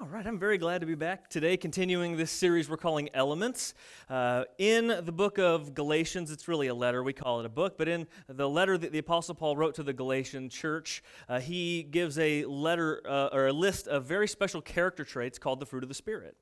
All 0.00 0.06
right, 0.06 0.24
I'm 0.24 0.38
very 0.38 0.58
glad 0.58 0.82
to 0.82 0.86
be 0.86 0.94
back 0.94 1.28
today, 1.28 1.56
continuing 1.56 2.16
this 2.16 2.30
series 2.30 2.70
we're 2.70 2.76
calling 2.76 3.08
Elements. 3.14 3.74
Uh, 4.08 4.44
in 4.56 4.86
the 4.86 5.10
book 5.10 5.38
of 5.40 5.74
Galatians, 5.74 6.30
it's 6.30 6.46
really 6.46 6.68
a 6.68 6.74
letter, 6.74 7.02
we 7.02 7.12
call 7.12 7.40
it 7.40 7.46
a 7.46 7.48
book, 7.48 7.76
but 7.76 7.88
in 7.88 8.06
the 8.28 8.48
letter 8.48 8.78
that 8.78 8.92
the 8.92 8.98
Apostle 8.98 9.34
Paul 9.34 9.56
wrote 9.56 9.74
to 9.74 9.82
the 9.82 9.92
Galatian 9.92 10.50
church, 10.50 11.02
uh, 11.28 11.40
he 11.40 11.82
gives 11.82 12.16
a 12.16 12.44
letter 12.44 13.02
uh, 13.08 13.30
or 13.32 13.48
a 13.48 13.52
list 13.52 13.88
of 13.88 14.04
very 14.04 14.28
special 14.28 14.60
character 14.60 15.04
traits 15.04 15.36
called 15.36 15.58
the 15.58 15.66
fruit 15.66 15.82
of 15.82 15.88
the 15.88 15.96
Spirit. 15.96 16.36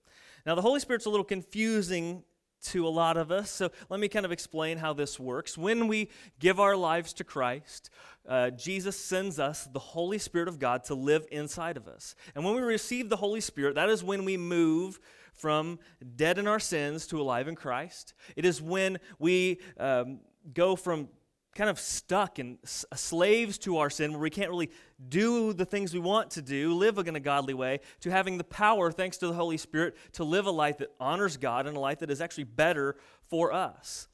Now, 0.44 0.54
the 0.54 0.60
Holy 0.60 0.78
Spirit's 0.78 1.06
a 1.06 1.10
little 1.10 1.24
confusing 1.24 2.24
to 2.64 2.86
a 2.86 2.88
lot 2.88 3.16
of 3.16 3.30
us. 3.30 3.50
So 3.50 3.70
let 3.88 4.00
me 4.00 4.08
kind 4.08 4.24
of 4.26 4.32
explain 4.32 4.78
how 4.78 4.92
this 4.92 5.20
works. 5.20 5.56
When 5.56 5.88
we 5.88 6.10
give 6.38 6.58
our 6.58 6.76
lives 6.76 7.12
to 7.14 7.24
Christ, 7.24 7.90
uh, 8.28 8.50
Jesus 8.50 8.98
sends 8.98 9.38
us 9.38 9.68
the 9.72 9.78
Holy 9.78 10.18
Spirit 10.18 10.48
of 10.48 10.58
God 10.58 10.84
to 10.84 10.94
live 10.94 11.26
inside 11.30 11.76
of 11.76 11.86
us. 11.86 12.14
And 12.34 12.44
when 12.44 12.54
we 12.54 12.62
receive 12.62 13.08
the 13.08 13.16
Holy 13.16 13.40
Spirit, 13.40 13.74
that 13.76 13.88
is 13.88 14.02
when 14.02 14.24
we 14.24 14.36
move 14.36 14.98
from 15.32 15.78
dead 16.16 16.38
in 16.38 16.46
our 16.46 16.58
sins 16.58 17.06
to 17.08 17.20
alive 17.20 17.46
in 17.46 17.54
Christ. 17.54 18.14
It 18.34 18.44
is 18.44 18.60
when 18.60 18.98
we 19.18 19.60
um, 19.78 20.20
go 20.52 20.76
from 20.76 21.08
kind 21.56 21.70
of 21.70 21.80
stuck 21.80 22.38
and 22.38 22.58
uh, 22.64 22.94
slaves 22.94 23.58
to 23.58 23.78
our 23.78 23.90
sin 23.90 24.12
where 24.12 24.20
we 24.20 24.30
can't 24.30 24.50
really 24.50 24.70
do 25.08 25.52
the 25.52 25.64
things 25.64 25.92
we 25.92 26.00
want 26.00 26.30
to 26.32 26.42
do, 26.42 26.74
live 26.74 26.98
in 26.98 27.16
a 27.16 27.20
godly 27.20 27.54
way, 27.54 27.80
to 28.00 28.10
having 28.10 28.38
the 28.38 28.44
power, 28.44 28.92
thanks 28.92 29.16
to 29.18 29.26
the 29.26 29.32
Holy 29.32 29.56
Spirit, 29.56 29.96
to 30.12 30.24
live 30.24 30.46
a 30.46 30.50
life 30.50 30.78
that 30.78 30.88
honors 31.00 31.36
God 31.36 31.66
and 31.66 31.76
a 31.76 31.80
life 31.80 32.00
that 32.00 32.10
is 32.10 32.20
actually 32.20 32.44
better 32.44 32.96
for 33.28 33.52
us. 33.52 34.08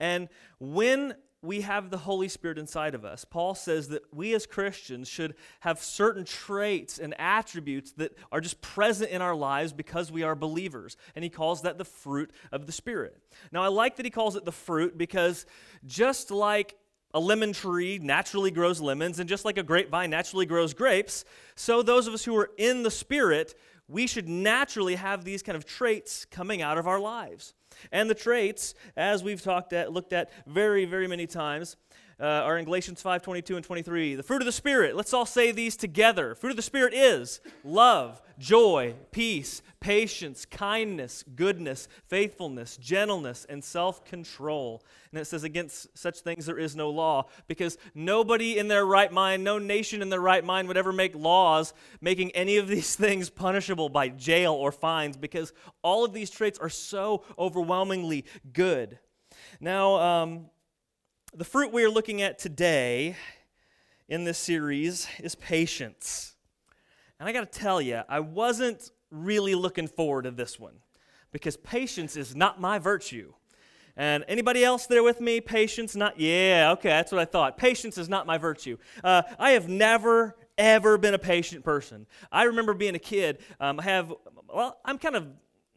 And 0.00 0.28
when 0.58 1.14
we 1.40 1.60
have 1.60 1.90
the 1.90 1.98
Holy 1.98 2.28
Spirit 2.28 2.58
inside 2.58 2.96
of 2.96 3.04
us. 3.04 3.24
Paul 3.24 3.54
says 3.54 3.88
that 3.88 4.02
we 4.12 4.34
as 4.34 4.44
Christians 4.44 5.08
should 5.08 5.36
have 5.60 5.78
certain 5.78 6.24
traits 6.24 6.98
and 6.98 7.14
attributes 7.18 7.92
that 7.92 8.12
are 8.32 8.40
just 8.40 8.60
present 8.60 9.10
in 9.12 9.22
our 9.22 9.36
lives 9.36 9.72
because 9.72 10.10
we 10.10 10.24
are 10.24 10.34
believers. 10.34 10.96
And 11.14 11.22
he 11.22 11.30
calls 11.30 11.62
that 11.62 11.78
the 11.78 11.84
fruit 11.84 12.32
of 12.50 12.66
the 12.66 12.72
Spirit. 12.72 13.16
Now, 13.52 13.62
I 13.62 13.68
like 13.68 13.96
that 13.96 14.04
he 14.04 14.10
calls 14.10 14.34
it 14.34 14.44
the 14.44 14.52
fruit 14.52 14.98
because 14.98 15.46
just 15.86 16.32
like 16.32 16.74
a 17.14 17.20
lemon 17.20 17.52
tree 17.52 17.98
naturally 17.98 18.50
grows 18.50 18.80
lemons, 18.80 19.18
and 19.18 19.28
just 19.28 19.44
like 19.44 19.58
a 19.58 19.62
grapevine 19.62 20.10
naturally 20.10 20.46
grows 20.46 20.74
grapes, 20.74 21.24
so 21.54 21.82
those 21.82 22.06
of 22.06 22.14
us 22.14 22.24
who 22.24 22.36
are 22.36 22.50
in 22.58 22.82
the 22.82 22.90
Spirit, 22.90 23.54
we 23.88 24.06
should 24.06 24.28
naturally 24.28 24.96
have 24.96 25.24
these 25.24 25.42
kind 25.42 25.56
of 25.56 25.64
traits 25.64 26.24
coming 26.26 26.60
out 26.60 26.76
of 26.76 26.86
our 26.86 27.00
lives. 27.00 27.54
And 27.92 28.10
the 28.10 28.14
traits, 28.14 28.74
as 28.96 29.22
we've 29.22 29.40
talked 29.40 29.72
at, 29.72 29.92
looked 29.92 30.12
at 30.12 30.30
very, 30.46 30.84
very 30.84 31.06
many 31.06 31.26
times, 31.26 31.76
uh, 32.20 32.24
are 32.24 32.58
in 32.58 32.64
Galatians 32.64 33.00
5 33.00 33.22
22 33.22 33.56
and 33.56 33.64
23. 33.64 34.14
The 34.16 34.22
fruit 34.22 34.42
of 34.42 34.46
the 34.46 34.52
Spirit, 34.52 34.96
let's 34.96 35.14
all 35.14 35.26
say 35.26 35.52
these 35.52 35.76
together. 35.76 36.34
Fruit 36.34 36.50
of 36.50 36.56
the 36.56 36.62
Spirit 36.62 36.92
is 36.92 37.40
love, 37.62 38.20
joy, 38.38 38.94
peace, 39.12 39.62
patience, 39.78 40.44
kindness, 40.44 41.22
goodness, 41.36 41.88
faithfulness, 42.08 42.76
gentleness, 42.76 43.46
and 43.48 43.62
self 43.62 44.04
control. 44.04 44.82
And 45.12 45.20
it 45.20 45.26
says, 45.26 45.44
Against 45.44 45.96
such 45.96 46.20
things 46.20 46.46
there 46.46 46.58
is 46.58 46.74
no 46.74 46.90
law, 46.90 47.26
because 47.46 47.78
nobody 47.94 48.58
in 48.58 48.66
their 48.66 48.84
right 48.84 49.12
mind, 49.12 49.44
no 49.44 49.58
nation 49.58 50.02
in 50.02 50.10
their 50.10 50.20
right 50.20 50.44
mind 50.44 50.66
would 50.66 50.76
ever 50.76 50.92
make 50.92 51.14
laws 51.14 51.72
making 52.00 52.32
any 52.32 52.56
of 52.56 52.66
these 52.66 52.96
things 52.96 53.30
punishable 53.30 53.88
by 53.88 54.08
jail 54.08 54.54
or 54.54 54.72
fines, 54.72 55.16
because 55.16 55.52
all 55.82 56.04
of 56.04 56.12
these 56.12 56.30
traits 56.30 56.58
are 56.58 56.70
so 56.70 57.22
overwhelmingly 57.38 58.24
good. 58.52 58.98
Now, 59.60 59.94
um, 59.96 60.50
the 61.34 61.44
fruit 61.44 61.72
we 61.72 61.84
are 61.84 61.90
looking 61.90 62.22
at 62.22 62.38
today 62.38 63.16
in 64.08 64.24
this 64.24 64.38
series 64.38 65.06
is 65.20 65.34
patience. 65.34 66.34
And 67.20 67.28
I 67.28 67.32
got 67.32 67.52
to 67.52 67.58
tell 67.58 67.82
you, 67.82 68.02
I 68.08 68.20
wasn't 68.20 68.90
really 69.10 69.54
looking 69.54 69.88
forward 69.88 70.22
to 70.22 70.30
this 70.30 70.58
one 70.58 70.74
because 71.30 71.56
patience 71.56 72.16
is 72.16 72.34
not 72.34 72.60
my 72.60 72.78
virtue. 72.78 73.32
And 73.96 74.24
anybody 74.28 74.64
else 74.64 74.86
there 74.86 75.02
with 75.02 75.20
me? 75.20 75.40
Patience, 75.40 75.96
not, 75.96 76.18
yeah, 76.18 76.70
okay, 76.72 76.88
that's 76.88 77.12
what 77.12 77.20
I 77.20 77.24
thought. 77.24 77.56
Patience 77.56 77.98
is 77.98 78.08
not 78.08 78.26
my 78.26 78.38
virtue. 78.38 78.78
Uh, 79.02 79.22
I 79.38 79.50
have 79.50 79.68
never, 79.68 80.36
ever 80.56 80.96
been 80.98 81.14
a 81.14 81.18
patient 81.18 81.64
person. 81.64 82.06
I 82.30 82.44
remember 82.44 82.74
being 82.74 82.94
a 82.94 83.00
kid, 83.00 83.38
um, 83.60 83.80
I 83.80 83.84
have, 83.84 84.14
well, 84.52 84.78
I'm 84.84 84.98
kind 84.98 85.16
of 85.16 85.26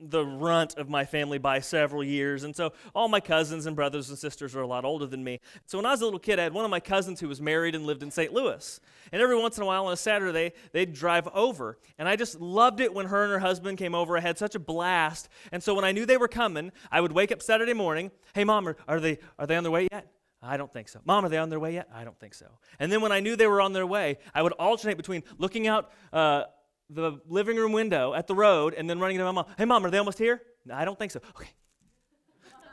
the 0.02 0.26
runt 0.26 0.76
of 0.78 0.90
my 0.90 1.06
family 1.06 1.38
by 1.38 1.60
several 1.60 2.04
years. 2.04 2.44
And 2.44 2.56
so 2.56 2.74
all 2.96 3.08
my 3.08 3.20
cousins 3.20 3.66
and 3.66 3.76
brothers 3.76 4.10
and 4.10 4.18
sisters 4.18 4.56
are 4.56 4.62
a 4.62 4.68
lot 4.68 4.84
older 4.86 5.06
than 5.06 5.24
me. 5.24 5.40
So 5.66 5.78
when 5.78 5.86
I 5.86 5.92
was 5.92 6.02
a 6.02 6.06
little 6.06 6.20
kid, 6.20 6.40
I 6.40 6.44
had 6.44 6.54
one 6.54 6.66
of 6.66 6.72
my 6.72 6.80
cousins 6.80 7.20
who 7.20 7.28
was 7.28 7.42
married 7.42 7.76
and 7.76 7.86
lived 7.86 8.04
in 8.04 8.12
St. 8.12 8.34
Louis. 8.34 8.80
And 9.12 9.22
every 9.22 9.38
once 9.38 9.58
in 9.58 9.64
a 9.64 9.66
while 9.66 9.86
on 9.86 9.94
a 9.94 9.98
Saturday, 9.98 10.54
they'd 10.72 10.94
drive 10.94 11.28
over. 11.34 11.78
And 11.98 12.10
I 12.10 12.16
just 12.16 12.40
loved 12.40 12.80
it 12.80 12.94
when 12.94 13.08
her 13.08 13.24
and 13.24 13.32
her 13.32 13.40
husband 13.40 13.78
came 13.78 13.94
over. 13.94 14.18
I 14.18 14.22
had 14.22 14.38
such 14.38 14.56
a 14.56 14.60
blast. 14.60 15.30
And 15.52 15.62
so 15.62 15.74
when 15.74 15.86
I 15.86 15.92
knew 15.92 16.06
they 16.06 16.18
were 16.18 16.28
coming, 16.28 16.72
I 16.92 17.02
would 17.02 17.12
wake 17.12 17.32
up 17.32 17.42
Saturday 17.42 17.74
morning, 17.74 18.12
hey, 18.34 18.44
mom, 18.44 18.68
are, 18.68 18.78
are 18.88 19.00
they, 19.00 19.20
are 19.38 19.48
they 19.48 19.56
on 19.56 19.64
their 19.64 19.72
way 19.72 19.88
yet? 19.92 20.08
I 20.44 20.58
don't 20.58 20.74
think 20.74 20.90
so. 20.90 21.00
Mom, 21.06 21.24
are 21.24 21.30
they 21.30 21.38
on 21.38 21.50
their 21.50 21.60
way 21.60 21.74
yet? 21.76 21.88
I 21.94 22.04
don't 22.04 22.20
think 22.20 22.34
so. 22.34 22.48
And 22.80 22.92
then 22.92 23.02
when 23.02 23.12
I 23.12 23.20
knew 23.20 23.36
they 23.36 23.46
were 23.46 23.62
on 23.62 23.74
their 23.74 23.86
way, 23.86 24.18
I 24.34 24.42
would 24.42 24.54
alternate 24.54 24.98
between 24.98 25.24
looking 25.38 25.68
out 25.68 25.92
uh, 26.12 26.46
the 26.94 27.20
living 27.28 27.58
room 27.58 27.72
window 27.72 28.14
at 28.14 28.28
the 28.28 28.36
road 28.36 28.74
and 28.74 28.90
then 28.90 29.00
running 29.00 29.18
to 29.18 29.24
my 29.24 29.32
mom. 29.32 29.46
Hey, 29.58 29.66
mom, 29.66 29.86
are 29.86 29.90
they 29.90 29.98
almost 29.98 30.18
here? 30.18 30.42
No, 30.66 30.76
I 30.76 30.86
don't 30.86 31.00
think 31.00 31.12
so. 31.12 31.22
Okay. 31.36 31.50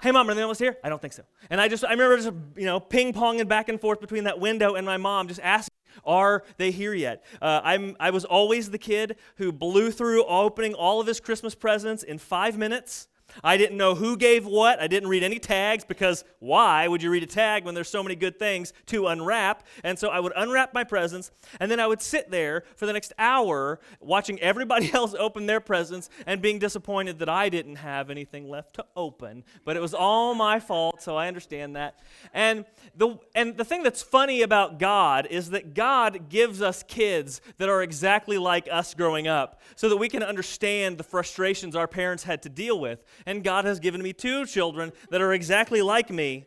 hey, 0.03 0.11
mom, 0.11 0.29
are 0.29 0.35
they 0.35 0.43
almost 0.43 0.61
here? 0.61 0.77
I 0.83 0.89
don't 0.89 1.01
think 1.01 1.13
so. 1.13 1.23
And 1.51 1.61
I 1.61 1.69
just, 1.69 1.85
I 1.85 1.91
remember 1.93 2.17
just, 2.17 2.33
you 2.57 2.67
know, 2.67 2.81
ping 2.81 3.13
ponging 3.13 3.49
back 3.49 3.69
and 3.69 3.81
forth 3.81 4.01
between 4.01 4.25
that 4.25 4.41
window 4.41 4.75
and 4.75 4.85
my 4.85 4.97
mom, 4.97 5.29
just 5.29 5.41
asking, 5.41 5.75
are 6.05 6.45
they 6.57 6.71
here 6.71 6.95
yet? 6.95 7.25
Uh, 7.41 7.61
I'm, 7.63 7.97
I 7.99 8.11
was 8.11 8.25
always 8.25 8.71
the 8.71 8.79
kid 8.79 9.17
who 9.37 9.53
blew 9.53 9.91
through 9.91 10.25
opening 10.25 10.75
all 10.75 11.01
of 11.01 11.07
his 11.07 11.21
Christmas 11.21 11.55
presents 11.55 12.03
in 12.03 12.19
five 12.19 12.59
minutes. 12.59 13.09
I 13.43 13.57
didn't 13.57 13.77
know 13.77 13.95
who 13.95 14.17
gave 14.17 14.47
what. 14.47 14.81
I 14.81 14.87
didn't 14.87 15.09
read 15.09 15.23
any 15.23 15.39
tags 15.39 15.85
because 15.85 16.25
why 16.39 16.89
would 16.89 17.03
you 17.03 17.11
read 17.11 17.23
a 17.23 17.27
tag 17.27 17.65
when 17.65 17.75
there's 17.75 17.89
so 17.89 18.03
many 18.03 18.17
good 18.17 18.39
things 18.39 18.73
to 18.87 19.07
unwrap? 19.09 19.65
And 19.85 19.99
so 19.99 20.09
I 20.09 20.21
would 20.21 20.33
unwrap 20.37 20.75
my 20.75 20.85
presents, 20.85 21.31
and 21.61 21.71
then 21.71 21.81
I 21.81 21.87
would 21.87 22.03
sit 22.03 22.31
there 22.31 22.65
for 22.77 22.87
the 22.87 22.93
next 22.93 23.13
hour 23.19 23.81
watching 24.01 24.41
everybody 24.41 24.91
else 24.95 25.15
open 25.19 25.47
their 25.47 25.61
presents 25.61 26.11
and 26.27 26.43
being 26.43 26.59
disappointed 26.59 27.19
that 27.19 27.29
I 27.29 27.49
didn't 27.49 27.77
have 27.77 28.11
anything 28.11 28.49
left 28.49 28.75
to 28.75 28.87
open. 28.97 29.45
But 29.65 29.77
it 29.77 29.81
was 29.81 29.95
all 29.95 30.35
my 30.35 30.61
fault, 30.61 31.03
so 31.03 31.17
I 31.17 31.29
understand 31.29 31.77
that. 31.77 32.01
And 32.33 32.65
the, 32.97 33.19
and 33.35 33.57
the 33.57 33.65
thing 33.65 33.83
that's 33.83 34.03
funny 34.03 34.43
about 34.43 34.79
God 34.79 35.27
is 35.31 35.51
that 35.51 35.75
God 35.75 36.29
gives 36.29 36.63
us 36.63 36.83
kids 36.83 37.41
that 37.59 37.69
are 37.69 37.83
exactly 37.83 38.39
like 38.39 38.69
us 38.71 38.95
growing 38.95 39.29
up 39.29 39.61
so 39.77 39.89
that 39.89 39.97
we 39.97 40.09
can 40.09 40.23
understand 40.23 40.99
the 40.99 41.05
frustrations 41.05 41.77
our 41.77 41.87
parents 41.87 42.25
had 42.25 42.43
to 42.43 42.49
deal 42.49 42.79
with 42.79 43.05
and 43.27 43.45
God 43.45 43.65
has 43.65 43.81
given 43.81 44.03
me 44.03 44.13
two 44.13 44.47
children 44.47 44.93
that 45.11 45.21
are 45.21 45.33
exactly 45.33 45.83
like 45.83 46.11
me. 46.11 46.47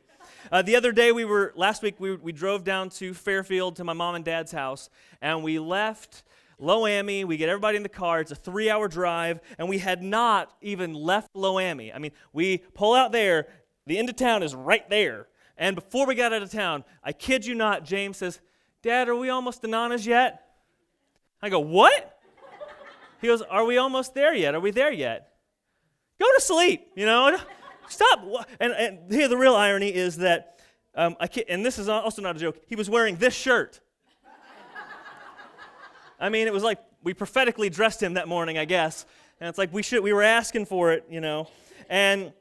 Uh, 0.51 0.61
the 0.61 0.75
other 0.75 0.91
day, 0.91 1.11
we 1.11 1.23
were, 1.25 1.53
last 1.55 1.81
week, 1.81 1.95
we, 1.99 2.15
we 2.15 2.31
drove 2.31 2.63
down 2.63 2.89
to 2.89 3.13
Fairfield 3.13 3.75
to 3.77 3.83
my 3.83 3.93
mom 3.93 4.15
and 4.15 4.25
dad's 4.25 4.51
house, 4.51 4.89
and 5.21 5.43
we 5.43 5.59
left 5.59 6.23
Loami. 6.59 7.25
We 7.25 7.37
get 7.37 7.49
everybody 7.49 7.77
in 7.77 7.83
the 7.83 7.89
car. 7.89 8.21
It's 8.21 8.31
a 8.31 8.35
three 8.35 8.69
hour 8.69 8.87
drive, 8.87 9.39
and 9.57 9.69
we 9.69 9.77
had 9.77 10.01
not 10.01 10.53
even 10.61 10.93
left 10.93 11.33
Loami. 11.33 11.93
I 11.93 11.99
mean, 11.99 12.11
we 12.33 12.59
pull 12.73 12.93
out 12.93 13.11
there, 13.11 13.47
the 13.85 13.97
end 13.97 14.09
of 14.09 14.15
town 14.15 14.43
is 14.43 14.55
right 14.55 14.87
there. 14.89 15.27
And 15.57 15.75
before 15.75 16.07
we 16.07 16.15
got 16.15 16.33
out 16.33 16.41
of 16.41 16.51
town, 16.51 16.83
I 17.03 17.13
kid 17.13 17.45
you 17.45 17.55
not, 17.55 17.85
James 17.85 18.17
says, 18.17 18.39
Dad, 18.81 19.09
are 19.09 19.15
we 19.15 19.29
almost 19.29 19.61
to 19.61 19.67
Nana's 19.67 20.07
yet? 20.07 20.43
I 21.41 21.49
go, 21.49 21.59
What? 21.59 22.19
He 23.19 23.27
goes, 23.27 23.41
Are 23.43 23.65
we 23.65 23.77
almost 23.77 24.13
there 24.15 24.33
yet? 24.33 24.55
Are 24.55 24.59
we 24.59 24.71
there 24.71 24.91
yet? 24.91 25.30
Go 26.21 26.27
to 26.35 26.41
sleep, 26.41 26.91
you 26.95 27.07
know? 27.07 27.35
Stop. 27.89 28.47
And, 28.59 28.73
and 28.73 29.11
here, 29.11 29.27
the 29.27 29.37
real 29.37 29.55
irony 29.55 29.91
is 29.91 30.17
that, 30.17 30.59
um, 30.93 31.15
I 31.19 31.27
and 31.49 31.65
this 31.65 31.79
is 31.79 31.89
also 31.89 32.21
not 32.21 32.35
a 32.35 32.39
joke, 32.39 32.61
he 32.67 32.75
was 32.75 32.91
wearing 32.91 33.15
this 33.15 33.33
shirt. 33.33 33.79
I 36.19 36.29
mean, 36.29 36.45
it 36.45 36.53
was 36.53 36.61
like 36.61 36.77
we 37.01 37.15
prophetically 37.15 37.71
dressed 37.71 38.03
him 38.03 38.13
that 38.13 38.27
morning, 38.27 38.59
I 38.59 38.65
guess. 38.65 39.07
And 39.39 39.49
it's 39.49 39.57
like 39.57 39.73
we 39.73 39.81
should, 39.81 40.03
we 40.03 40.13
were 40.13 40.21
asking 40.21 40.67
for 40.67 40.91
it, 40.91 41.05
you 41.09 41.21
know. 41.21 41.47
And 41.89 42.31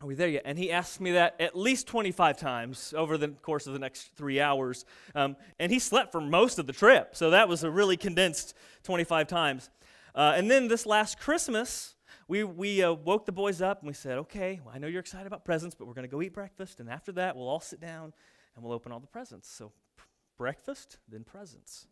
are 0.00 0.06
we 0.06 0.14
there 0.14 0.28
yet? 0.28 0.42
And 0.44 0.56
he 0.56 0.70
asked 0.70 1.00
me 1.00 1.10
that 1.12 1.34
at 1.40 1.58
least 1.58 1.88
25 1.88 2.38
times 2.38 2.94
over 2.96 3.18
the 3.18 3.30
course 3.30 3.66
of 3.66 3.72
the 3.72 3.80
next 3.80 4.14
three 4.14 4.40
hours. 4.40 4.84
Um, 5.16 5.34
and 5.58 5.72
he 5.72 5.80
slept 5.80 6.12
for 6.12 6.20
most 6.20 6.60
of 6.60 6.68
the 6.68 6.72
trip. 6.72 7.16
So 7.16 7.30
that 7.30 7.48
was 7.48 7.64
a 7.64 7.70
really 7.70 7.96
condensed 7.96 8.54
25 8.84 9.26
times. 9.26 9.70
Uh, 10.14 10.34
and 10.36 10.48
then 10.48 10.68
this 10.68 10.86
last 10.86 11.18
Christmas, 11.18 11.96
we, 12.32 12.44
we 12.44 12.82
uh, 12.82 12.94
woke 12.94 13.26
the 13.26 13.32
boys 13.32 13.60
up 13.60 13.80
and 13.80 13.86
we 13.86 13.92
said, 13.92 14.16
okay, 14.16 14.58
well, 14.64 14.74
I 14.74 14.78
know 14.78 14.86
you're 14.86 15.00
excited 15.00 15.26
about 15.26 15.44
presents, 15.44 15.74
but 15.74 15.86
we're 15.86 15.92
going 15.92 16.08
to 16.08 16.10
go 16.10 16.22
eat 16.22 16.32
breakfast. 16.32 16.80
And 16.80 16.88
after 16.88 17.12
that, 17.12 17.36
we'll 17.36 17.46
all 17.46 17.60
sit 17.60 17.78
down 17.78 18.14
and 18.56 18.64
we'll 18.64 18.72
open 18.72 18.90
all 18.90 19.00
the 19.00 19.06
presents. 19.06 19.50
So, 19.50 19.70
p- 19.98 20.04
breakfast, 20.38 20.96
then 21.06 21.24
presents. 21.24 21.88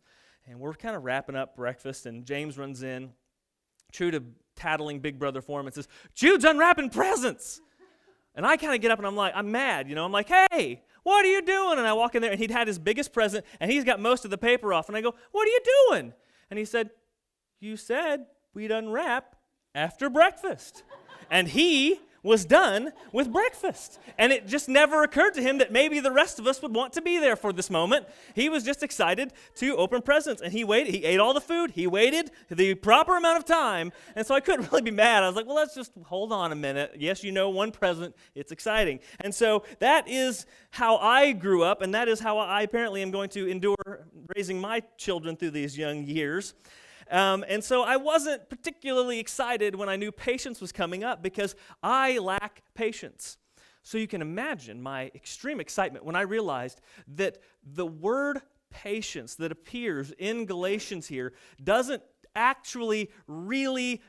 And 0.47 0.59
we're 0.59 0.73
kind 0.73 0.95
of 0.95 1.03
wrapping 1.03 1.35
up 1.35 1.55
breakfast, 1.55 2.07
and 2.07 2.25
James 2.25 2.57
runs 2.57 2.81
in, 2.81 3.11
true 3.91 4.09
to 4.09 4.23
tattling 4.55 4.99
big 4.99 5.19
brother 5.19 5.43
form, 5.43 5.67
and 5.67 5.75
says, 5.75 5.87
Jude's 6.15 6.43
unwrapping 6.43 6.89
presents. 6.89 7.61
And 8.33 8.43
I 8.43 8.57
kind 8.57 8.73
of 8.73 8.81
get 8.81 8.89
up 8.89 8.97
and 8.97 9.05
I'm 9.05 9.15
like, 9.15 9.33
I'm 9.35 9.51
mad, 9.51 9.87
you 9.87 9.93
know. 9.93 10.05
I'm 10.05 10.11
like, 10.11 10.29
hey, 10.29 10.81
what 11.03 11.23
are 11.23 11.29
you 11.29 11.43
doing? 11.43 11.77
And 11.77 11.85
I 11.85 11.93
walk 11.93 12.15
in 12.15 12.23
there 12.23 12.31
and 12.31 12.39
he'd 12.39 12.49
had 12.49 12.67
his 12.67 12.79
biggest 12.79 13.13
present 13.13 13.45
and 13.59 13.69
he's 13.69 13.83
got 13.83 13.99
most 13.99 14.25
of 14.25 14.31
the 14.31 14.39
paper 14.39 14.73
off. 14.73 14.87
And 14.87 14.97
I 14.97 15.01
go, 15.01 15.13
what 15.33 15.47
are 15.47 15.51
you 15.51 15.59
doing? 15.89 16.13
And 16.49 16.57
he 16.57 16.65
said, 16.65 16.89
you 17.59 17.77
said 17.77 18.25
we'd 18.55 18.71
unwrap 18.71 19.35
after 19.75 20.09
breakfast. 20.09 20.83
and 21.29 21.47
he 21.47 21.99
was 22.23 22.45
done 22.45 22.91
with 23.11 23.31
breakfast. 23.31 23.99
And 24.17 24.31
it 24.31 24.47
just 24.47 24.69
never 24.69 25.03
occurred 25.03 25.33
to 25.35 25.41
him 25.41 25.57
that 25.57 25.71
maybe 25.71 25.99
the 25.99 26.11
rest 26.11 26.39
of 26.39 26.45
us 26.45 26.61
would 26.61 26.73
want 26.73 26.93
to 26.93 27.01
be 27.01 27.17
there 27.17 27.35
for 27.35 27.51
this 27.51 27.69
moment. 27.69 28.05
He 28.35 28.47
was 28.47 28.63
just 28.63 28.83
excited 28.83 29.33
to 29.55 29.75
open 29.77 30.01
presents. 30.01 30.41
And 30.41 30.53
he 30.53 30.63
waited. 30.63 30.93
He 30.93 31.03
ate 31.03 31.19
all 31.19 31.33
the 31.33 31.41
food. 31.41 31.71
He 31.71 31.87
waited 31.87 32.31
the 32.49 32.75
proper 32.75 33.17
amount 33.17 33.39
of 33.39 33.45
time. 33.45 33.91
And 34.15 34.25
so 34.25 34.35
I 34.35 34.39
couldn't 34.39 34.65
really 34.71 34.83
be 34.83 34.91
mad. 34.91 35.23
I 35.23 35.27
was 35.27 35.35
like, 35.35 35.47
well, 35.47 35.55
let's 35.55 35.73
just 35.73 35.93
hold 36.05 36.31
on 36.31 36.51
a 36.51 36.55
minute. 36.55 36.95
Yes, 36.97 37.23
you 37.23 37.31
know, 37.31 37.49
one 37.49 37.71
present. 37.71 38.15
It's 38.35 38.51
exciting. 38.51 38.99
And 39.21 39.33
so 39.33 39.63
that 39.79 40.07
is 40.07 40.45
how 40.69 40.97
I 40.97 41.31
grew 41.31 41.63
up. 41.63 41.81
And 41.81 41.93
that 41.95 42.07
is 42.07 42.19
how 42.19 42.37
I 42.37 42.61
apparently 42.61 43.01
am 43.01 43.09
going 43.09 43.29
to 43.29 43.47
endure 43.49 44.05
raising 44.35 44.61
my 44.61 44.83
children 44.97 45.35
through 45.35 45.51
these 45.51 45.75
young 45.77 46.03
years. 46.03 46.53
Um, 47.11 47.43
and 47.47 47.61
so 47.61 47.83
I 47.83 47.97
wasn't 47.97 48.49
particularly 48.49 49.19
excited 49.19 49.75
when 49.75 49.89
I 49.89 49.97
knew 49.97 50.11
patience 50.11 50.61
was 50.61 50.71
coming 50.71 51.03
up 51.03 51.21
because 51.21 51.55
I 51.83 52.17
lack 52.19 52.63
patience. 52.73 53.37
So 53.83 53.97
you 53.97 54.07
can 54.07 54.21
imagine 54.21 54.81
my 54.81 55.11
extreme 55.13 55.59
excitement 55.59 56.05
when 56.05 56.15
I 56.15 56.21
realized 56.21 56.81
that 57.15 57.39
the 57.63 57.85
word 57.85 58.41
patience 58.69 59.35
that 59.35 59.51
appears 59.51 60.11
in 60.17 60.45
Galatians 60.45 61.07
here 61.07 61.33
doesn't 61.61 62.01
actually 62.35 63.11
really 63.27 64.01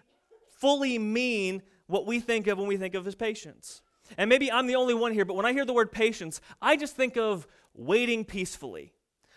fully 0.61 0.99
mean 0.99 1.63
what 1.87 2.07
we 2.07 2.21
think 2.21 2.47
of 2.47 2.59
when 2.59 2.69
we 2.69 2.77
think 2.77 2.95
of 2.95 3.07
as 3.07 3.17
patience. 3.17 3.83
And 4.17 4.29
maybe 4.29 4.53
I'm 4.53 4.67
the 4.67 4.77
only 4.77 4.95
one 4.95 5.13
here, 5.13 5.25
but 5.25 5.35
when 5.35 5.47
I 5.47 5.53
hear 5.53 5.65
the 5.65 5.73
word 5.73 5.91
patience, 5.91 6.41
I 6.61 6.77
just 6.77 6.95
think 6.95 7.17
of 7.17 7.49
waiting 7.75 8.25
peacefully. 8.25 8.93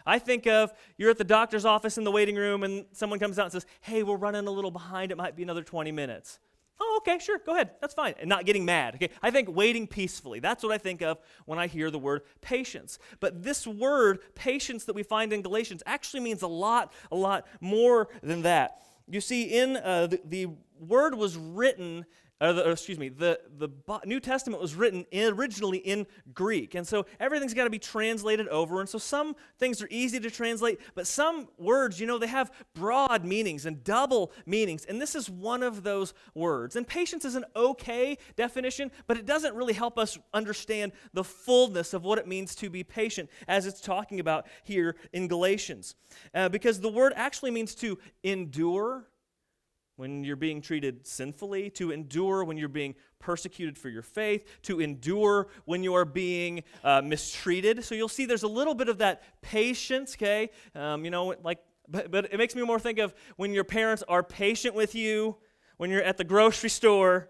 I 0.06 0.19
think 0.19 0.48
of 0.48 0.72
you're 0.98 1.10
at 1.10 1.18
the 1.18 1.24
doctor's 1.24 1.66
office 1.66 1.98
in 1.98 2.04
the 2.04 2.12
waiting 2.12 2.36
room 2.36 2.63
and 2.63 2.86
someone 2.92 3.19
comes 3.19 3.40
out 3.40 3.46
and 3.46 3.52
says, 3.52 3.66
Hey, 3.81 4.04
we're 4.04 4.18
running 4.18 4.48
a 4.48 4.52
little 4.52 4.72
behind. 4.72 5.12
It 5.12 5.18
might 5.18 5.36
be 5.36 5.44
another 5.44 5.63
20 5.63 5.92
minutes. 5.92 6.40
Oh, 6.80 7.00
okay, 7.02 7.19
sure, 7.19 7.40
go 7.46 7.54
ahead. 7.54 7.72
That's 7.80 7.94
fine. 7.94 8.16
And 8.19 8.28
not 8.28 8.46
getting 8.46 8.66
mad. 8.66 8.96
Okay, 8.96 9.10
I 9.22 9.31
think 9.31 9.50
waiting 9.50 9.88
peacefully. 9.88 10.40
That's 10.40 10.62
what 10.62 10.74
I 10.74 10.78
think 10.78 11.02
of 11.02 11.19
when 11.46 11.57
I 11.57 11.68
hear 11.68 11.90
the 11.90 12.00
word 12.00 12.24
patience. 12.42 13.00
But 13.22 13.44
this 13.44 13.66
word, 13.66 14.19
patience, 14.36 14.84
that 14.86 14.94
we 14.94 15.04
find 15.04 15.31
in 15.31 15.42
Galatians 15.42 15.84
actually 15.86 16.19
means 16.19 16.42
a 16.42 16.48
lot, 16.48 16.92
a 17.12 17.16
lot 17.16 17.48
more 17.62 18.10
than 18.22 18.42
that. 18.42 18.81
You 19.10 19.22
see, 19.22 19.44
in 19.44 19.78
uh, 19.78 20.08
the, 20.08 20.22
the 20.25 20.48
word 20.80 21.16
was 21.16 21.38
written 21.38 22.06
the, 22.40 22.70
excuse 22.70 23.00
me, 23.00 23.08
the, 23.10 23.40
the 23.58 23.70
New 24.06 24.20
Testament 24.20 24.62
was 24.62 24.76
written 24.76 25.06
in, 25.12 25.34
originally 25.34 25.78
in 25.78 26.06
Greek. 26.34 26.76
And 26.76 26.86
so 26.86 27.06
everything's 27.20 27.54
got 27.54 27.64
to 27.64 27.70
be 27.70 27.80
translated 27.80 28.48
over. 28.50 28.82
And 28.82 28.90
so 28.90 28.98
some 28.98 29.36
things 29.58 29.82
are 29.82 29.88
easy 29.90 30.20
to 30.20 30.30
translate, 30.30 30.80
but 30.96 31.08
some 31.08 31.48
words, 31.58 32.00
you 32.00 32.08
know, 32.08 32.18
they 32.18 32.28
have 32.28 32.52
broad 32.74 33.24
meanings 33.24 33.66
and 33.66 33.84
double 33.84 34.34
meanings. 34.46 34.84
And 34.86 35.02
this 35.02 35.16
is 35.16 35.30
one 35.30 35.64
of 35.64 35.84
those 35.84 36.14
words. 36.34 36.76
And 36.76 36.86
patience 36.86 37.24
is 37.24 37.36
an 37.36 37.46
okay 37.56 38.18
definition, 38.36 38.92
but 39.08 39.18
it 39.18 39.26
doesn't 39.26 39.56
really 39.56 39.74
help 39.74 39.98
us 39.98 40.18
understand 40.34 40.92
the 41.14 41.24
fullness 41.24 41.94
of 41.94 42.04
what 42.04 42.18
it 42.18 42.28
means 42.28 42.54
to 42.56 42.70
be 42.70 42.84
patient 42.84 43.30
as 43.48 43.66
it's 43.66 43.80
talking 43.80 44.20
about 44.20 44.46
here 44.64 44.98
in 45.14 45.30
Galatians. 45.30 45.96
Uh, 46.34 46.50
because 46.50 46.82
the 46.82 46.90
word 46.90 47.14
actually 47.16 47.52
means 47.52 47.76
to 47.76 47.98
endure 48.24 49.08
when 49.95 50.24
you're 50.24 50.36
being 50.36 50.62
treated 50.62 51.06
sinfully, 51.07 51.69
to 51.71 51.92
endure 51.92 52.44
when 52.44 52.57
you're 52.57 52.68
being 52.68 52.95
persecuted 53.19 53.77
for 53.77 53.89
your 53.89 54.01
faith, 54.01 54.45
to 54.63 54.81
endure 54.81 55.47
when 55.65 55.83
you 55.83 55.94
are 55.94 56.06
being 56.06 56.63
uh, 56.83 57.01
mistreated. 57.01 57.83
So 57.83 57.95
you'll 57.95 58.07
see 58.09 58.25
there's 58.25 58.44
a 58.44 58.47
little 58.47 58.75
bit 58.75 58.89
of 58.89 58.97
that 59.00 59.24
patience, 59.42 60.15
okay? 60.15 60.50
Um, 60.75 61.06
you 61.06 61.12
know, 61.12 61.36
like, 61.44 61.59
but, 61.88 62.12
but 62.12 62.25
it 62.33 62.38
makes 62.38 62.56
me 62.56 62.63
more 62.63 62.80
think 62.80 63.00
of 63.00 63.13
when 63.38 63.53
your 63.53 63.63
parents 63.63 64.03
are 64.07 64.24
patient 64.24 64.75
with 64.75 64.95
you, 64.95 65.38
when 65.77 65.89
you're 65.89 66.03
at 66.03 66.18
the 66.18 66.24
grocery 66.24 66.69
store, 66.69 67.30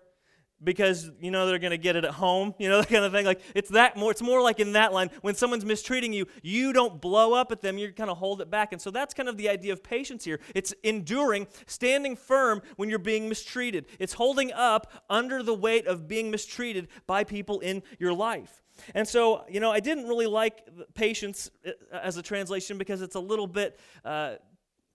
because 0.63 1.12
you 1.19 1.31
know 1.31 1.48
they're 1.48 1.60
going 1.60 1.72
to 1.72 1.78
get 1.78 1.96
it 1.96 2.06
at 2.06 2.12
home 2.12 2.54
you 2.60 2.69
know 2.69 2.80
that 2.80 2.90
kind 2.90 3.04
of 3.04 3.12
thing 3.12 3.25
like 3.25 3.42
it's 3.54 3.69
that 3.69 3.98
more 3.98 4.12
it's 4.12 4.22
more 4.22 4.42
like 4.42 4.60
in 4.60 4.74
that 4.74 4.94
line 4.94 5.10
when 5.22 5.36
someone's 5.36 5.66
mistreating 5.66 6.13
you 6.13 6.25
you 6.42 6.74
don't 6.74 7.02
blow 7.02 7.34
up 7.34 7.52
at 7.52 7.62
them 7.62 7.78
you 7.78 7.92
kind 7.94 8.10
of 8.10 8.18
hold 8.18 8.42
it 8.42 8.50
back. 8.50 8.72
And 8.72 8.81
so 8.81 8.92
that's 8.92 9.13
kind 9.13 9.30
of 9.30 9.38
the 9.38 9.50
idea 9.50 9.74
of 9.74 9.84
patience 9.84 10.24
here. 10.24 10.40
It's 10.54 10.74
enduring 10.84 11.48
standing 11.66 12.16
firm 12.16 12.62
when 12.75 12.90
you're 12.90 13.00
being 13.00 13.30
mistreated. 13.30 13.88
It's 14.00 14.13
holding 14.13 14.52
up 14.54 14.92
under 15.10 15.44
the 15.44 15.54
weight 15.54 15.88
of 15.88 16.07
being 16.07 16.31
mistreated 16.31 16.88
by 17.07 17.24
people 17.24 17.60
in 17.60 17.84
your 18.00 18.13
life. 18.13 18.62
And 18.94 19.07
so, 19.07 19.46
you 19.50 19.62
know, 19.62 19.72
I 19.72 19.80
didn't 19.80 20.07
really 20.07 20.28
like 20.28 20.68
patience 20.96 21.50
uh, 21.66 21.72
as 21.94 22.18
a 22.18 22.22
translation 22.22 22.78
because 22.78 23.02
it's 23.02 23.16
a 23.16 23.19
little 23.19 23.48
bit 23.48 23.80
uh, 24.04 24.36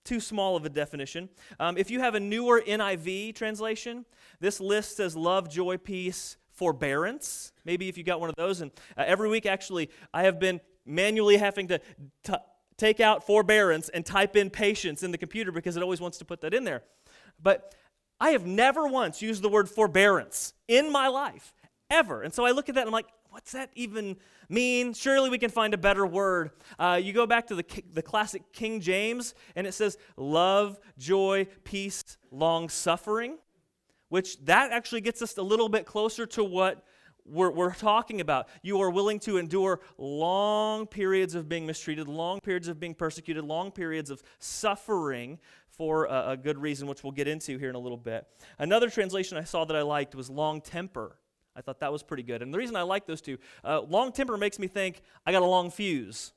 too 0.03 0.19
small 0.19 0.55
of 0.55 0.65
a 0.65 0.69
definition. 0.69 1.29
Um, 1.59 1.77
if 1.77 1.91
you 1.91 1.99
have 1.99 2.15
a 2.15 2.19
newer 2.19 2.61
NIV 2.61 3.35
translation, 3.35 4.05
this 4.39 4.59
list 4.59 4.97
says 4.97 5.15
love, 5.15 5.49
joy, 5.49 5.77
peace, 5.77 6.37
forbearance. 6.53 7.51
Maybe 7.65 7.89
if 7.89 7.97
you 7.97 8.03
got 8.03 8.19
one 8.19 8.29
of 8.29 8.35
those. 8.35 8.61
And 8.61 8.71
uh, 8.97 9.03
every 9.05 9.29
week, 9.29 9.45
actually, 9.45 9.89
I 10.13 10.23
have 10.23 10.39
been 10.39 10.61
manually 10.85 11.37
having 11.37 11.67
to 11.69 11.79
t- 12.23 12.33
take 12.77 12.99
out 12.99 13.25
forbearance 13.25 13.89
and 13.89 14.05
type 14.05 14.35
in 14.35 14.49
patience 14.49 15.03
in 15.03 15.11
the 15.11 15.17
computer 15.17 15.51
because 15.51 15.77
it 15.77 15.83
always 15.83 16.01
wants 16.01 16.17
to 16.17 16.25
put 16.25 16.41
that 16.41 16.53
in 16.53 16.63
there. 16.63 16.83
But 17.41 17.75
I 18.19 18.31
have 18.31 18.45
never 18.45 18.87
once 18.87 19.21
used 19.21 19.41
the 19.41 19.49
word 19.49 19.69
forbearance 19.69 20.53
in 20.67 20.91
my 20.91 21.07
life, 21.07 21.53
ever. 21.89 22.21
And 22.21 22.33
so 22.33 22.45
I 22.45 22.51
look 22.51 22.69
at 22.69 22.75
that 22.75 22.81
and 22.81 22.89
I'm 22.89 22.93
like, 22.93 23.07
what's 23.31 23.53
that 23.53 23.71
even 23.75 24.17
mean? 24.49 24.93
Surely 24.93 25.29
we 25.29 25.37
can 25.37 25.49
find 25.49 25.73
a 25.73 25.77
better 25.77 26.05
word. 26.05 26.51
Uh, 26.77 26.99
you 27.01 27.13
go 27.13 27.25
back 27.25 27.47
to 27.47 27.55
the, 27.55 27.65
the 27.93 28.01
classic 28.01 28.51
King 28.51 28.81
James, 28.81 29.33
and 29.55 29.65
it 29.65 29.73
says 29.73 29.97
love, 30.17 30.77
joy, 30.97 31.47
peace, 31.63 32.03
long 32.29 32.67
suffering, 32.67 33.37
which 34.09 34.37
that 34.45 34.71
actually 34.71 34.99
gets 34.99 35.21
us 35.21 35.37
a 35.37 35.41
little 35.41 35.69
bit 35.69 35.85
closer 35.85 36.25
to 36.25 36.43
what 36.43 36.85
we're, 37.25 37.51
we're 37.51 37.73
talking 37.73 38.19
about. 38.19 38.49
You 38.63 38.81
are 38.81 38.89
willing 38.89 39.19
to 39.21 39.37
endure 39.37 39.79
long 39.97 40.85
periods 40.85 41.33
of 41.33 41.47
being 41.47 41.65
mistreated, 41.65 42.09
long 42.09 42.41
periods 42.41 42.67
of 42.67 42.81
being 42.81 42.95
persecuted, 42.95 43.45
long 43.45 43.71
periods 43.71 44.09
of 44.09 44.21
suffering 44.39 45.39
for 45.69 46.05
a, 46.05 46.31
a 46.31 46.37
good 46.37 46.57
reason, 46.57 46.85
which 46.85 47.01
we'll 47.01 47.13
get 47.13 47.29
into 47.29 47.57
here 47.57 47.69
in 47.69 47.75
a 47.75 47.79
little 47.79 47.97
bit. 47.97 48.27
Another 48.59 48.89
translation 48.89 49.37
I 49.37 49.45
saw 49.45 49.63
that 49.63 49.77
I 49.77 49.83
liked 49.83 50.15
was 50.15 50.29
long 50.29 50.59
temper. 50.59 51.15
I 51.55 51.61
thought 51.61 51.79
that 51.81 51.91
was 51.91 52.03
pretty 52.03 52.23
good. 52.23 52.41
And 52.41 52.53
the 52.53 52.57
reason 52.57 52.75
I 52.75 52.83
like 52.83 53.05
those 53.05 53.21
two, 53.21 53.37
uh, 53.63 53.81
long 53.81 54.11
temper 54.11 54.37
makes 54.37 54.59
me 54.59 54.67
think 54.67 55.01
I 55.25 55.31
got 55.31 55.41
a 55.41 55.45
long 55.45 55.69
fuse. 55.71 56.33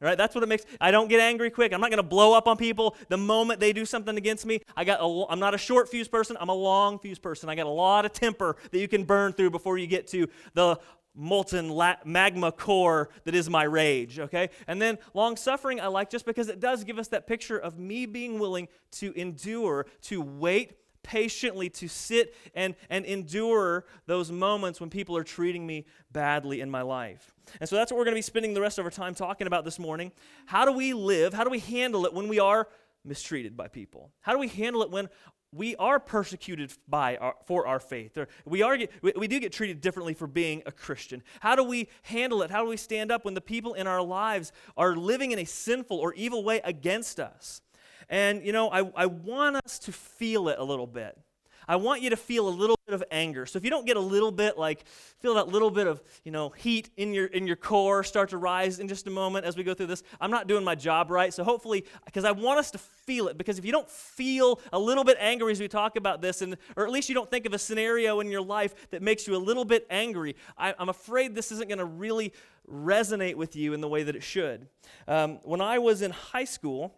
Right? 0.00 0.18
That's 0.18 0.34
what 0.34 0.44
it 0.44 0.48
makes. 0.48 0.66
I 0.80 0.90
don't 0.90 1.08
get 1.08 1.20
angry 1.20 1.50
quick. 1.50 1.72
I'm 1.72 1.80
not 1.80 1.88
going 1.88 1.98
to 1.98 2.02
blow 2.02 2.34
up 2.34 2.46
on 2.46 2.58
people 2.58 2.94
the 3.08 3.16
moment 3.16 3.58
they 3.58 3.72
do 3.72 3.86
something 3.86 4.18
against 4.18 4.44
me. 4.44 4.60
I 4.76 4.84
got. 4.84 5.00
A, 5.00 5.26
I'm 5.30 5.38
not 5.38 5.54
a 5.54 5.58
short 5.58 5.88
fuse 5.88 6.08
person. 6.08 6.36
I'm 6.38 6.50
a 6.50 6.54
long 6.54 6.98
fuse 6.98 7.18
person. 7.18 7.48
I 7.48 7.54
got 7.54 7.64
a 7.64 7.70
lot 7.70 8.04
of 8.04 8.12
temper 8.12 8.56
that 8.70 8.78
you 8.78 8.86
can 8.86 9.04
burn 9.04 9.32
through 9.32 9.50
before 9.50 9.78
you 9.78 9.86
get 9.86 10.06
to 10.08 10.28
the 10.52 10.78
molten 11.14 11.70
la- 11.70 11.96
magma 12.04 12.52
core 12.52 13.08
that 13.24 13.34
is 13.34 13.48
my 13.48 13.62
rage. 13.62 14.18
Okay, 14.18 14.50
and 14.66 14.82
then 14.82 14.98
long 15.14 15.36
suffering 15.36 15.80
I 15.80 15.86
like 15.86 16.10
just 16.10 16.26
because 16.26 16.48
it 16.48 16.60
does 16.60 16.84
give 16.84 16.98
us 16.98 17.08
that 17.08 17.26
picture 17.26 17.56
of 17.56 17.78
me 17.78 18.04
being 18.04 18.38
willing 18.38 18.68
to 18.92 19.18
endure, 19.18 19.86
to 20.02 20.20
wait 20.20 20.72
patiently 21.04 21.70
to 21.70 21.86
sit 21.86 22.34
and, 22.54 22.74
and 22.90 23.04
endure 23.04 23.84
those 24.06 24.32
moments 24.32 24.80
when 24.80 24.90
people 24.90 25.16
are 25.16 25.22
treating 25.22 25.64
me 25.64 25.86
badly 26.10 26.60
in 26.60 26.68
my 26.68 26.82
life. 26.82 27.32
And 27.60 27.68
so 27.68 27.76
that's 27.76 27.92
what 27.92 27.98
we're 27.98 28.04
going 28.04 28.14
to 28.14 28.18
be 28.18 28.22
spending 28.22 28.54
the 28.54 28.60
rest 28.60 28.80
of 28.80 28.84
our 28.84 28.90
time 28.90 29.14
talking 29.14 29.46
about 29.46 29.64
this 29.64 29.78
morning. 29.78 30.10
How 30.46 30.64
do 30.64 30.72
we 30.72 30.92
live? 30.94 31.32
How 31.32 31.44
do 31.44 31.50
we 31.50 31.60
handle 31.60 32.06
it 32.06 32.12
when 32.12 32.26
we 32.26 32.40
are 32.40 32.68
mistreated 33.04 33.56
by 33.56 33.68
people? 33.68 34.10
How 34.22 34.32
do 34.32 34.38
we 34.38 34.48
handle 34.48 34.82
it 34.82 34.90
when 34.90 35.08
we 35.54 35.76
are 35.76 36.00
persecuted 36.00 36.72
by 36.88 37.16
our, 37.16 37.36
for 37.46 37.66
our 37.66 37.78
faith. 37.78 38.18
or 38.18 38.28
We, 38.44 38.62
are 38.62 38.76
we, 39.02 39.12
we 39.16 39.28
do 39.28 39.38
get 39.38 39.52
treated 39.52 39.80
differently 39.80 40.12
for 40.12 40.26
being 40.26 40.62
a 40.66 40.72
Christian. 40.72 41.22
How 41.40 41.54
do 41.54 41.62
we 41.62 41.88
handle 42.02 42.42
it? 42.42 42.50
How 42.50 42.62
do 42.62 42.68
we 42.68 42.76
stand 42.76 43.12
up 43.12 43.24
when 43.24 43.34
the 43.34 43.40
people 43.40 43.74
in 43.74 43.86
our 43.86 44.02
lives 44.02 44.52
are 44.76 44.96
living 44.96 45.30
in 45.30 45.38
a 45.38 45.44
sinful 45.44 45.96
or 45.96 46.12
evil 46.14 46.42
way 46.42 46.60
against 46.64 47.20
us? 47.20 47.62
And, 48.08 48.44
you 48.44 48.52
know, 48.52 48.70
I, 48.70 48.90
I 48.96 49.06
want 49.06 49.56
us 49.56 49.78
to 49.80 49.92
feel 49.92 50.48
it 50.48 50.58
a 50.58 50.64
little 50.64 50.86
bit. 50.86 51.18
I 51.66 51.76
want 51.76 52.02
you 52.02 52.10
to 52.10 52.16
feel 52.16 52.48
a 52.48 52.50
little 52.50 52.78
bit 52.86 52.94
of 52.94 53.02
anger. 53.10 53.46
So 53.46 53.56
if 53.56 53.64
you 53.64 53.70
don't 53.70 53.86
get 53.86 53.96
a 53.96 54.00
little 54.00 54.30
bit, 54.30 54.58
like 54.58 54.86
feel 54.86 55.34
that 55.34 55.48
little 55.48 55.70
bit 55.70 55.86
of, 55.86 56.02
you 56.24 56.30
know, 56.30 56.50
heat 56.50 56.90
in 56.96 57.14
your 57.14 57.26
in 57.26 57.46
your 57.46 57.56
core 57.56 58.04
start 58.04 58.30
to 58.30 58.38
rise 58.38 58.78
in 58.78 58.88
just 58.88 59.06
a 59.06 59.10
moment 59.10 59.44
as 59.46 59.56
we 59.56 59.64
go 59.64 59.74
through 59.74 59.86
this, 59.86 60.02
I'm 60.20 60.30
not 60.30 60.46
doing 60.46 60.64
my 60.64 60.74
job 60.74 61.10
right. 61.10 61.32
So 61.32 61.44
hopefully, 61.44 61.84
because 62.04 62.24
I 62.24 62.32
want 62.32 62.58
us 62.58 62.70
to 62.72 62.78
feel 62.78 63.28
it, 63.28 63.38
because 63.38 63.58
if 63.58 63.64
you 63.64 63.72
don't 63.72 63.90
feel 63.90 64.60
a 64.72 64.78
little 64.78 65.04
bit 65.04 65.16
angry 65.20 65.52
as 65.52 65.60
we 65.60 65.68
talk 65.68 65.96
about 65.96 66.20
this, 66.20 66.42
and 66.42 66.56
or 66.76 66.84
at 66.84 66.92
least 66.92 67.08
you 67.08 67.14
don't 67.14 67.30
think 67.30 67.46
of 67.46 67.54
a 67.54 67.58
scenario 67.58 68.20
in 68.20 68.30
your 68.30 68.42
life 68.42 68.90
that 68.90 69.02
makes 69.02 69.26
you 69.26 69.36
a 69.36 69.38
little 69.38 69.64
bit 69.64 69.86
angry, 69.90 70.36
I, 70.58 70.74
am 70.78 70.88
afraid 70.88 71.34
this 71.34 71.52
isn't 71.52 71.68
going 71.68 71.78
to 71.78 71.84
really 71.84 72.32
resonate 72.70 73.34
with 73.34 73.56
you 73.56 73.74
in 73.74 73.80
the 73.80 73.88
way 73.88 74.02
that 74.02 74.16
it 74.16 74.22
should. 74.22 74.66
Um, 75.06 75.38
when 75.42 75.60
I 75.60 75.78
was 75.78 76.02
in 76.02 76.10
high 76.10 76.44
school. 76.44 76.94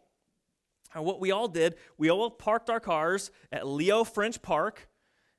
And 0.97 1.05
what 1.05 1.21
we 1.21 1.31
all 1.31 1.47
did, 1.47 1.75
we 1.99 2.11
all 2.11 2.31
parked 2.31 2.71
our 2.71 2.81
cars 2.81 3.31
at 3.53 3.67
Leo 3.67 4.03
French 4.03 4.41
Park. 4.41 4.89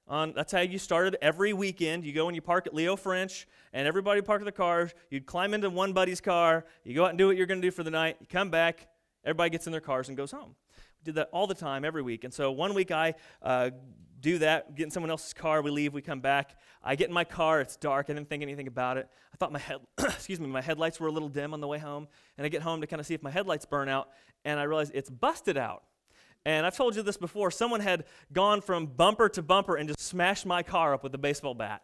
On, 0.07 0.31
that's 0.33 0.51
how 0.51 0.61
you 0.61 0.77
started 0.77 1.17
every 1.19 1.51
weekend. 1.51 2.05
You 2.05 2.13
go 2.13 2.27
and 2.27 2.35
you 2.35 2.43
park 2.43 2.67
at 2.67 2.75
Leo 2.75 2.95
French, 2.95 3.47
and 3.73 3.87
everybody 3.87 4.21
parked 4.21 4.45
their 4.45 4.51
cars. 4.51 4.93
You'd 5.09 5.25
climb 5.25 5.55
into 5.55 5.71
one 5.71 5.93
buddy's 5.93 6.21
car. 6.21 6.65
You 6.83 6.93
go 6.93 7.05
out 7.05 7.09
and 7.09 7.17
do 7.17 7.25
what 7.25 7.37
you're 7.37 7.47
going 7.47 7.59
to 7.59 7.67
do 7.67 7.71
for 7.71 7.81
the 7.81 7.89
night. 7.89 8.17
You 8.21 8.27
come 8.27 8.51
back. 8.51 8.87
Everybody 9.25 9.49
gets 9.49 9.65
in 9.65 9.71
their 9.71 9.81
cars 9.81 10.09
and 10.09 10.15
goes 10.15 10.31
home. 10.31 10.55
We 10.99 11.05
did 11.05 11.15
that 11.15 11.29
all 11.33 11.47
the 11.47 11.55
time, 11.55 11.83
every 11.83 12.03
week. 12.03 12.23
And 12.23 12.31
so 12.31 12.51
one 12.51 12.75
week 12.75 12.91
I 12.91 13.15
uh, 13.41 13.71
do 14.19 14.39
that, 14.39 14.75
get 14.75 14.86
in 14.86 14.91
someone 14.91 15.09
else's 15.09 15.33
car, 15.33 15.62
we 15.62 15.71
leave, 15.71 15.93
we 15.93 16.01
come 16.01 16.19
back. 16.19 16.55
I 16.83 16.95
get 16.95 17.07
in 17.07 17.13
my 17.13 17.24
car, 17.24 17.62
it's 17.62 17.75
dark, 17.75 18.07
I 18.09 18.13
didn't 18.13 18.29
think 18.29 18.41
anything 18.41 18.67
about 18.67 18.97
it. 18.97 19.09
I 19.33 19.38
thought 19.38 19.51
my 19.51 19.59
head, 19.59 19.77
excuse 20.00 20.39
me, 20.39 20.47
my 20.47 20.62
headlights 20.62 21.00
were 21.00 21.07
a 21.07 21.12
little 21.12 21.29
dim 21.29 21.53
on 21.53 21.62
the 21.62 21.67
way 21.67 21.77
home, 21.77 22.07
and 22.38 22.45
I 22.45 22.50
get 22.50 22.62
home 22.62 22.81
to 22.81 22.88
kind 22.88 23.00
of 23.00 23.05
see 23.05 23.13
if 23.13 23.24
my 23.24 23.31
headlights 23.31 23.65
burn 23.65 23.89
out, 23.89 24.09
and 24.45 24.59
I 24.59 24.63
realize 24.63 24.89
it's 24.93 25.09
busted 25.09 25.57
out. 25.57 25.83
And 26.45 26.65
I've 26.65 26.77
told 26.77 26.95
you 26.95 27.03
this 27.03 27.17
before. 27.17 27.51
Someone 27.51 27.81
had 27.81 28.05
gone 28.31 28.62
from 28.62 28.86
bumper 28.86 29.27
to 29.29 29.41
bumper 29.41 29.75
and 29.75 29.89
just 29.89 30.00
smashed 30.00 30.45
my 30.45 30.63
car 30.63 30.93
up 30.93 31.03
with 31.03 31.13
a 31.13 31.17
baseball 31.17 31.53
bat. 31.53 31.81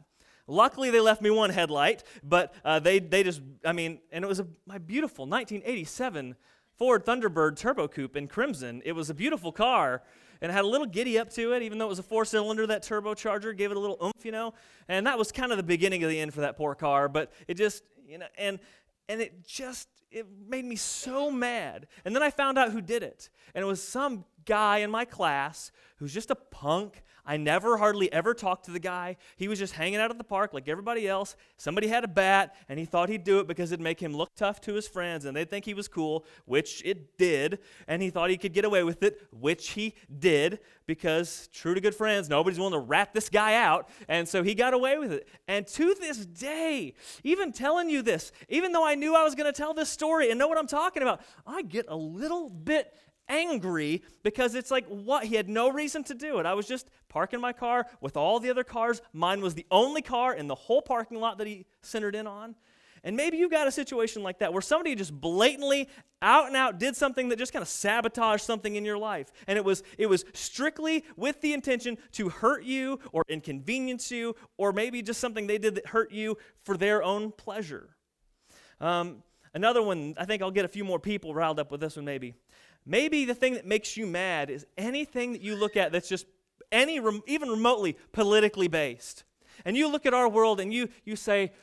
Luckily, 0.48 0.90
they 0.90 1.00
left 1.00 1.22
me 1.22 1.30
one 1.30 1.50
headlight, 1.50 2.04
but 2.24 2.54
uh, 2.64 2.80
they, 2.80 3.00
they 3.00 3.24
just, 3.24 3.42
I 3.66 3.72
mean, 3.74 4.00
and 4.12 4.24
it 4.24 4.28
was 4.28 4.40
a, 4.40 4.48
my 4.66 4.78
beautiful 4.78 5.26
1987 5.26 6.36
Ford 6.78 7.06
Thunderbird 7.06 7.56
Turbo 7.56 7.88
Coupe 7.88 8.18
in 8.18 8.28
crimson. 8.28 8.82
It 8.84 8.94
was 8.94 9.10
a 9.10 9.14
beautiful 9.14 9.52
car 9.52 10.02
and 10.44 10.52
it 10.52 10.54
had 10.54 10.66
a 10.66 10.68
little 10.68 10.86
giddy 10.86 11.18
up 11.18 11.30
to 11.32 11.54
it, 11.54 11.64
even 11.64 11.78
though 11.78 11.86
it 11.86 11.90
was 11.90 12.00
a 12.00 12.04
four 12.04 12.26
cylinder, 12.26 12.68
that 12.68 12.84
turbocharger 12.84 13.56
gave 13.56 13.72
it 13.72 13.78
a 13.78 13.80
little 13.80 13.98
oomph, 14.04 14.26
you 14.26 14.32
know. 14.34 14.54
And 14.90 15.08
that 15.08 15.18
was 15.18 15.32
kind 15.32 15.52
of 15.52 15.58
the 15.58 15.64
beginning 15.64 16.04
of 16.04 16.10
the 16.10 16.20
end 16.20 16.34
for 16.34 16.42
that 16.42 16.58
poor 16.58 16.76
car, 16.76 17.08
but 17.08 17.32
it 17.48 17.54
just, 17.54 17.82
you 18.06 18.18
know, 18.18 18.26
and, 18.38 18.60
and 19.08 19.22
it 19.22 19.48
just, 19.48 19.88
it 20.12 20.28
made 20.46 20.66
me 20.66 20.76
so 20.76 21.32
mad. 21.32 21.88
And 22.04 22.14
then 22.14 22.22
I 22.22 22.30
found 22.30 22.60
out 22.60 22.72
who 22.72 22.82
did 22.82 23.04
it. 23.04 23.30
And 23.56 23.64
it 23.64 23.66
was 23.66 23.82
some 23.82 24.26
guy 24.46 24.80
in 24.80 24.92
my 24.92 25.06
class 25.06 25.72
who's 25.96 26.14
just 26.14 26.30
a 26.30 26.36
punk 26.36 27.04
I 27.26 27.38
never 27.38 27.78
hardly 27.78 28.12
ever 28.12 28.34
talked 28.34 28.66
to 28.66 28.72
the 28.72 28.80
guy. 28.80 29.18
He 29.38 29.48
was 29.48 29.58
just 29.60 29.74
hanging 29.74 30.00
out 30.00 30.12
at 30.12 30.18
the 30.18 30.24
park 30.24 30.54
like 30.54 30.68
everybody 30.68 31.08
else. 31.08 31.36
Somebody 31.58 31.88
had 31.88 32.04
a 32.04 32.08
bat, 32.08 32.56
and 32.68 32.78
he 32.78 32.86
thought 32.86 33.10
he'd 33.10 33.24
do 33.24 33.40
it 33.40 33.48
because 33.48 33.72
it'd 33.72 33.84
make 33.84 34.00
him 34.00 34.14
look 34.14 34.36
tough 34.36 34.60
to 34.62 34.74
his 34.74 34.88
friends, 34.88 35.26
and 35.26 35.36
they'd 35.36 35.50
think 35.50 35.66
he 35.66 35.74
was 35.74 35.88
cool, 35.88 36.26
which 36.46 36.82
it 36.84 37.18
did. 37.18 37.60
And 37.88 38.02
he 38.02 38.10
thought 38.10 38.30
he 38.30 38.38
could 38.38 38.54
get 38.54 38.66
away 38.66 38.84
with 38.84 39.04
it, 39.04 39.22
which 39.32 39.70
he 39.70 39.96
did, 40.20 40.60
because 40.86 41.48
true 41.54 41.74
to 41.74 41.82
good 41.82 41.96
friends, 41.96 42.30
nobody's 42.30 42.60
willing 42.60 42.74
to 42.74 42.80
rat 42.80 43.14
this 43.14 43.30
guy 43.30 43.56
out. 43.56 43.90
And 44.08 44.28
so 44.28 44.44
he 44.44 44.54
got 44.54 44.74
away 44.74 44.98
with 44.98 45.14
it. 45.14 45.28
And 45.48 45.66
to 45.68 45.96
this 45.96 46.26
day, 46.26 46.94
even 47.24 47.52
telling 47.52 47.90
you 47.90 48.02
this, 48.02 48.32
even 48.50 48.74
though 48.74 48.86
I 48.86 48.96
knew 48.96 49.16
I 49.16 49.24
was 49.24 49.36
going 49.36 49.52
to 49.52 49.58
tell 49.58 49.74
this 49.74 49.90
story 49.90 50.30
and 50.30 50.38
know 50.38 50.48
what 50.48 50.58
I'm 50.58 50.68
talking 50.68 51.02
about, 51.02 51.22
I 51.48 51.62
get 51.62 51.86
a 51.88 51.96
little 51.96 52.50
bit 52.50 52.94
angry 53.28 54.04
because 54.24 54.56
it's 54.56 54.72
like 54.72 54.86
what? 54.88 55.26
He 55.26 55.36
had 55.36 55.50
no 55.50 55.70
reason 55.70 56.04
to 56.06 56.14
do 56.14 56.40
it. 56.40 56.46
I 56.46 56.54
was 56.54 56.68
just 56.68 56.90
parking 57.10 57.42
my 57.42 57.54
car 57.54 57.86
with 58.02 58.18
all 58.18 58.40
the 58.40 58.50
other 58.50 58.64
cars. 58.64 59.02
Mine 59.14 59.42
was 59.42 59.54
the 59.54 59.66
only 59.72 60.02
car 60.02 60.34
in 60.34 60.48
the 60.48 60.56
whole 60.56 60.82
parking 60.82 61.20
lot 61.20 61.38
that 61.38 61.48
he 61.48 61.66
centered 61.82 62.16
in 62.16 62.28
on. 62.28 62.56
And 63.06 63.18
maybe 63.18 63.36
you 63.36 63.50
got 63.50 63.68
a 63.68 63.72
situation 63.72 64.24
like 64.24 64.40
that 64.40 64.54
where 64.54 64.62
somebody 64.62 64.96
just 64.96 65.20
blatantly 65.20 65.90
out 66.22 66.48
and 66.48 66.56
out 66.56 66.80
did 66.80 66.96
something 66.96 67.28
that 67.30 67.38
just 67.38 67.52
kind 67.52 67.62
of 67.62 67.68
sabotaged 67.68 68.44
something 68.44 68.78
in 68.78 68.86
your 68.86 68.98
life. 68.98 69.30
And 69.46 69.58
it 69.58 69.66
was 69.66 69.84
it 69.98 70.08
was 70.08 70.24
strictly 70.34 71.04
with 71.18 71.42
the 71.42 71.54
intention 71.54 71.98
to 72.14 72.30
hurt 72.30 72.64
you 72.64 73.00
or 73.12 73.24
inconvenience 73.28 74.10
you 74.10 74.36
or 74.58 74.72
maybe 74.72 75.02
just 75.02 75.20
something 75.20 75.48
they 75.48 75.58
did 75.58 75.76
that 75.76 75.88
hurt 75.88 76.12
you 76.12 76.38
for 76.64 76.78
their 76.78 77.04
own 77.04 77.32
pleasure. 77.32 77.90
Um, 78.80 79.24
another 79.54 79.82
one 79.82 80.14
i 80.18 80.26
think 80.26 80.42
i'll 80.42 80.52
get 80.52 80.66
a 80.66 80.70
few 80.70 80.84
more 80.84 81.00
people 81.00 81.34
riled 81.34 81.60
up 81.60 81.72
with 81.72 81.80
this 81.80 81.96
one 81.96 82.06
maybe 82.06 82.34
Maybe 82.86 83.26
the 83.26 83.36
thing 83.36 83.54
that 83.54 83.66
makes 83.66 83.96
you 83.96 84.06
mad 84.06 84.50
is 84.50 84.66
anything 84.78 85.34
that 85.34 85.42
you 85.42 85.56
look 85.56 85.78
at 85.78 85.92
that's 85.92 86.10
just 86.10 86.26
any 86.72 87.00
even 87.28 87.50
remotely 87.50 87.98
politically 88.12 88.68
based. 88.68 89.24
And 89.66 89.78
you 89.78 89.90
look 89.90 90.06
at 90.06 90.14
our 90.14 90.28
world 90.28 90.60
and 90.60 90.74
you 90.74 90.90
you 91.06 91.16
say 91.16 91.54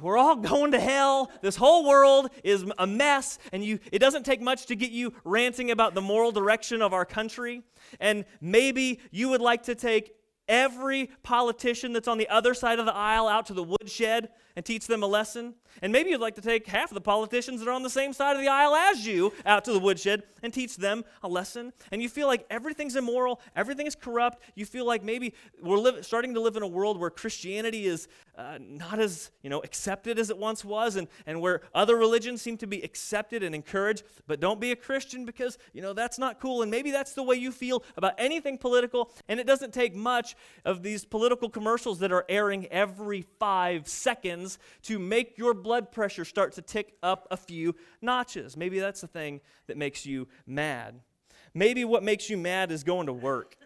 we're 0.00 0.18
all 0.18 0.36
going 0.52 0.72
to 0.72 0.80
hell. 0.80 1.30
This 1.42 1.56
whole 1.56 1.86
world 1.86 2.30
is 2.42 2.64
a 2.78 2.86
mess 2.86 3.38
and 3.52 3.64
you 3.64 3.78
it 3.92 3.98
doesn't 3.98 4.24
take 4.24 4.40
much 4.40 4.66
to 4.66 4.76
get 4.76 4.90
you 4.90 5.12
ranting 5.24 5.70
about 5.70 5.94
the 5.94 6.00
moral 6.00 6.32
direction 6.32 6.82
of 6.82 6.92
our 6.92 7.04
country. 7.04 7.62
And 8.00 8.24
maybe 8.40 9.00
you 9.10 9.28
would 9.28 9.40
like 9.40 9.64
to 9.64 9.74
take 9.74 10.14
every 10.48 11.10
politician 11.22 11.92
that's 11.92 12.08
on 12.08 12.18
the 12.18 12.28
other 12.28 12.54
side 12.54 12.78
of 12.78 12.86
the 12.86 12.94
aisle 12.94 13.28
out 13.28 13.46
to 13.46 13.54
the 13.54 13.64
woodshed 13.64 14.30
and 14.56 14.64
teach 14.64 14.86
them 14.86 15.02
a 15.02 15.06
lesson. 15.06 15.54
And 15.82 15.92
maybe 15.92 16.08
you'd 16.10 16.20
like 16.20 16.36
to 16.36 16.40
take 16.40 16.66
half 16.66 16.90
of 16.90 16.94
the 16.94 17.02
politicians 17.02 17.60
that 17.60 17.68
are 17.68 17.72
on 17.72 17.82
the 17.82 17.90
same 17.90 18.14
side 18.14 18.34
of 18.34 18.40
the 18.40 18.48
aisle 18.48 18.74
as 18.74 19.06
you 19.06 19.32
out 19.44 19.64
to 19.66 19.72
the 19.72 19.78
woodshed 19.78 20.22
and 20.42 20.52
teach 20.52 20.76
them 20.76 21.04
a 21.22 21.28
lesson. 21.28 21.74
And 21.92 22.00
you 22.00 22.08
feel 22.08 22.26
like 22.26 22.46
everything's 22.48 22.96
immoral, 22.96 23.40
everything 23.54 23.86
is 23.86 23.94
corrupt. 23.94 24.42
You 24.54 24.64
feel 24.64 24.86
like 24.86 25.04
maybe 25.04 25.34
we're 25.62 25.76
li- 25.76 26.02
starting 26.02 26.32
to 26.34 26.40
live 26.40 26.56
in 26.56 26.62
a 26.62 26.66
world 26.66 26.98
where 26.98 27.10
Christianity 27.10 27.86
is 27.86 28.08
uh, 28.38 28.58
not 28.60 28.98
as 28.98 29.30
you 29.42 29.50
know 29.50 29.60
accepted 29.60 30.18
as 30.18 30.30
it 30.30 30.38
once 30.38 30.64
was, 30.64 30.96
and, 30.96 31.08
and 31.26 31.40
where 31.40 31.62
other 31.74 31.96
religions 31.96 32.40
seem 32.40 32.56
to 32.58 32.66
be 32.66 32.80
accepted 32.82 33.42
and 33.42 33.54
encouraged. 33.54 34.04
But 34.26 34.40
don't 34.40 34.60
be 34.60 34.72
a 34.72 34.76
Christian 34.76 35.24
because 35.24 35.58
you 35.72 35.82
know 35.82 35.92
that's 35.92 36.18
not 36.18 36.40
cool. 36.40 36.62
And 36.62 36.70
maybe 36.70 36.90
that's 36.90 37.12
the 37.12 37.22
way 37.22 37.36
you 37.36 37.52
feel 37.52 37.82
about 37.96 38.14
anything 38.18 38.56
political. 38.56 39.10
And 39.28 39.40
it 39.40 39.46
doesn't 39.46 39.74
take 39.74 39.94
much 39.94 40.36
of 40.64 40.82
these 40.82 41.04
political 41.04 41.50
commercials 41.50 41.98
that 41.98 42.12
are 42.12 42.24
airing 42.28 42.66
every 42.66 43.26
five 43.38 43.88
seconds 43.88 44.45
to 44.82 44.98
make 44.98 45.38
your 45.38 45.54
blood 45.54 45.92
pressure 45.92 46.24
start 46.24 46.52
to 46.54 46.62
tick 46.62 46.94
up 47.02 47.26
a 47.30 47.36
few 47.36 47.74
notches. 48.00 48.56
Maybe 48.56 48.78
that's 48.78 49.00
the 49.00 49.06
thing 49.06 49.40
that 49.66 49.76
makes 49.76 50.06
you 50.06 50.28
mad. 50.46 51.00
Maybe 51.54 51.84
what 51.84 52.02
makes 52.02 52.28
you 52.28 52.36
mad 52.36 52.70
is 52.70 52.84
going 52.84 53.06
to 53.06 53.12
work. 53.12 53.56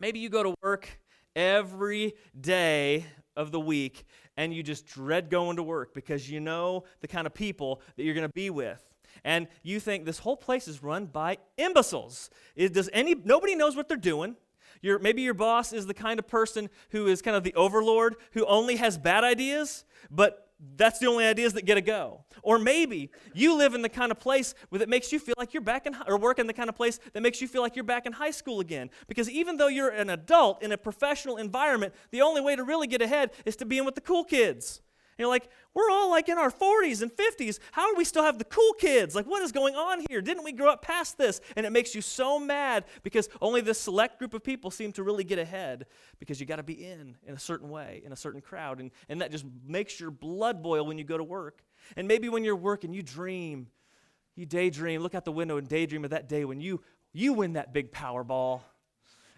Maybe 0.00 0.18
you 0.18 0.28
go 0.28 0.42
to 0.42 0.54
work 0.62 0.88
every 1.36 2.14
day 2.40 3.04
of 3.36 3.52
the 3.52 3.60
week 3.60 4.04
and 4.36 4.54
you 4.54 4.62
just 4.62 4.86
dread 4.86 5.30
going 5.30 5.56
to 5.56 5.62
work 5.62 5.94
because 5.94 6.30
you 6.30 6.40
know 6.40 6.84
the 7.00 7.08
kind 7.08 7.26
of 7.26 7.34
people 7.34 7.82
that 7.96 8.04
you're 8.04 8.14
going 8.14 8.26
to 8.26 8.32
be 8.32 8.50
with 8.50 8.88
and 9.24 9.48
you 9.62 9.80
think 9.80 10.04
this 10.04 10.18
whole 10.18 10.36
place 10.36 10.68
is 10.68 10.82
run 10.82 11.06
by 11.06 11.38
imbeciles. 11.56 12.30
Does 12.56 12.88
any 12.92 13.14
nobody 13.14 13.54
knows 13.54 13.76
what 13.76 13.88
they're 13.88 13.96
doing? 13.96 14.36
Your, 14.82 14.98
maybe 14.98 15.22
your 15.22 15.34
boss 15.34 15.72
is 15.72 15.86
the 15.86 15.94
kind 15.94 16.18
of 16.18 16.26
person 16.26 16.68
who 16.90 17.06
is 17.06 17.22
kind 17.22 17.36
of 17.36 17.44
the 17.44 17.54
overlord 17.54 18.16
who 18.32 18.44
only 18.46 18.76
has 18.76 18.98
bad 18.98 19.24
ideas, 19.24 19.84
but 20.10 20.44
that's 20.76 20.98
the 20.98 21.06
only 21.06 21.24
ideas 21.24 21.52
that 21.52 21.64
get 21.64 21.78
a 21.78 21.80
go. 21.80 22.24
Or 22.42 22.58
maybe 22.58 23.10
you 23.32 23.56
live 23.56 23.74
in 23.74 23.82
the 23.82 23.88
kind 23.88 24.10
of 24.10 24.18
place 24.18 24.54
that 24.72 24.88
makes 24.88 25.12
you 25.12 25.18
feel 25.18 25.34
like 25.38 25.54
you're 25.54 25.60
back 25.60 25.86
in, 25.86 25.96
or 26.06 26.18
work 26.18 26.38
in 26.38 26.46
the 26.46 26.52
kind 26.52 26.68
of 26.68 26.74
place 26.74 26.98
that 27.12 27.22
makes 27.22 27.40
you 27.40 27.48
feel 27.48 27.62
like 27.62 27.76
you're 27.76 27.84
back 27.84 28.06
in 28.06 28.12
high 28.12 28.30
school 28.30 28.60
again. 28.60 28.90
Because 29.06 29.30
even 29.30 29.56
though 29.56 29.68
you're 29.68 29.90
an 29.90 30.10
adult 30.10 30.62
in 30.62 30.72
a 30.72 30.76
professional 30.76 31.36
environment, 31.36 31.94
the 32.10 32.22
only 32.22 32.40
way 32.40 32.56
to 32.56 32.64
really 32.64 32.86
get 32.86 33.02
ahead 33.02 33.30
is 33.44 33.56
to 33.56 33.64
be 33.64 33.78
in 33.78 33.84
with 33.84 33.94
the 33.94 34.00
cool 34.00 34.24
kids 34.24 34.80
you're 35.18 35.28
like, 35.28 35.48
we're 35.74 35.90
all 35.90 36.10
like 36.10 36.28
in 36.28 36.38
our 36.38 36.50
40s 36.50 37.02
and 37.02 37.10
50s. 37.10 37.58
How 37.72 37.90
do 37.90 37.96
we 37.96 38.04
still 38.04 38.22
have 38.22 38.38
the 38.38 38.44
cool 38.44 38.72
kids? 38.74 39.14
Like, 39.14 39.26
what 39.26 39.42
is 39.42 39.52
going 39.52 39.74
on 39.74 40.04
here? 40.08 40.20
Didn't 40.20 40.44
we 40.44 40.52
grow 40.52 40.70
up 40.70 40.82
past 40.82 41.18
this? 41.18 41.40
And 41.56 41.66
it 41.66 41.70
makes 41.70 41.94
you 41.94 42.00
so 42.00 42.38
mad 42.38 42.84
because 43.02 43.28
only 43.40 43.60
this 43.60 43.80
select 43.80 44.18
group 44.18 44.32
of 44.34 44.44
people 44.44 44.70
seem 44.70 44.92
to 44.92 45.02
really 45.02 45.24
get 45.24 45.38
ahead 45.38 45.86
because 46.20 46.40
you 46.40 46.46
got 46.46 46.56
to 46.56 46.62
be 46.62 46.84
in 46.84 47.16
in 47.26 47.34
a 47.34 47.38
certain 47.38 47.68
way, 47.68 48.02
in 48.04 48.12
a 48.12 48.16
certain 48.16 48.40
crowd. 48.40 48.80
And, 48.80 48.90
and 49.08 49.20
that 49.20 49.30
just 49.30 49.44
makes 49.66 49.98
your 49.98 50.10
blood 50.10 50.62
boil 50.62 50.86
when 50.86 50.98
you 50.98 51.04
go 51.04 51.18
to 51.18 51.24
work. 51.24 51.62
And 51.96 52.06
maybe 52.06 52.28
when 52.28 52.44
you're 52.44 52.56
working, 52.56 52.92
you 52.92 53.02
dream, 53.02 53.68
you 54.36 54.46
daydream, 54.46 55.02
look 55.02 55.14
out 55.14 55.24
the 55.24 55.32
window 55.32 55.56
and 55.56 55.68
daydream 55.68 56.04
of 56.04 56.10
that 56.10 56.28
day 56.28 56.44
when 56.44 56.60
you, 56.60 56.80
you 57.12 57.32
win 57.32 57.54
that 57.54 57.72
big 57.72 57.90
Powerball. 57.90 58.60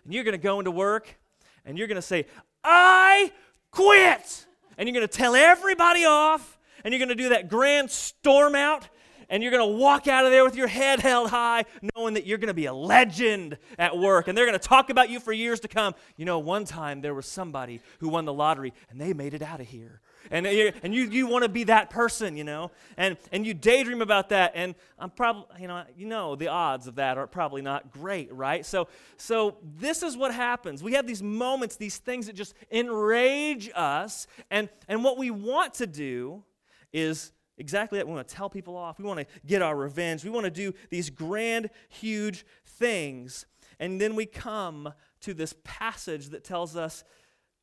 And 0.04 0.12
you're 0.12 0.24
going 0.24 0.32
to 0.32 0.38
go 0.38 0.58
into 0.58 0.70
work 0.70 1.18
and 1.64 1.78
you're 1.78 1.86
going 1.86 1.96
to 1.96 2.02
say, 2.02 2.26
I 2.62 3.32
quit 3.70 4.46
and 4.80 4.88
you're 4.88 4.94
going 4.94 5.06
to 5.06 5.14
tell 5.14 5.34
everybody 5.34 6.06
off, 6.06 6.58
and 6.82 6.94
you're 6.94 6.98
going 6.98 7.10
to 7.10 7.14
do 7.14 7.28
that 7.28 7.50
grand 7.50 7.90
storm 7.90 8.54
out, 8.54 8.88
and 9.28 9.42
you're 9.42 9.52
going 9.52 9.70
to 9.70 9.76
walk 9.76 10.08
out 10.08 10.24
of 10.24 10.30
there 10.30 10.42
with 10.42 10.56
your 10.56 10.68
head 10.68 11.00
held 11.00 11.28
high, 11.28 11.66
knowing 11.94 12.14
that 12.14 12.24
you're 12.24 12.38
going 12.38 12.48
to 12.48 12.54
be 12.54 12.64
a 12.64 12.72
legend 12.72 13.58
at 13.78 13.98
work, 13.98 14.26
and 14.26 14.36
they're 14.36 14.46
going 14.46 14.58
to 14.58 14.68
talk 14.68 14.88
about 14.88 15.10
you 15.10 15.20
for 15.20 15.34
years 15.34 15.60
to 15.60 15.68
come. 15.68 15.94
You 16.16 16.24
know, 16.24 16.38
one 16.38 16.64
time 16.64 17.02
there 17.02 17.12
was 17.12 17.26
somebody 17.26 17.82
who 17.98 18.08
won 18.08 18.24
the 18.24 18.32
lottery, 18.32 18.72
and 18.88 18.98
they 18.98 19.12
made 19.12 19.34
it 19.34 19.42
out 19.42 19.60
of 19.60 19.66
here. 19.66 20.00
And, 20.30 20.46
and 20.46 20.94
you, 20.94 21.04
you 21.04 21.26
want 21.26 21.44
to 21.44 21.48
be 21.48 21.64
that 21.64 21.90
person, 21.90 22.36
you 22.36 22.44
know? 22.44 22.70
And, 22.96 23.16
and 23.32 23.46
you 23.46 23.54
daydream 23.54 24.02
about 24.02 24.28
that. 24.30 24.52
And 24.54 24.74
I'm 24.98 25.10
probably, 25.10 25.44
you 25.60 25.68
know, 25.68 25.84
you 25.96 26.06
know, 26.06 26.36
the 26.36 26.48
odds 26.48 26.86
of 26.86 26.96
that 26.96 27.18
are 27.18 27.26
probably 27.26 27.62
not 27.62 27.90
great, 27.90 28.32
right? 28.32 28.64
So, 28.64 28.88
so 29.16 29.56
this 29.62 30.02
is 30.02 30.16
what 30.16 30.34
happens. 30.34 30.82
We 30.82 30.92
have 30.92 31.06
these 31.06 31.22
moments, 31.22 31.76
these 31.76 31.98
things 31.98 32.26
that 32.26 32.34
just 32.34 32.54
enrage 32.70 33.70
us. 33.74 34.26
And, 34.50 34.68
and 34.88 35.02
what 35.02 35.18
we 35.18 35.30
want 35.30 35.74
to 35.74 35.86
do 35.86 36.44
is 36.92 37.32
exactly 37.58 37.98
that. 37.98 38.06
We 38.06 38.14
want 38.14 38.26
to 38.26 38.34
tell 38.34 38.50
people 38.50 38.76
off. 38.76 38.98
We 38.98 39.04
want 39.04 39.20
to 39.20 39.26
get 39.46 39.62
our 39.62 39.76
revenge. 39.76 40.24
We 40.24 40.30
want 40.30 40.44
to 40.44 40.50
do 40.50 40.74
these 40.90 41.10
grand, 41.10 41.70
huge 41.88 42.44
things. 42.64 43.46
And 43.78 44.00
then 44.00 44.14
we 44.14 44.26
come 44.26 44.92
to 45.20 45.34
this 45.34 45.54
passage 45.64 46.30
that 46.30 46.44
tells 46.44 46.76
us 46.76 47.04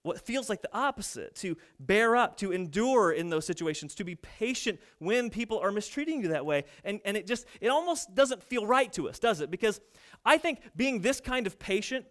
what 0.08 0.20
feels 0.26 0.50
like 0.50 0.62
the 0.62 0.76
opposite 0.76 1.36
to 1.36 1.58
bear 1.80 2.16
up, 2.16 2.38
to 2.38 2.52
endure 2.52 3.12
in 3.12 3.30
those 3.30 3.46
situations, 3.46 3.94
to 3.96 4.04
be 4.04 4.16
patient 4.16 4.80
when 5.00 5.30
people 5.30 5.60
are 5.60 5.72
mistreating 5.72 6.22
you 6.22 6.30
that 6.30 6.46
way. 6.46 6.64
And, 6.84 7.00
and 7.06 7.16
it 7.16 7.28
just, 7.28 7.46
it 7.62 7.68
almost 7.68 8.16
doesn't 8.16 8.42
feel 8.42 8.66
right 8.66 8.92
to 8.94 9.10
us, 9.10 9.20
does 9.20 9.42
it? 9.42 9.52
Because 9.52 9.82
I 10.26 10.38
think 10.38 10.62
being 10.76 11.02
this 11.02 11.20
kind 11.20 11.46
of 11.46 11.60
patient 11.60 12.06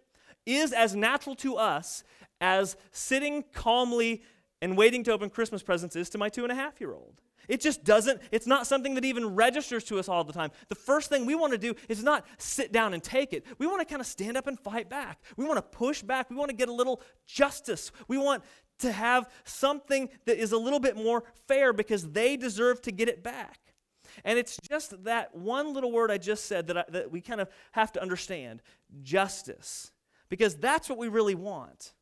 is 0.45 0.71
as 0.71 0.95
natural 0.95 1.35
to 1.37 1.57
us 1.57 2.03
as 2.39 2.77
sitting 2.91 3.43
calmly 3.53 4.23
and 4.61 4.77
waiting 4.77 5.03
to 5.03 5.11
open 5.11 5.29
Christmas 5.29 5.63
presents 5.63 5.95
is 5.95 6.09
to 6.11 6.17
my 6.17 6.29
two 6.29 6.43
and 6.43 6.51
a 6.51 6.55
half 6.55 6.79
year 6.79 6.93
old. 6.93 7.21
It 7.47 7.61
just 7.61 7.83
doesn't, 7.83 8.21
it's 8.31 8.47
not 8.47 8.67
something 8.67 8.95
that 8.95 9.05
even 9.05 9.35
registers 9.35 9.83
to 9.85 9.99
us 9.99 10.09
all 10.09 10.23
the 10.23 10.33
time. 10.33 10.51
The 10.67 10.75
first 10.75 11.09
thing 11.09 11.25
we 11.25 11.35
want 11.35 11.53
to 11.53 11.57
do 11.57 11.73
is 11.87 12.03
not 12.03 12.25
sit 12.37 12.71
down 12.71 12.93
and 12.93 13.01
take 13.01 13.33
it. 13.33 13.45
We 13.57 13.67
want 13.67 13.79
to 13.79 13.85
kind 13.85 14.01
of 14.01 14.07
stand 14.07 14.35
up 14.35 14.47
and 14.47 14.59
fight 14.59 14.89
back. 14.89 15.21
We 15.37 15.45
want 15.45 15.57
to 15.57 15.61
push 15.61 16.01
back. 16.01 16.29
We 16.29 16.35
want 16.35 16.49
to 16.49 16.55
get 16.55 16.69
a 16.69 16.73
little 16.73 17.01
justice. 17.25 17.91
We 18.07 18.17
want 18.17 18.43
to 18.79 18.91
have 18.91 19.29
something 19.43 20.09
that 20.25 20.37
is 20.37 20.51
a 20.51 20.57
little 20.57 20.79
bit 20.79 20.95
more 20.95 21.23
fair 21.47 21.73
because 21.73 22.11
they 22.11 22.37
deserve 22.37 22.81
to 22.83 22.91
get 22.91 23.07
it 23.07 23.23
back. 23.23 23.59
And 24.23 24.37
it's 24.37 24.57
just 24.69 25.03
that 25.03 25.35
one 25.35 25.73
little 25.73 25.91
word 25.91 26.11
I 26.11 26.17
just 26.17 26.45
said 26.45 26.67
that, 26.67 26.77
I, 26.77 26.85
that 26.89 27.11
we 27.11 27.21
kind 27.21 27.39
of 27.39 27.49
have 27.71 27.91
to 27.93 28.01
understand 28.01 28.61
justice. 29.01 29.91
Because 30.29 30.55
that's 30.55 30.89
what 30.89 30.97
we 30.97 31.07
really 31.07 31.35
want. 31.35 31.93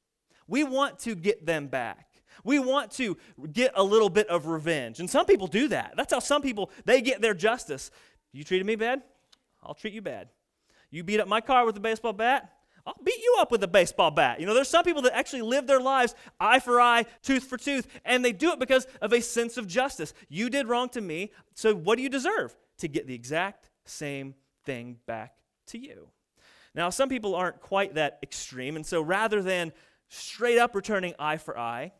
We 0.48 0.64
want 0.64 1.00
to 1.00 1.16
get 1.16 1.46
them 1.46 1.68
back. 1.68 2.08
We 2.44 2.60
want 2.60 2.92
to 2.94 3.18
get 3.52 3.72
a 3.76 3.84
little 3.84 4.10
bit 4.10 4.28
of 4.28 4.48
revenge. 4.48 5.00
And 5.00 5.10
some 5.10 5.26
people 5.26 5.48
do 5.48 5.68
that. 5.70 5.94
That's 5.96 6.14
how 6.14 6.20
some 6.20 6.42
people 6.42 6.72
they 6.86 7.02
get 7.02 7.22
their 7.22 7.34
justice. 7.34 7.92
You 8.34 8.44
treated 8.44 8.66
me 8.66 8.76
bad? 8.76 9.02
I'll 9.64 9.74
treat 9.74 9.94
you 9.94 10.02
bad. 10.02 10.30
You 10.92 11.04
beat 11.04 11.20
up 11.20 11.28
my 11.28 11.42
car 11.42 11.66
with 11.66 11.76
a 11.78 11.82
baseball 11.82 12.14
bat? 12.14 12.52
I'll 12.86 12.96
beat 13.04 13.18
you 13.18 13.38
up 13.40 13.52
with 13.52 13.64
a 13.64 13.68
baseball 13.68 14.12
bat. 14.12 14.40
You 14.40 14.46
know, 14.46 14.54
there's 14.54 14.68
some 14.68 14.84
people 14.84 15.02
that 15.04 15.16
actually 15.16 15.42
live 15.42 15.66
their 15.66 15.80
lives 15.80 16.14
eye 16.40 16.60
for 16.60 16.80
eye, 16.80 17.06
tooth 17.24 17.46
for 17.46 17.58
tooth, 17.58 17.88
and 18.06 18.24
they 18.24 18.32
do 18.32 18.52
it 18.52 18.60
because 18.60 18.86
of 19.02 19.12
a 19.12 19.22
sense 19.22 19.58
of 19.58 19.68
justice. 19.68 20.14
You 20.30 20.52
did 20.52 20.68
wrong 20.68 20.90
to 20.90 21.02
me, 21.02 21.32
so 21.56 21.74
what 21.74 21.96
do 21.96 22.04
you 22.04 22.10
deserve? 22.10 22.56
To 22.80 22.88
get 22.88 23.08
the 23.08 23.16
exact 23.16 23.72
same 23.86 24.36
thing 24.66 24.98
back 25.08 25.34
to 25.68 25.80
you. 25.80 26.10
Now, 26.76 26.90
some 26.90 27.10
people 27.10 27.34
aren't 27.34 27.60
quite 27.60 27.96
that 27.96 28.20
extreme, 28.22 28.76
and 28.76 28.86
so 28.86 29.02
rather 29.02 29.42
than 29.42 29.72
straight 30.10 30.60
up 30.60 30.76
returning 30.76 31.16
eye 31.18 31.38
for 31.38 31.58
eye, 31.58 31.94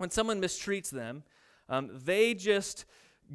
when 0.00 0.10
someone 0.10 0.40
mistreats 0.40 0.88
them, 0.88 1.22
um, 1.68 1.90
they 1.92 2.32
just 2.32 2.86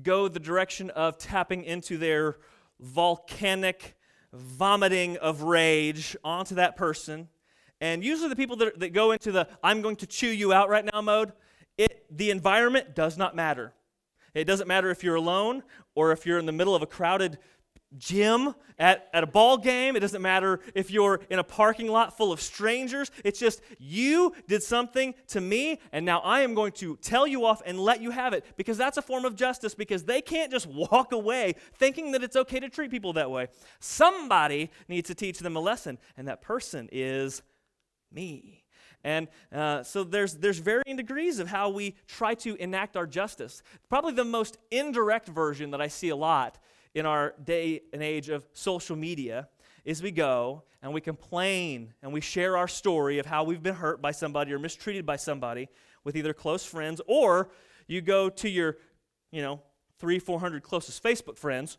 go 0.01 0.27
the 0.27 0.39
direction 0.39 0.89
of 0.89 1.15
tapping 1.19 1.63
into 1.63 1.95
their 1.95 2.37
volcanic 2.79 3.95
vomiting 4.33 5.15
of 5.17 5.43
rage 5.43 6.17
onto 6.23 6.55
that 6.55 6.75
person. 6.75 7.29
And 7.79 8.03
usually, 8.03 8.29
the 8.29 8.35
people 8.35 8.55
that, 8.57 8.79
that 8.79 8.93
go 8.93 9.11
into 9.11 9.31
the 9.31 9.47
I'm 9.63 9.83
going 9.83 9.97
to 9.97 10.07
chew 10.07 10.27
you 10.27 10.53
out 10.53 10.67
right 10.67 10.83
now 10.91 11.01
mode, 11.01 11.33
it, 11.77 12.03
the 12.09 12.31
environment 12.31 12.95
does 12.95 13.15
not 13.15 13.35
matter. 13.35 13.75
It 14.33 14.45
doesn't 14.45 14.67
matter 14.67 14.89
if 14.89 15.03
you're 15.03 15.15
alone 15.15 15.61
or 15.93 16.11
if 16.11 16.25
you're 16.25 16.39
in 16.39 16.47
the 16.47 16.51
middle 16.51 16.73
of 16.73 16.81
a 16.81 16.87
crowded 16.87 17.37
gym, 17.97 18.53
at, 18.77 19.09
at 19.13 19.23
a 19.23 19.27
ball 19.27 19.57
game. 19.57 19.95
It 19.95 20.01
doesn't 20.01 20.21
matter 20.21 20.59
if 20.73 20.91
you're 20.91 21.21
in 21.29 21.39
a 21.39 21.43
parking 21.43 21.87
lot 21.87 22.17
full 22.17 22.31
of 22.31 22.41
strangers. 22.41 23.11
It's 23.23 23.39
just 23.39 23.61
you 23.79 24.33
did 24.47 24.63
something 24.63 25.13
to 25.27 25.41
me, 25.41 25.79
and 25.91 26.05
now 26.05 26.19
I 26.19 26.41
am 26.41 26.53
going 26.53 26.73
to 26.73 26.97
tell 26.97 27.25
you 27.25 27.45
off 27.45 27.61
and 27.65 27.79
let 27.79 28.01
you 28.01 28.11
have 28.11 28.33
it 28.33 28.45
because 28.57 28.77
that's 28.77 28.97
a 28.97 29.01
form 29.01 29.25
of 29.25 29.35
justice 29.35 29.75
because 29.75 30.03
they 30.03 30.21
can't 30.21 30.51
just 30.51 30.67
walk 30.67 31.11
away 31.11 31.55
thinking 31.75 32.11
that 32.11 32.23
it's 32.23 32.35
okay 32.35 32.59
to 32.59 32.69
treat 32.69 32.91
people 32.91 33.13
that 33.13 33.31
way. 33.31 33.47
Somebody 33.79 34.71
needs 34.87 35.07
to 35.07 35.15
teach 35.15 35.39
them 35.39 35.55
a 35.55 35.59
lesson, 35.59 35.97
and 36.17 36.27
that 36.27 36.41
person 36.41 36.89
is 36.91 37.41
me. 38.11 38.63
And 39.03 39.27
uh, 39.53 39.83
so 39.83 40.03
there's, 40.03 40.33
there's 40.33 40.57
varying 40.57 40.97
degrees 40.97 41.37
of 41.37 41.47
how 41.47 41.69
we 41.69 41.95
try 42.07 42.33
to 42.35 42.55
enact 42.55 42.97
our 42.97 43.05
justice. 43.05 43.61
Probably 43.87 44.13
the 44.13 44.25
most 44.25 44.57
indirect 44.71 45.27
version 45.27 45.69
that 45.71 45.81
I 45.81 45.87
see 45.89 46.09
a 46.09 46.15
lot 46.15 46.57
in 46.95 47.05
our 47.05 47.35
day 47.43 47.81
and 47.93 48.01
age 48.01 48.29
of 48.29 48.47
social 48.53 48.95
media 48.95 49.47
is 49.83 50.01
we 50.01 50.11
go 50.11 50.63
and 50.81 50.93
we 50.93 51.01
complain 51.01 51.93
and 52.01 52.11
we 52.11 52.21
share 52.21 52.57
our 52.57 52.67
story 52.67 53.19
of 53.19 53.25
how 53.25 53.43
we've 53.43 53.61
been 53.61 53.75
hurt 53.75 54.01
by 54.01 54.11
somebody 54.11 54.51
or 54.53 54.57
mistreated 54.57 55.05
by 55.05 55.17
somebody 55.17 55.67
with 56.03 56.15
either 56.15 56.33
close 56.33 56.65
friends 56.65 57.01
or 57.05 57.49
you 57.87 58.01
go 58.01 58.29
to 58.29 58.49
your, 58.49 58.77
you 59.31 59.41
know, 59.41 59.61
three, 59.99 60.17
400 60.17 60.63
closest 60.63 61.03
Facebook 61.03 61.37
friends 61.37 61.77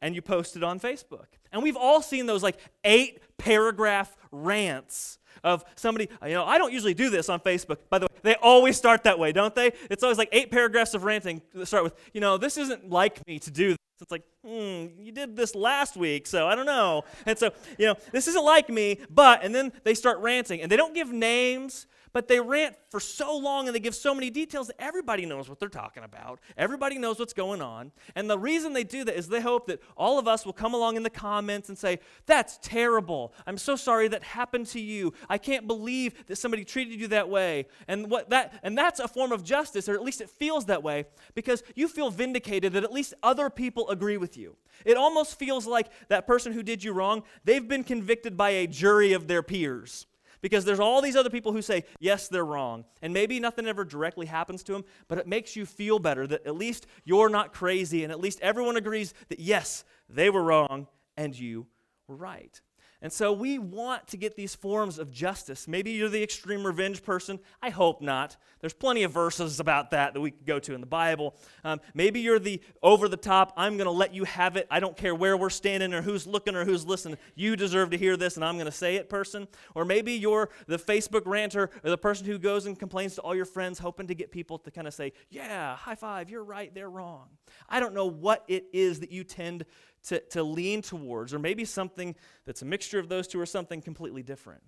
and 0.00 0.14
you 0.14 0.22
post 0.22 0.56
it 0.56 0.64
on 0.64 0.80
Facebook. 0.80 1.26
And 1.52 1.62
we've 1.62 1.76
all 1.76 2.02
seen 2.02 2.26
those 2.26 2.42
like 2.42 2.58
eight 2.82 3.20
paragraph 3.38 4.16
rants 4.32 5.18
of 5.44 5.64
somebody, 5.76 6.08
you 6.22 6.32
know, 6.32 6.44
I 6.44 6.58
don't 6.58 6.72
usually 6.72 6.94
do 6.94 7.10
this 7.10 7.28
on 7.28 7.38
Facebook. 7.40 7.78
By 7.90 7.98
the 7.98 8.06
way, 8.06 8.18
they 8.22 8.34
always 8.36 8.76
start 8.76 9.04
that 9.04 9.18
way, 9.18 9.30
don't 9.32 9.54
they? 9.54 9.72
It's 9.90 10.02
always 10.02 10.18
like 10.18 10.30
eight 10.32 10.50
paragraphs 10.50 10.94
of 10.94 11.04
ranting 11.04 11.42
that 11.54 11.66
start 11.66 11.84
with, 11.84 11.94
you 12.12 12.20
know, 12.20 12.38
this 12.38 12.56
isn't 12.56 12.90
like 12.90 13.24
me 13.26 13.38
to 13.40 13.50
do 13.50 13.70
this. 13.70 13.78
It's 14.00 14.10
like, 14.10 14.24
hmm, 14.44 14.86
you 14.98 15.12
did 15.12 15.36
this 15.36 15.54
last 15.54 15.96
week, 15.96 16.26
so 16.26 16.46
I 16.46 16.54
don't 16.54 16.66
know. 16.66 17.04
And 17.26 17.38
so, 17.38 17.50
you 17.78 17.86
know, 17.86 17.94
this 18.12 18.28
isn't 18.28 18.44
like 18.44 18.68
me, 18.68 18.98
but, 19.10 19.42
and 19.42 19.54
then 19.54 19.72
they 19.84 19.94
start 19.94 20.18
ranting, 20.18 20.60
and 20.60 20.70
they 20.70 20.76
don't 20.76 20.94
give 20.94 21.10
names, 21.10 21.86
but 22.14 22.28
they 22.28 22.38
rant 22.38 22.76
for 22.90 23.00
so 23.00 23.36
long 23.36 23.66
and 23.66 23.74
they 23.74 23.80
give 23.80 23.94
so 23.94 24.14
many 24.14 24.30
details 24.30 24.68
that 24.68 24.80
everybody 24.80 25.26
knows 25.26 25.48
what 25.48 25.58
they're 25.58 25.68
talking 25.68 26.04
about. 26.04 26.38
Everybody 26.56 26.96
knows 26.96 27.18
what's 27.18 27.32
going 27.32 27.60
on. 27.60 27.90
And 28.14 28.30
the 28.30 28.38
reason 28.38 28.72
they 28.72 28.84
do 28.84 29.02
that 29.02 29.18
is 29.18 29.26
they 29.26 29.40
hope 29.40 29.66
that 29.66 29.82
all 29.96 30.16
of 30.20 30.28
us 30.28 30.46
will 30.46 30.52
come 30.52 30.74
along 30.74 30.96
in 30.96 31.02
the 31.02 31.10
comments 31.10 31.68
and 31.68 31.76
say, 31.76 31.98
That's 32.26 32.56
terrible. 32.62 33.34
I'm 33.48 33.58
so 33.58 33.74
sorry 33.74 34.06
that 34.08 34.22
happened 34.22 34.68
to 34.68 34.80
you. 34.80 35.12
I 35.28 35.38
can't 35.38 35.66
believe 35.66 36.28
that 36.28 36.36
somebody 36.36 36.64
treated 36.64 37.00
you 37.00 37.08
that 37.08 37.28
way. 37.28 37.66
And 37.88 38.08
what 38.08 38.30
that 38.30 38.60
and 38.62 38.78
that's 38.78 39.00
a 39.00 39.08
form 39.08 39.32
of 39.32 39.42
justice, 39.42 39.88
or 39.88 39.94
at 39.94 40.02
least 40.02 40.20
it 40.20 40.30
feels 40.30 40.66
that 40.66 40.84
way, 40.84 41.06
because 41.34 41.64
you 41.74 41.88
feel 41.88 42.10
vindicated 42.10 42.74
that 42.74 42.84
at 42.84 42.92
least 42.92 43.14
other 43.24 43.50
people 43.50 43.90
agree 43.90 44.18
with 44.34 44.42
you. 44.42 44.56
It 44.84 44.96
almost 44.96 45.38
feels 45.38 45.66
like 45.66 45.88
that 46.08 46.26
person 46.26 46.52
who 46.52 46.62
did 46.62 46.82
you 46.82 46.92
wrong, 46.92 47.22
they've 47.44 47.66
been 47.66 47.84
convicted 47.84 48.36
by 48.36 48.50
a 48.50 48.66
jury 48.66 49.12
of 49.12 49.26
their 49.28 49.42
peers 49.42 50.06
because 50.40 50.64
there's 50.64 50.80
all 50.80 51.00
these 51.00 51.16
other 51.16 51.30
people 51.30 51.52
who 51.52 51.62
say, 51.62 51.84
yes, 52.00 52.28
they're 52.28 52.44
wrong. 52.44 52.84
And 53.00 53.14
maybe 53.14 53.40
nothing 53.40 53.66
ever 53.66 53.84
directly 53.84 54.26
happens 54.26 54.62
to 54.64 54.72
them, 54.72 54.84
but 55.08 55.18
it 55.18 55.26
makes 55.26 55.56
you 55.56 55.64
feel 55.64 55.98
better 55.98 56.26
that 56.26 56.46
at 56.46 56.56
least 56.56 56.86
you're 57.04 57.30
not 57.30 57.52
crazy 57.52 58.02
and 58.02 58.12
at 58.12 58.20
least 58.20 58.40
everyone 58.42 58.76
agrees 58.76 59.14
that, 59.28 59.40
yes, 59.40 59.84
they 60.08 60.28
were 60.28 60.42
wrong 60.42 60.86
and 61.16 61.38
you 61.38 61.66
were 62.08 62.16
right. 62.16 62.60
And 63.04 63.12
so 63.12 63.34
we 63.34 63.58
want 63.58 64.08
to 64.08 64.16
get 64.16 64.34
these 64.34 64.54
forms 64.54 64.98
of 64.98 65.10
justice. 65.10 65.68
Maybe 65.68 65.90
you're 65.90 66.08
the 66.08 66.22
extreme 66.22 66.66
revenge 66.66 67.02
person. 67.02 67.38
I 67.60 67.68
hope 67.68 68.00
not. 68.00 68.38
There's 68.62 68.72
plenty 68.72 69.02
of 69.02 69.12
verses 69.12 69.60
about 69.60 69.90
that 69.90 70.14
that 70.14 70.20
we 70.20 70.30
could 70.30 70.46
go 70.46 70.58
to 70.60 70.72
in 70.72 70.80
the 70.80 70.86
Bible. 70.86 71.34
Um, 71.64 71.82
maybe 71.92 72.20
you're 72.20 72.38
the 72.38 72.62
over 72.82 73.06
the 73.06 73.18
top, 73.18 73.52
I'm 73.58 73.76
going 73.76 73.84
to 73.84 73.90
let 73.90 74.14
you 74.14 74.24
have 74.24 74.56
it. 74.56 74.66
I 74.70 74.80
don't 74.80 74.96
care 74.96 75.14
where 75.14 75.36
we're 75.36 75.50
standing 75.50 75.92
or 75.92 76.00
who's 76.00 76.26
looking 76.26 76.56
or 76.56 76.64
who's 76.64 76.86
listening. 76.86 77.18
You 77.34 77.56
deserve 77.56 77.90
to 77.90 77.98
hear 77.98 78.16
this 78.16 78.36
and 78.36 78.44
I'm 78.44 78.54
going 78.54 78.64
to 78.64 78.72
say 78.72 78.96
it 78.96 79.10
person. 79.10 79.48
Or 79.74 79.84
maybe 79.84 80.14
you're 80.14 80.48
the 80.66 80.78
Facebook 80.78 81.26
ranter 81.26 81.68
or 81.84 81.90
the 81.90 81.98
person 81.98 82.24
who 82.24 82.38
goes 82.38 82.64
and 82.64 82.78
complains 82.78 83.16
to 83.16 83.20
all 83.20 83.34
your 83.34 83.44
friends, 83.44 83.78
hoping 83.78 84.06
to 84.06 84.14
get 84.14 84.30
people 84.30 84.58
to 84.60 84.70
kind 84.70 84.88
of 84.88 84.94
say, 84.94 85.12
yeah, 85.28 85.76
high 85.76 85.94
five, 85.94 86.30
you're 86.30 86.42
right, 86.42 86.74
they're 86.74 86.88
wrong. 86.88 87.28
I 87.68 87.80
don't 87.80 87.92
know 87.92 88.06
what 88.06 88.44
it 88.48 88.64
is 88.72 89.00
that 89.00 89.12
you 89.12 89.24
tend 89.24 89.66
to, 90.08 90.20
to 90.30 90.42
lean 90.42 90.82
towards, 90.82 91.32
or 91.32 91.38
maybe 91.38 91.64
something 91.64 92.14
that's 92.44 92.62
a 92.62 92.64
mixture 92.64 92.98
of 92.98 93.08
those 93.08 93.26
two 93.26 93.40
or 93.40 93.46
something 93.46 93.80
completely 93.80 94.22
different. 94.22 94.62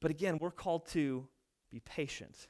But 0.00 0.10
again, 0.10 0.38
we're 0.40 0.50
called 0.50 0.86
to 0.88 1.26
be 1.70 1.80
patient. 1.80 2.48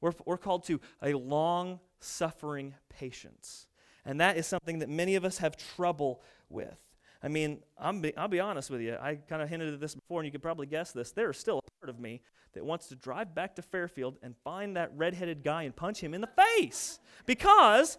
We're, 0.00 0.12
we're 0.24 0.38
called 0.38 0.64
to 0.64 0.80
a 1.02 1.14
long 1.14 1.80
suffering 2.00 2.74
patience. 2.88 3.66
And 4.04 4.20
that 4.20 4.36
is 4.36 4.46
something 4.46 4.80
that 4.80 4.88
many 4.88 5.14
of 5.14 5.24
us 5.24 5.38
have 5.38 5.56
trouble 5.56 6.22
with. 6.48 6.92
I 7.22 7.28
mean, 7.28 7.62
I'm 7.78 8.00
be, 8.00 8.16
I'll 8.16 8.26
be 8.26 8.40
honest 8.40 8.68
with 8.68 8.80
you. 8.80 8.96
I 9.00 9.14
kind 9.14 9.42
of 9.42 9.48
hinted 9.48 9.72
at 9.72 9.80
this 9.80 9.94
before, 9.94 10.20
and 10.20 10.26
you 10.26 10.32
could 10.32 10.42
probably 10.42 10.66
guess 10.66 10.90
this. 10.90 11.12
There 11.12 11.30
is 11.30 11.36
still 11.36 11.58
a 11.58 11.80
part 11.80 11.88
of 11.88 12.00
me 12.00 12.20
that 12.54 12.64
wants 12.64 12.88
to 12.88 12.96
drive 12.96 13.34
back 13.34 13.54
to 13.56 13.62
Fairfield 13.62 14.18
and 14.22 14.34
find 14.42 14.76
that 14.76 14.90
redheaded 14.96 15.44
guy 15.44 15.62
and 15.62 15.74
punch 15.74 16.00
him 16.00 16.14
in 16.14 16.20
the 16.20 16.28
face 16.58 16.98
because 17.24 17.96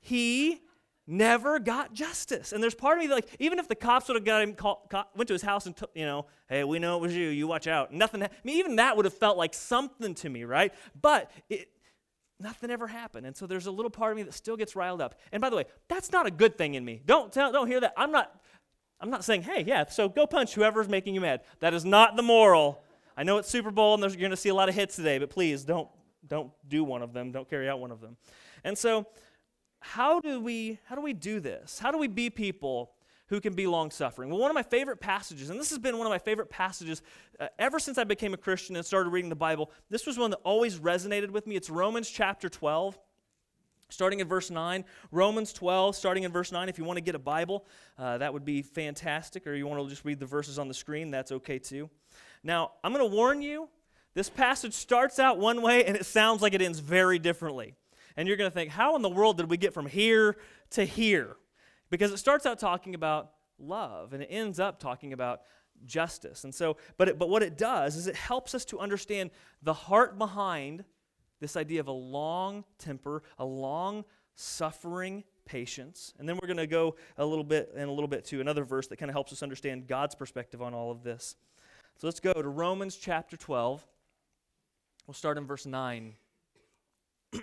he 0.00 0.60
never 1.08 1.58
got 1.58 1.94
justice. 1.94 2.52
And 2.52 2.62
there's 2.62 2.74
part 2.74 2.98
of 2.98 3.04
me 3.04 3.10
like, 3.10 3.26
even 3.38 3.58
if 3.58 3.66
the 3.66 3.74
cops 3.74 4.08
would 4.08 4.14
have 4.14 4.24
got 4.24 4.42
him, 4.42 4.52
call, 4.52 4.86
call, 4.90 5.08
went 5.16 5.26
to 5.28 5.34
his 5.34 5.42
house 5.42 5.64
and, 5.66 5.74
took, 5.74 5.90
you 5.94 6.04
know, 6.04 6.26
hey, 6.48 6.62
we 6.64 6.78
know 6.78 6.96
it 6.96 7.00
was 7.00 7.16
you, 7.16 7.28
you 7.28 7.48
watch 7.48 7.66
out. 7.66 7.92
Nothing, 7.92 8.22
I 8.22 8.28
mean, 8.44 8.58
even 8.58 8.76
that 8.76 8.96
would 8.96 9.06
have 9.06 9.14
felt 9.14 9.38
like 9.38 9.54
something 9.54 10.14
to 10.16 10.28
me, 10.28 10.44
right? 10.44 10.72
But 11.00 11.30
it, 11.48 11.70
nothing 12.38 12.70
ever 12.70 12.86
happened. 12.86 13.26
And 13.26 13.34
so 13.34 13.46
there's 13.46 13.66
a 13.66 13.70
little 13.70 13.90
part 13.90 14.12
of 14.12 14.16
me 14.18 14.22
that 14.24 14.34
still 14.34 14.56
gets 14.56 14.76
riled 14.76 15.00
up. 15.00 15.14
And 15.32 15.40
by 15.40 15.48
the 15.48 15.56
way, 15.56 15.64
that's 15.88 16.12
not 16.12 16.26
a 16.26 16.30
good 16.30 16.58
thing 16.58 16.74
in 16.74 16.84
me. 16.84 17.00
Don't, 17.06 17.32
tell, 17.32 17.50
don't 17.50 17.66
hear 17.66 17.80
that. 17.80 17.94
I'm 17.96 18.12
not, 18.12 18.38
I'm 19.00 19.10
not 19.10 19.24
saying, 19.24 19.42
hey, 19.42 19.64
yeah, 19.66 19.86
so 19.86 20.10
go 20.10 20.26
punch 20.26 20.54
whoever's 20.54 20.88
making 20.88 21.14
you 21.14 21.22
mad. 21.22 21.40
That 21.60 21.72
is 21.72 21.86
not 21.86 22.16
the 22.16 22.22
moral. 22.22 22.82
I 23.16 23.22
know 23.22 23.38
it's 23.38 23.48
Super 23.48 23.70
Bowl 23.70 23.94
and 23.94 24.02
you're 24.02 24.20
going 24.20 24.30
to 24.30 24.36
see 24.36 24.50
a 24.50 24.54
lot 24.54 24.68
of 24.68 24.74
hits 24.74 24.96
today, 24.96 25.18
but 25.18 25.30
please 25.30 25.64
don't, 25.64 25.88
don't 26.26 26.50
do 26.68 26.84
one 26.84 27.00
of 27.00 27.14
them. 27.14 27.32
Don't 27.32 27.48
carry 27.48 27.68
out 27.68 27.80
one 27.80 27.90
of 27.90 28.00
them. 28.00 28.16
And 28.62 28.76
so, 28.76 29.06
how 29.80 30.20
do 30.20 30.40
we 30.40 30.78
how 30.84 30.94
do 30.94 31.02
we 31.02 31.12
do 31.12 31.40
this? 31.40 31.78
How 31.78 31.90
do 31.90 31.98
we 31.98 32.08
be 32.08 32.30
people 32.30 32.92
who 33.28 33.40
can 33.40 33.54
be 33.54 33.66
long 33.66 33.90
suffering? 33.90 34.30
Well, 34.30 34.38
one 34.38 34.50
of 34.50 34.54
my 34.54 34.62
favorite 34.62 35.00
passages, 35.00 35.50
and 35.50 35.60
this 35.60 35.70
has 35.70 35.78
been 35.78 35.98
one 35.98 36.06
of 36.06 36.10
my 36.10 36.18
favorite 36.18 36.50
passages 36.50 37.02
uh, 37.38 37.48
ever 37.58 37.78
since 37.78 37.98
I 37.98 38.04
became 38.04 38.34
a 38.34 38.38
Christian 38.38 38.76
and 38.76 38.84
started 38.84 39.10
reading 39.10 39.28
the 39.28 39.36
Bible. 39.36 39.70
This 39.90 40.06
was 40.06 40.18
one 40.18 40.30
that 40.30 40.40
always 40.44 40.78
resonated 40.78 41.30
with 41.30 41.46
me. 41.46 41.56
It's 41.56 41.70
Romans 41.70 42.10
chapter 42.10 42.48
12. 42.48 42.98
Starting 43.90 44.20
in 44.20 44.28
verse 44.28 44.50
9, 44.50 44.84
Romans 45.12 45.50
12, 45.54 45.96
starting 45.96 46.24
in 46.24 46.30
verse 46.30 46.52
9. 46.52 46.68
If 46.68 46.76
you 46.76 46.84
want 46.84 46.98
to 46.98 47.00
get 47.00 47.14
a 47.14 47.18
Bible, 47.18 47.64
uh, 47.98 48.18
that 48.18 48.34
would 48.34 48.44
be 48.44 48.60
fantastic. 48.60 49.46
Or 49.46 49.54
you 49.54 49.66
want 49.66 49.82
to 49.82 49.88
just 49.88 50.04
read 50.04 50.18
the 50.18 50.26
verses 50.26 50.58
on 50.58 50.68
the 50.68 50.74
screen, 50.74 51.10
that's 51.10 51.32
okay 51.32 51.58
too. 51.58 51.88
Now, 52.42 52.72
I'm 52.84 52.92
going 52.92 53.08
to 53.08 53.16
warn 53.16 53.40
you 53.40 53.70
this 54.12 54.28
passage 54.28 54.74
starts 54.74 55.18
out 55.18 55.38
one 55.38 55.62
way 55.62 55.84
and 55.84 55.96
it 55.96 56.04
sounds 56.04 56.42
like 56.42 56.52
it 56.52 56.60
ends 56.60 56.80
very 56.80 57.18
differently. 57.18 57.76
And 58.18 58.26
you're 58.26 58.36
going 58.36 58.50
to 58.50 58.54
think, 58.54 58.72
how 58.72 58.96
in 58.96 59.02
the 59.02 59.08
world 59.08 59.36
did 59.36 59.48
we 59.48 59.56
get 59.56 59.72
from 59.72 59.86
here 59.86 60.36
to 60.70 60.84
here? 60.84 61.36
Because 61.88 62.10
it 62.10 62.16
starts 62.16 62.46
out 62.46 62.58
talking 62.58 62.96
about 62.96 63.30
love 63.60 64.12
and 64.12 64.24
it 64.24 64.26
ends 64.26 64.58
up 64.58 64.80
talking 64.80 65.12
about 65.12 65.42
justice. 65.84 66.42
And 66.42 66.52
so, 66.52 66.78
but, 66.96 67.08
it, 67.08 67.16
but 67.16 67.28
what 67.28 67.44
it 67.44 67.56
does 67.56 67.94
is 67.94 68.08
it 68.08 68.16
helps 68.16 68.56
us 68.56 68.64
to 68.66 68.80
understand 68.80 69.30
the 69.62 69.72
heart 69.72 70.18
behind 70.18 70.82
this 71.38 71.56
idea 71.56 71.78
of 71.78 71.86
a 71.86 71.92
long 71.92 72.64
temper, 72.76 73.22
a 73.38 73.44
long 73.44 74.04
suffering 74.34 75.22
patience. 75.44 76.12
And 76.18 76.28
then 76.28 76.40
we're 76.42 76.48
going 76.48 76.56
to 76.56 76.66
go 76.66 76.96
a 77.18 77.24
little 77.24 77.44
bit 77.44 77.70
and 77.76 77.88
a 77.88 77.92
little 77.92 78.08
bit 78.08 78.24
to 78.26 78.40
another 78.40 78.64
verse 78.64 78.88
that 78.88 78.96
kind 78.96 79.10
of 79.10 79.14
helps 79.14 79.32
us 79.32 79.44
understand 79.44 79.86
God's 79.86 80.16
perspective 80.16 80.60
on 80.60 80.74
all 80.74 80.90
of 80.90 81.04
this. 81.04 81.36
So 81.98 82.08
let's 82.08 82.18
go 82.18 82.32
to 82.32 82.48
Romans 82.48 82.96
chapter 82.96 83.36
12. 83.36 83.86
We'll 85.06 85.14
start 85.14 85.38
in 85.38 85.46
verse 85.46 85.66
9. 85.66 86.14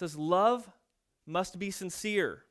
says, 0.00 0.16
Love 0.16 0.68
must 1.26 1.58
be 1.58 1.70
sincere. 1.70 2.44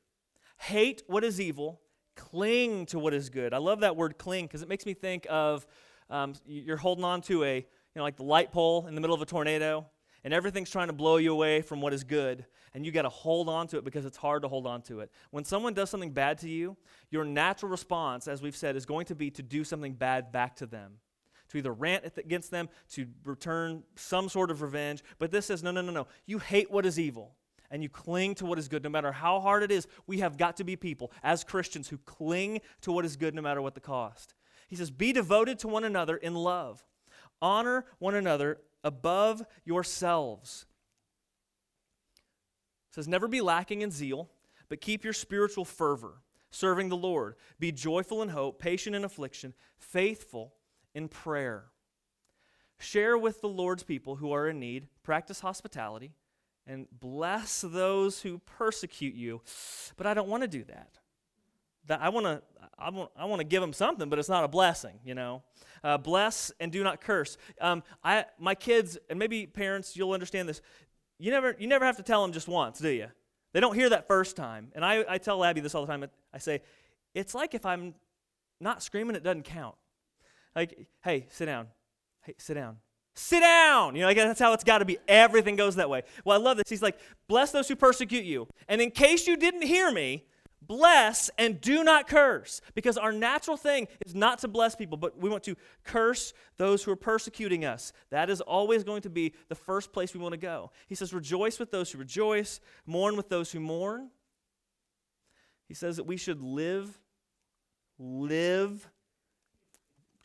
Hate 0.57 1.03
what 1.07 1.23
is 1.23 1.39
evil. 1.39 1.81
Cling 2.15 2.85
to 2.87 2.99
what 2.99 3.13
is 3.13 3.29
good. 3.29 3.53
I 3.53 3.57
love 3.57 3.81
that 3.81 3.95
word 3.95 4.17
cling 4.17 4.45
because 4.45 4.61
it 4.61 4.69
makes 4.69 4.85
me 4.85 4.93
think 4.93 5.25
of 5.29 5.65
um, 6.09 6.33
you're 6.45 6.77
holding 6.77 7.05
on 7.05 7.21
to 7.23 7.43
a, 7.43 7.57
you 7.57 7.65
know, 7.95 8.03
like 8.03 8.17
the 8.17 8.23
light 8.23 8.51
pole 8.51 8.87
in 8.87 8.95
the 8.95 9.01
middle 9.01 9.15
of 9.15 9.21
a 9.21 9.25
tornado 9.25 9.85
and 10.23 10.33
everything's 10.33 10.69
trying 10.69 10.87
to 10.87 10.93
blow 10.93 11.17
you 11.17 11.31
away 11.31 11.61
from 11.61 11.81
what 11.81 11.93
is 11.93 12.03
good, 12.03 12.45
and 12.73 12.85
you 12.85 12.91
got 12.91 13.03
to 13.03 13.09
hold 13.09 13.47
on 13.47 13.67
to 13.67 13.77
it 13.77 13.85
because 13.85 14.05
it's 14.05 14.17
hard 14.17 14.41
to 14.41 14.47
hold 14.47 14.67
on 14.67 14.81
to 14.83 14.99
it. 14.99 15.11
When 15.31 15.45
someone 15.45 15.73
does 15.73 15.89
something 15.89 16.11
bad 16.11 16.39
to 16.39 16.49
you, 16.49 16.77
your 17.09 17.23
natural 17.23 17.71
response, 17.71 18.27
as 18.27 18.41
we've 18.41 18.55
said, 18.55 18.75
is 18.75 18.85
going 18.85 19.05
to 19.07 19.15
be 19.15 19.31
to 19.31 19.43
do 19.43 19.63
something 19.63 19.93
bad 19.93 20.31
back 20.31 20.55
to 20.57 20.65
them. 20.65 20.95
To 21.49 21.57
either 21.57 21.73
rant 21.73 22.03
against 22.17 22.51
them, 22.51 22.69
to 22.91 23.07
return 23.23 23.83
some 23.95 24.29
sort 24.29 24.51
of 24.51 24.61
revenge. 24.61 25.03
But 25.17 25.31
this 25.31 25.47
says, 25.47 25.63
no, 25.63 25.71
no, 25.71 25.81
no, 25.81 25.91
no. 25.91 26.07
You 26.27 26.37
hate 26.37 26.69
what 26.69 26.85
is 26.85 26.99
evil 26.99 27.33
and 27.71 27.83
you 27.83 27.89
cling 27.89 28.35
to 28.35 28.45
what 28.45 28.59
is 28.59 28.67
good 28.67 28.83
no 28.83 28.89
matter 28.89 29.11
how 29.11 29.39
hard 29.39 29.63
it 29.63 29.71
is. 29.71 29.87
We 30.07 30.19
have 30.19 30.37
got 30.37 30.57
to 30.57 30.63
be 30.63 30.75
people, 30.75 31.11
as 31.23 31.43
Christians, 31.43 31.89
who 31.89 31.97
cling 31.99 32.61
to 32.81 32.91
what 32.91 33.05
is 33.05 33.15
good 33.15 33.35
no 33.35 33.41
matter 33.41 33.61
what 33.61 33.75
the 33.75 33.79
cost. 33.79 34.33
He 34.67 34.75
says, 34.75 34.91
Be 34.91 35.13
devoted 35.13 35.59
to 35.59 35.67
one 35.67 35.83
another 35.83 36.17
in 36.17 36.35
love. 36.35 36.85
Honor 37.41 37.85
one 37.99 38.15
another 38.15 38.59
above 38.83 39.43
yourselves. 39.65 40.65
It 42.89 42.95
says, 42.95 43.07
Never 43.07 43.27
be 43.27 43.41
lacking 43.41 43.81
in 43.81 43.91
zeal, 43.91 44.29
but 44.67 44.81
keep 44.81 45.03
your 45.03 45.13
spiritual 45.13 45.65
fervor, 45.65 46.21
serving 46.51 46.89
the 46.89 46.97
Lord. 46.97 47.35
Be 47.59 47.71
joyful 47.71 48.21
in 48.21 48.29
hope, 48.29 48.59
patient 48.59 48.95
in 48.95 49.03
affliction, 49.03 49.53
faithful 49.77 50.53
in 50.93 51.07
prayer. 51.07 51.65
Share 52.77 53.17
with 53.17 53.41
the 53.41 53.49
Lord's 53.49 53.83
people 53.83 54.15
who 54.17 54.31
are 54.31 54.47
in 54.47 54.59
need, 54.59 54.87
practice 55.03 55.41
hospitality, 55.41 56.13
and 56.69 56.87
bless 56.99 57.61
those 57.61 58.21
who 58.21 58.39
persecute 58.45 59.15
you. 59.15 59.41
But 59.97 60.07
I 60.07 60.13
don't 60.13 60.29
want 60.29 60.43
to 60.43 60.47
do 60.47 60.63
that. 60.65 60.99
That 61.87 62.01
I 62.01 62.09
want 62.09 62.25
to 62.27 62.41
I 62.77 62.89
want, 62.91 63.11
I 63.17 63.25
want 63.25 63.41
to 63.41 63.43
give 63.43 63.61
them 63.61 63.73
something, 63.73 64.07
but 64.07 64.19
it's 64.19 64.29
not 64.29 64.45
a 64.45 64.47
blessing, 64.47 64.99
you 65.03 65.15
know. 65.15 65.43
Uh, 65.83 65.97
bless 65.97 66.51
and 66.59 66.71
do 66.71 66.83
not 66.83 67.01
curse. 67.01 67.37
Um, 67.59 67.83
I, 68.03 68.25
my 68.39 68.55
kids, 68.55 68.97
and 69.09 69.19
maybe 69.19 69.45
parents, 69.45 69.97
you'll 69.97 70.13
understand 70.13 70.47
this. 70.47 70.61
You 71.17 71.31
never, 71.31 71.55
you 71.59 71.67
never 71.67 71.83
have 71.83 71.97
to 71.97 72.03
tell 72.03 72.21
them 72.21 72.31
just 72.31 72.47
once, 72.47 72.79
do 72.79 72.89
you? 72.89 73.07
They 73.51 73.59
don't 73.59 73.75
hear 73.75 73.89
that 73.89 74.07
first 74.07 74.37
time. 74.37 74.71
And 74.75 74.85
I, 74.85 75.03
I 75.09 75.17
tell 75.17 75.43
Abby 75.43 75.59
this 75.59 75.75
all 75.75 75.85
the 75.85 75.91
time. 75.91 76.05
I 76.33 76.37
say, 76.37 76.61
it's 77.13 77.35
like 77.35 77.53
if 77.53 77.65
I'm 77.65 77.95
not 78.61 78.81
screaming, 78.81 79.15
it 79.15 79.23
doesn't 79.23 79.43
count. 79.43 79.75
Like, 80.55 80.87
hey, 81.03 81.27
sit 81.29 81.47
down. 81.47 81.67
Hey, 82.21 82.35
sit 82.37 82.53
down. 82.53 82.77
Sit 83.19 83.41
down. 83.41 83.95
You 83.95 84.01
know, 84.01 84.07
like 84.07 84.15
that's 84.15 84.39
how 84.39 84.53
it's 84.53 84.63
got 84.63 84.77
to 84.77 84.85
be. 84.85 84.97
Everything 85.05 85.57
goes 85.57 85.75
that 85.75 85.89
way. 85.89 86.03
Well, 86.23 86.39
I 86.39 86.41
love 86.41 86.55
this. 86.55 86.69
He's 86.69 86.81
like, 86.81 86.97
bless 87.27 87.51
those 87.51 87.67
who 87.67 87.75
persecute 87.75 88.23
you. 88.23 88.47
And 88.69 88.79
in 88.79 88.91
case 88.91 89.27
you 89.27 89.35
didn't 89.35 89.63
hear 89.63 89.91
me, 89.91 90.23
bless 90.61 91.29
and 91.37 91.59
do 91.59 91.83
not 91.83 92.07
curse 92.07 92.61
because 92.75 92.97
our 92.97 93.11
natural 93.11 93.57
thing 93.57 93.89
is 94.05 94.15
not 94.15 94.39
to 94.39 94.47
bless 94.47 94.75
people 94.75 94.97
but 94.97 95.17
we 95.17 95.29
want 95.29 95.41
to 95.43 95.55
curse 95.83 96.31
those 96.57 96.83
who 96.83 96.91
are 96.91 96.95
persecuting 96.95 97.65
us 97.65 97.91
that 98.11 98.29
is 98.29 98.39
always 98.39 98.83
going 98.83 99.01
to 99.01 99.09
be 99.09 99.33
the 99.47 99.55
first 99.55 99.91
place 99.91 100.13
we 100.13 100.19
want 100.19 100.33
to 100.33 100.37
go 100.37 100.69
he 100.87 100.93
says 100.93 101.11
rejoice 101.11 101.59
with 101.59 101.71
those 101.71 101.91
who 101.91 101.97
rejoice 101.97 102.59
mourn 102.85 103.17
with 103.17 103.29
those 103.29 103.51
who 103.51 103.59
mourn 103.59 104.11
he 105.67 105.73
says 105.73 105.95
that 105.95 106.03
we 106.03 106.17
should 106.17 106.39
live 106.41 106.99
live 107.97 108.87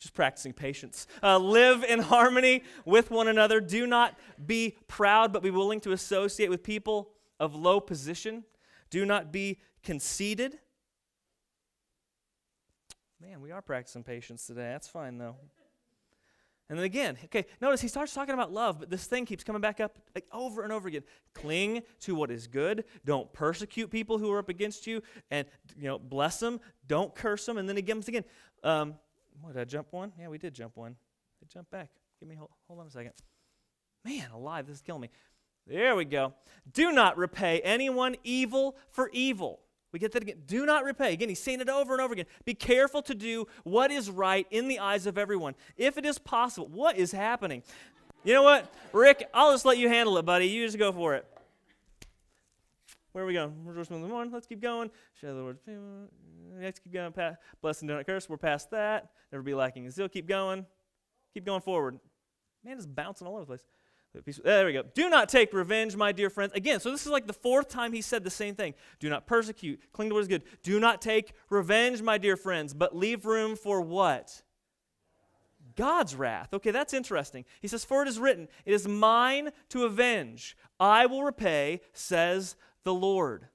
just 0.05 0.15
practicing 0.15 0.53
patience 0.53 1.07
uh, 1.21 1.37
live 1.37 1.83
in 1.83 1.99
harmony 1.99 2.63
with 2.85 3.11
one 3.11 3.27
another 3.27 3.59
do 3.59 3.85
not 3.85 4.17
be 4.45 4.75
proud 4.87 5.33
but 5.33 5.43
be 5.43 5.51
willing 5.51 5.79
to 5.79 5.91
associate 5.91 6.49
with 6.49 6.63
people 6.63 7.09
of 7.39 7.53
low 7.53 7.79
position 7.79 8.43
do 8.89 9.05
not 9.05 9.31
be 9.31 9.59
conceited. 9.83 10.57
Man, 13.21 13.41
we 13.41 13.51
are 13.51 13.61
practicing 13.61 14.03
patience 14.03 14.45
today. 14.45 14.69
That's 14.71 14.87
fine, 14.87 15.17
though. 15.17 15.35
And 16.67 16.79
then 16.79 16.85
again, 16.85 17.17
okay, 17.25 17.45
notice 17.61 17.79
he 17.79 17.87
starts 17.87 18.13
talking 18.13 18.33
about 18.33 18.51
love, 18.51 18.79
but 18.79 18.89
this 18.89 19.05
thing 19.05 19.25
keeps 19.25 19.43
coming 19.43 19.61
back 19.61 19.79
up 19.79 19.99
like 20.15 20.25
over 20.31 20.63
and 20.63 20.73
over 20.73 20.87
again. 20.87 21.03
Cling 21.35 21.83
to 22.01 22.15
what 22.15 22.31
is 22.31 22.47
good. 22.47 22.85
Don't 23.05 23.31
persecute 23.33 23.91
people 23.91 24.17
who 24.17 24.31
are 24.31 24.39
up 24.39 24.49
against 24.49 24.87
you, 24.87 25.03
and 25.29 25.45
you 25.77 25.87
know, 25.87 25.99
bless 25.99 26.39
them. 26.39 26.59
Don't 26.87 27.13
curse 27.13 27.45
them. 27.45 27.59
And 27.59 27.69
then 27.69 27.75
he 27.75 27.83
comes 27.83 28.07
again. 28.07 28.23
Um, 28.63 28.95
what 29.41 29.53
did 29.53 29.61
I 29.61 29.65
jump 29.65 29.87
one? 29.91 30.11
Yeah, 30.19 30.29
we 30.29 30.37
did 30.37 30.53
jump 30.53 30.77
one. 30.77 30.95
I 31.41 31.45
jump 31.51 31.69
back. 31.69 31.89
Give 32.19 32.29
me 32.29 32.35
hold, 32.35 32.49
hold 32.67 32.79
on 32.79 32.87
a 32.87 32.91
second. 32.91 33.13
Man, 34.03 34.29
alive, 34.33 34.67
this 34.67 34.77
is 34.77 34.81
killing 34.81 35.01
me. 35.01 35.09
There 35.67 35.95
we 35.95 36.05
go. 36.05 36.33
Do 36.73 36.91
not 36.91 37.17
repay 37.17 37.59
anyone 37.61 38.15
evil 38.23 38.77
for 38.91 39.09
evil. 39.13 39.59
We 39.91 39.99
get 39.99 40.11
that 40.11 40.21
again. 40.21 40.43
Do 40.45 40.65
not 40.65 40.83
repay. 40.83 41.13
Again, 41.13 41.29
he's 41.29 41.41
saying 41.41 41.61
it 41.61 41.69
over 41.69 41.93
and 41.93 42.01
over 42.01 42.13
again. 42.13 42.25
Be 42.43 42.53
careful 42.53 43.01
to 43.03 43.15
do 43.15 43.47
what 43.63 43.91
is 43.91 44.09
right 44.09 44.45
in 44.51 44.67
the 44.67 44.79
eyes 44.79 45.05
of 45.05 45.17
everyone. 45.17 45.55
If 45.77 45.97
it 45.97 46.05
is 46.05 46.19
possible, 46.19 46.67
what 46.67 46.97
is 46.97 47.11
happening? 47.11 47.63
You 48.23 48.33
know 48.33 48.43
what? 48.43 48.71
Rick, 48.91 49.29
I'll 49.33 49.53
just 49.53 49.65
let 49.65 49.77
you 49.77 49.87
handle 49.87 50.17
it, 50.17 50.25
buddy. 50.25 50.47
You 50.47 50.65
just 50.65 50.77
go 50.77 50.91
for 50.91 51.15
it. 51.15 51.25
Where 53.15 53.23
are 53.23 53.27
we 53.27 53.33
going? 53.33 53.63
We're 53.63 53.75
just 53.75 53.89
moving. 53.89 54.11
Let's 54.29 54.45
keep 54.45 54.61
going. 54.61 54.91
Share 55.21 55.33
the 55.33 55.41
word. 55.41 55.59
Let's 56.59 56.79
keep 56.79 56.91
going. 56.91 57.13
Bless 57.61 57.79
and 57.79 57.87
do 57.87 57.95
not 57.95 58.05
curse. 58.05 58.27
We're 58.27 58.35
past 58.35 58.71
that. 58.71 59.11
Never 59.31 59.41
be 59.41 59.53
lacking 59.53 59.85
in 59.85 59.91
zeal. 59.91 60.09
Keep 60.09 60.27
going. 60.27 60.65
Keep 61.33 61.45
going 61.45 61.61
forward. 61.61 61.97
Man 62.65 62.77
is 62.77 62.85
bouncing 62.85 63.25
all 63.25 63.35
over 63.35 63.45
the 63.45 64.21
place. 64.21 64.41
There 64.43 64.65
we 64.65 64.73
go. 64.73 64.83
Do 64.93 65.09
not 65.09 65.29
take 65.29 65.53
revenge, 65.53 65.95
my 65.95 66.11
dear 66.11 66.29
friends. 66.29 66.51
Again, 66.55 66.81
so 66.81 66.91
this 66.91 67.05
is 67.05 67.07
like 67.09 67.25
the 67.25 67.31
fourth 67.31 67.69
time 67.69 67.93
he 67.93 68.01
said 68.01 68.25
the 68.25 68.29
same 68.29 68.53
thing. 68.53 68.73
Do 68.99 69.09
not 69.09 69.27
persecute. 69.27 69.79
Cling 69.93 70.09
to 70.09 70.15
what 70.15 70.19
is 70.19 70.27
good. 70.27 70.43
Do 70.61 70.81
not 70.81 71.01
take 71.01 71.35
revenge, 71.49 72.01
my 72.01 72.17
dear 72.17 72.35
friends, 72.35 72.73
but 72.73 72.97
leave 72.97 73.25
room 73.25 73.55
for 73.55 73.79
what? 73.79 74.43
God's 75.77 76.15
wrath. 76.15 76.53
Okay, 76.53 76.71
that's 76.71 76.93
interesting. 76.93 77.45
He 77.61 77.69
says, 77.69 77.85
For 77.85 78.01
it 78.01 78.09
is 78.09 78.19
written, 78.19 78.49
It 78.65 78.73
is 78.73 78.89
mine 78.89 79.51
to 79.69 79.85
avenge. 79.85 80.57
I 80.79 81.05
will 81.05 81.23
repay, 81.23 81.81
says 81.93 82.57
the 82.85 82.93
Lord. 82.93 83.47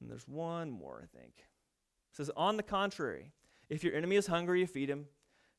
And 0.00 0.10
there's 0.10 0.26
one 0.26 0.70
more, 0.72 1.00
I 1.02 1.18
think. 1.18 1.34
It 1.36 2.16
says, 2.16 2.30
On 2.36 2.56
the 2.56 2.62
contrary, 2.64 3.32
if 3.68 3.84
your 3.84 3.94
enemy 3.94 4.16
is 4.16 4.26
hungry, 4.26 4.60
you 4.60 4.66
feed 4.66 4.90
him. 4.90 5.06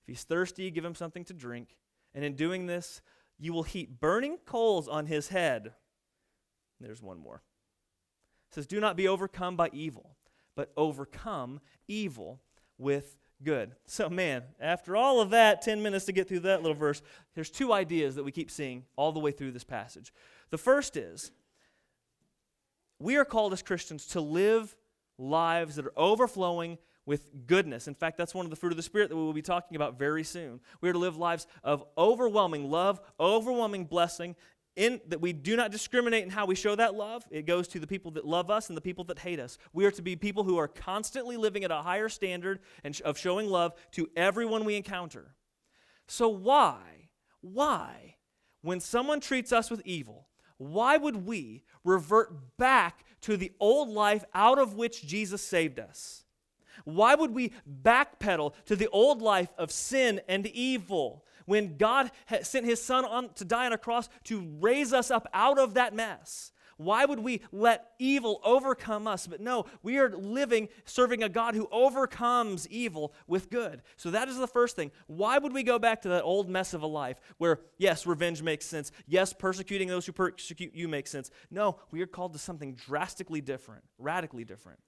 If 0.03 0.07
he's 0.07 0.23
thirsty, 0.23 0.69
give 0.69 0.83
him 0.83 0.95
something 0.95 1.23
to 1.25 1.33
drink. 1.33 1.77
And 2.13 2.25
in 2.25 2.35
doing 2.35 2.65
this, 2.65 3.01
you 3.39 3.53
will 3.53 3.63
heap 3.63 3.99
burning 3.99 4.37
coals 4.45 4.87
on 4.87 5.05
his 5.05 5.29
head. 5.29 5.73
There's 6.79 7.01
one 7.01 7.19
more. 7.19 7.41
It 8.49 8.55
says, 8.55 8.67
Do 8.67 8.79
not 8.79 8.97
be 8.97 9.07
overcome 9.07 9.55
by 9.55 9.69
evil, 9.73 10.17
but 10.55 10.71
overcome 10.75 11.59
evil 11.87 12.41
with 12.77 13.17
good. 13.43 13.75
So, 13.85 14.09
man, 14.09 14.43
after 14.59 14.95
all 14.95 15.19
of 15.19 15.31
that, 15.31 15.61
10 15.61 15.83
minutes 15.83 16.05
to 16.05 16.11
get 16.11 16.27
through 16.27 16.41
that 16.41 16.61
little 16.61 16.77
verse, 16.77 17.01
there's 17.35 17.49
two 17.49 17.73
ideas 17.73 18.15
that 18.15 18.23
we 18.23 18.31
keep 18.31 18.49
seeing 18.49 18.85
all 18.95 19.11
the 19.11 19.19
way 19.19 19.31
through 19.31 19.51
this 19.51 19.63
passage. 19.63 20.13
The 20.49 20.57
first 20.57 20.97
is 20.97 21.31
we 22.99 23.15
are 23.15 23.25
called 23.25 23.53
as 23.53 23.61
Christians 23.61 24.05
to 24.07 24.21
live 24.21 24.75
lives 25.17 25.75
that 25.75 25.85
are 25.85 25.97
overflowing 25.97 26.77
with 27.05 27.47
goodness. 27.47 27.87
In 27.87 27.95
fact, 27.95 28.17
that's 28.17 28.35
one 28.35 28.45
of 28.45 28.49
the 28.49 28.55
fruit 28.55 28.73
of 28.73 28.77
the 28.77 28.83
Spirit 28.83 29.09
that 29.09 29.15
we 29.15 29.23
will 29.23 29.33
be 29.33 29.41
talking 29.41 29.75
about 29.75 29.97
very 29.97 30.23
soon. 30.23 30.59
We 30.81 30.89
are 30.89 30.93
to 30.93 30.99
live 30.99 31.17
lives 31.17 31.47
of 31.63 31.83
overwhelming 31.97 32.69
love, 32.69 32.99
overwhelming 33.19 33.85
blessing, 33.85 34.35
in 34.75 35.01
that 35.07 35.21
we 35.21 35.33
do 35.33 35.55
not 35.55 35.71
discriminate 35.71 36.23
in 36.23 36.29
how 36.29 36.45
we 36.45 36.53
show 36.53 36.75
that 36.75 36.93
love. 36.93 37.23
It 37.31 37.47
goes 37.47 37.67
to 37.69 37.79
the 37.79 37.87
people 37.87 38.11
that 38.11 38.25
love 38.25 38.51
us 38.51 38.69
and 38.69 38.77
the 38.77 38.81
people 38.81 39.05
that 39.05 39.19
hate 39.19 39.39
us. 39.39 39.57
We 39.73 39.85
are 39.85 39.91
to 39.91 40.01
be 40.03 40.15
people 40.15 40.43
who 40.43 40.57
are 40.57 40.67
constantly 40.67 41.35
living 41.35 41.63
at 41.63 41.71
a 41.71 41.81
higher 41.81 42.09
standard 42.09 42.59
and 42.83 42.99
of 43.01 43.17
showing 43.17 43.47
love 43.47 43.73
to 43.93 44.07
everyone 44.15 44.65
we 44.65 44.75
encounter. 44.75 45.33
So 46.07 46.27
why, 46.27 47.09
why, 47.41 48.17
when 48.61 48.79
someone 48.79 49.19
treats 49.19 49.51
us 49.51 49.71
with 49.71 49.81
evil, 49.83 50.26
why 50.57 50.97
would 50.97 51.25
we 51.25 51.63
revert 51.83 52.57
back 52.57 53.05
to 53.21 53.37
the 53.37 53.51
old 53.59 53.89
life 53.89 54.25
out 54.33 54.59
of 54.59 54.73
which 54.73 55.05
Jesus 55.05 55.41
saved 55.41 55.79
us? 55.79 56.23
Why 56.83 57.15
would 57.15 57.31
we 57.31 57.51
backpedal 57.83 58.53
to 58.65 58.75
the 58.75 58.87
old 58.89 59.21
life 59.21 59.51
of 59.57 59.71
sin 59.71 60.21
and 60.27 60.45
evil 60.47 61.25
when 61.45 61.77
God 61.77 62.11
sent 62.41 62.65
his 62.65 62.81
son 62.81 63.05
on 63.05 63.33
to 63.33 63.45
die 63.45 63.65
on 63.65 63.73
a 63.73 63.77
cross 63.77 64.09
to 64.25 64.47
raise 64.59 64.93
us 64.93 65.11
up 65.11 65.27
out 65.33 65.59
of 65.59 65.73
that 65.73 65.93
mess? 65.93 66.51
Why 66.77 67.05
would 67.05 67.19
we 67.19 67.41
let 67.51 67.91
evil 67.99 68.39
overcome 68.43 69.07
us? 69.07 69.27
But 69.27 69.41
no, 69.41 69.65
we 69.83 69.97
are 69.97 70.09
living 70.15 70.69
serving 70.85 71.23
a 71.23 71.29
God 71.29 71.55
who 71.55 71.67
overcomes 71.71 72.67
evil 72.69 73.13
with 73.27 73.49
good. 73.49 73.81
So 73.97 74.11
that 74.11 74.27
is 74.27 74.37
the 74.37 74.47
first 74.47 74.75
thing. 74.75 74.91
Why 75.07 75.37
would 75.37 75.53
we 75.53 75.63
go 75.63 75.79
back 75.79 76.03
to 76.03 76.09
that 76.09 76.23
old 76.23 76.49
mess 76.49 76.73
of 76.73 76.83
a 76.83 76.87
life 76.87 77.19
where, 77.37 77.61
yes, 77.77 78.05
revenge 78.05 78.41
makes 78.41 78.65
sense. 78.65 78.91
Yes, 79.07 79.33
persecuting 79.33 79.87
those 79.87 80.05
who 80.05 80.11
persecute 80.11 80.75
you 80.75 80.87
makes 80.87 81.11
sense. 81.11 81.31
No, 81.49 81.79
we 81.91 82.01
are 82.01 82.07
called 82.07 82.33
to 82.33 82.39
something 82.39 82.75
drastically 82.75 83.41
different, 83.41 83.83
radically 83.97 84.45
different. 84.45 84.79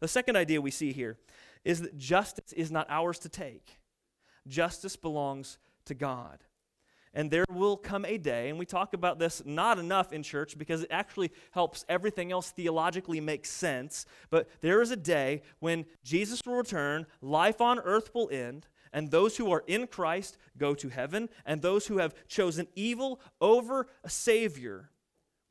The 0.00 0.08
second 0.08 0.36
idea 0.36 0.60
we 0.60 0.70
see 0.70 0.92
here 0.92 1.18
is 1.64 1.80
that 1.80 1.96
justice 1.96 2.52
is 2.52 2.70
not 2.70 2.86
ours 2.88 3.18
to 3.20 3.28
take, 3.28 3.78
justice 4.46 4.96
belongs 4.96 5.58
to 5.86 5.94
God. 5.94 6.44
And 7.14 7.30
there 7.30 7.44
will 7.50 7.76
come 7.76 8.04
a 8.04 8.18
day, 8.18 8.48
and 8.48 8.58
we 8.58 8.66
talk 8.66 8.94
about 8.94 9.18
this 9.18 9.42
not 9.44 9.78
enough 9.78 10.12
in 10.12 10.22
church 10.22 10.58
because 10.58 10.82
it 10.82 10.90
actually 10.90 11.32
helps 11.52 11.84
everything 11.88 12.32
else 12.32 12.50
theologically 12.50 13.20
make 13.20 13.46
sense. 13.46 14.06
But 14.30 14.48
there 14.60 14.82
is 14.82 14.90
a 14.90 14.96
day 14.96 15.42
when 15.60 15.86
Jesus 16.04 16.40
will 16.44 16.54
return, 16.54 17.06
life 17.20 17.60
on 17.60 17.78
earth 17.78 18.14
will 18.14 18.28
end, 18.30 18.66
and 18.92 19.10
those 19.10 19.36
who 19.36 19.50
are 19.50 19.64
in 19.66 19.86
Christ 19.86 20.36
go 20.56 20.74
to 20.74 20.88
heaven, 20.88 21.28
and 21.44 21.60
those 21.60 21.86
who 21.86 21.98
have 21.98 22.14
chosen 22.28 22.68
evil 22.74 23.20
over 23.40 23.86
a 24.04 24.10
Savior 24.10 24.90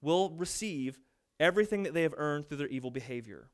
will 0.01 0.31
receive 0.31 0.99
everything 1.39 1.83
that 1.83 1.93
they 1.93 2.03
have 2.03 2.15
earned 2.17 2.47
through 2.47 2.57
their 2.57 2.67
evil 2.67 2.91
behavior. 2.91 3.49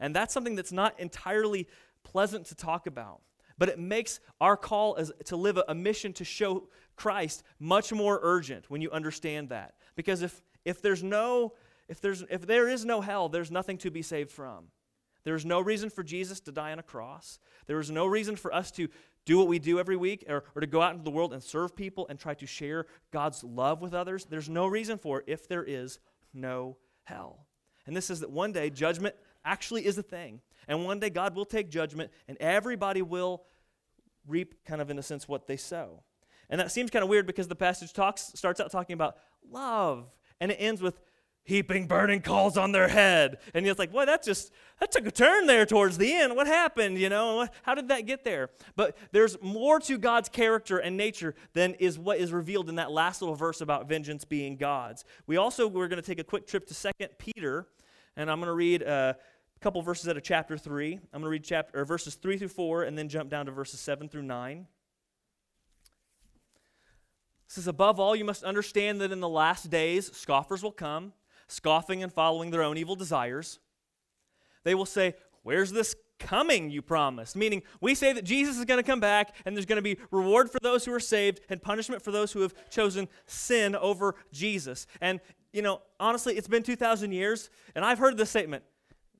And 0.00 0.14
that's 0.14 0.32
something 0.32 0.54
that's 0.54 0.72
not 0.72 0.98
entirely 1.00 1.66
pleasant 2.04 2.46
to 2.46 2.54
talk 2.54 2.86
about 2.86 3.20
but 3.58 3.68
it 3.68 3.78
makes 3.78 4.20
our 4.40 4.56
call 4.56 4.94
as 4.96 5.12
to 5.24 5.36
live 5.36 5.56
a, 5.56 5.64
a, 5.68 5.74
mission 5.74 6.12
to 6.14 6.24
show 6.24 6.68
Christ 6.98 7.42
much 7.58 7.92
more 7.92 8.20
urgent 8.22 8.68
when 8.68 8.80
you 8.82 8.90
understand 8.90 9.48
that. 9.48 9.74
Because 9.96 10.22
if, 10.22 10.42
if 10.64 10.82
there's 10.82 11.02
no, 11.02 11.54
if 11.88 12.00
there's 12.00 12.22
if 12.28 12.46
there 12.46 12.68
is 12.68 12.84
no 12.84 13.00
hell, 13.00 13.28
there's 13.28 13.50
nothing 13.50 13.78
to 13.78 13.90
be 13.90 14.02
saved 14.02 14.30
from. 14.30 14.66
There's 15.24 15.44
no 15.44 15.60
reason 15.60 15.90
for 15.90 16.02
Jesus 16.02 16.40
to 16.40 16.52
die 16.52 16.72
on 16.72 16.78
a 16.78 16.82
cross. 16.82 17.38
There 17.66 17.80
is 17.80 17.90
no 17.90 18.06
reason 18.06 18.36
for 18.36 18.52
us 18.52 18.70
to 18.72 18.88
do 19.24 19.36
what 19.36 19.46
we 19.46 19.58
do 19.58 19.78
every 19.78 19.96
week 19.96 20.24
or, 20.28 20.44
or 20.54 20.60
to 20.60 20.66
go 20.66 20.80
out 20.80 20.92
into 20.92 21.04
the 21.04 21.10
world 21.10 21.32
and 21.32 21.42
serve 21.42 21.76
people 21.76 22.06
and 22.08 22.18
try 22.18 22.34
to 22.34 22.46
share 22.46 22.86
God's 23.12 23.44
love 23.44 23.82
with 23.82 23.92
others. 23.92 24.24
There's 24.24 24.48
no 24.48 24.66
reason 24.66 24.96
for 24.96 25.18
it 25.20 25.24
if 25.26 25.46
there 25.48 25.64
is 25.64 25.98
no 26.32 26.78
hell. 27.04 27.46
And 27.86 27.96
this 27.96 28.08
is 28.10 28.20
that 28.20 28.30
one 28.30 28.52
day 28.52 28.70
judgment 28.70 29.14
actually 29.44 29.84
is 29.84 29.98
a 29.98 30.02
thing. 30.02 30.40
And 30.66 30.84
one 30.84 30.98
day 30.98 31.10
God 31.10 31.34
will 31.34 31.44
take 31.44 31.68
judgment 31.68 32.10
and 32.26 32.38
everybody 32.38 33.02
will 33.02 33.44
reap, 34.26 34.54
kind 34.64 34.80
of 34.80 34.90
in 34.90 34.98
a 34.98 35.02
sense, 35.02 35.28
what 35.28 35.46
they 35.46 35.56
sow. 35.56 36.02
And 36.50 36.60
that 36.60 36.72
seems 36.72 36.90
kind 36.90 37.02
of 37.02 37.08
weird 37.08 37.26
because 37.26 37.48
the 37.48 37.54
passage 37.54 37.92
talks, 37.92 38.32
starts 38.34 38.60
out 38.60 38.70
talking 38.70 38.94
about 38.94 39.16
love 39.50 40.06
and 40.40 40.50
it 40.50 40.56
ends 40.56 40.80
with 40.80 41.00
heaping 41.48 41.86
burning 41.86 42.20
coals 42.20 42.58
on 42.58 42.72
their 42.72 42.88
head. 42.88 43.38
And 43.54 43.66
it's 43.66 43.78
like, 43.78 43.92
well, 43.92 44.04
that 44.04 44.22
just, 44.22 44.52
that 44.80 44.92
took 44.92 45.06
a 45.06 45.10
turn 45.10 45.46
there 45.46 45.64
towards 45.64 45.96
the 45.96 46.12
end. 46.12 46.36
What 46.36 46.46
happened? 46.46 46.98
You 46.98 47.08
know, 47.08 47.48
how 47.62 47.74
did 47.74 47.88
that 47.88 48.04
get 48.04 48.22
there? 48.22 48.50
But 48.76 48.98
there's 49.12 49.40
more 49.40 49.80
to 49.80 49.96
God's 49.96 50.28
character 50.28 50.76
and 50.76 50.94
nature 50.96 51.34
than 51.54 51.72
is 51.74 51.98
what 51.98 52.18
is 52.18 52.32
revealed 52.32 52.68
in 52.68 52.74
that 52.74 52.90
last 52.90 53.22
little 53.22 53.34
verse 53.34 53.62
about 53.62 53.88
vengeance 53.88 54.26
being 54.26 54.56
God's. 54.56 55.06
We 55.26 55.38
also, 55.38 55.66
we're 55.66 55.88
going 55.88 56.02
to 56.02 56.06
take 56.06 56.18
a 56.18 56.24
quick 56.24 56.46
trip 56.46 56.66
to 56.66 56.74
Second 56.74 57.08
Peter, 57.16 57.66
and 58.14 58.30
I'm 58.30 58.40
going 58.40 58.48
to 58.48 58.52
read 58.52 58.82
uh, 58.82 59.14
a 59.16 59.60
couple 59.60 59.80
verses 59.80 60.06
out 60.06 60.18
of 60.18 60.22
chapter 60.22 60.58
3. 60.58 60.92
I'm 60.94 61.00
going 61.12 61.22
to 61.22 61.28
read 61.30 61.44
chapter, 61.44 61.80
or 61.80 61.86
verses 61.86 62.16
3 62.16 62.36
through 62.36 62.48
4 62.48 62.82
and 62.82 62.96
then 62.98 63.08
jump 63.08 63.30
down 63.30 63.46
to 63.46 63.52
verses 63.52 63.80
7 63.80 64.10
through 64.10 64.22
9. 64.22 64.66
Says, 67.48 67.66
Above 67.66 67.98
all, 67.98 68.14
you 68.14 68.24
must 68.24 68.44
understand 68.44 69.00
that 69.00 69.10
in 69.10 69.20
the 69.20 69.28
last 69.28 69.70
days 69.70 70.14
scoffers 70.14 70.62
will 70.62 70.70
come, 70.70 71.14
scoffing 71.48 72.02
and 72.02 72.12
following 72.12 72.50
their 72.50 72.62
own 72.62 72.76
evil 72.76 72.94
desires. 72.94 73.58
They 74.64 74.74
will 74.74 74.86
say, 74.86 75.14
Where's 75.42 75.72
this 75.72 75.96
coming 76.18 76.70
you 76.70 76.82
promised? 76.82 77.34
Meaning, 77.36 77.62
we 77.80 77.94
say 77.94 78.12
that 78.12 78.24
Jesus 78.24 78.58
is 78.58 78.66
going 78.66 78.78
to 78.78 78.86
come 78.86 79.00
back 79.00 79.34
and 79.46 79.56
there's 79.56 79.66
going 79.66 79.76
to 79.76 79.82
be 79.82 79.96
reward 80.10 80.50
for 80.50 80.58
those 80.60 80.84
who 80.84 80.92
are 80.92 81.00
saved 81.00 81.40
and 81.48 81.62
punishment 81.62 82.02
for 82.02 82.10
those 82.10 82.32
who 82.32 82.42
have 82.42 82.54
chosen 82.70 83.08
sin 83.26 83.74
over 83.74 84.14
Jesus. 84.30 84.86
And, 85.00 85.20
you 85.52 85.62
know, 85.62 85.80
honestly, 85.98 86.36
it's 86.36 86.48
been 86.48 86.62
2,000 86.62 87.12
years, 87.12 87.48
and 87.74 87.82
I've 87.82 87.98
heard 87.98 88.18
this 88.18 88.28
statement 88.28 88.64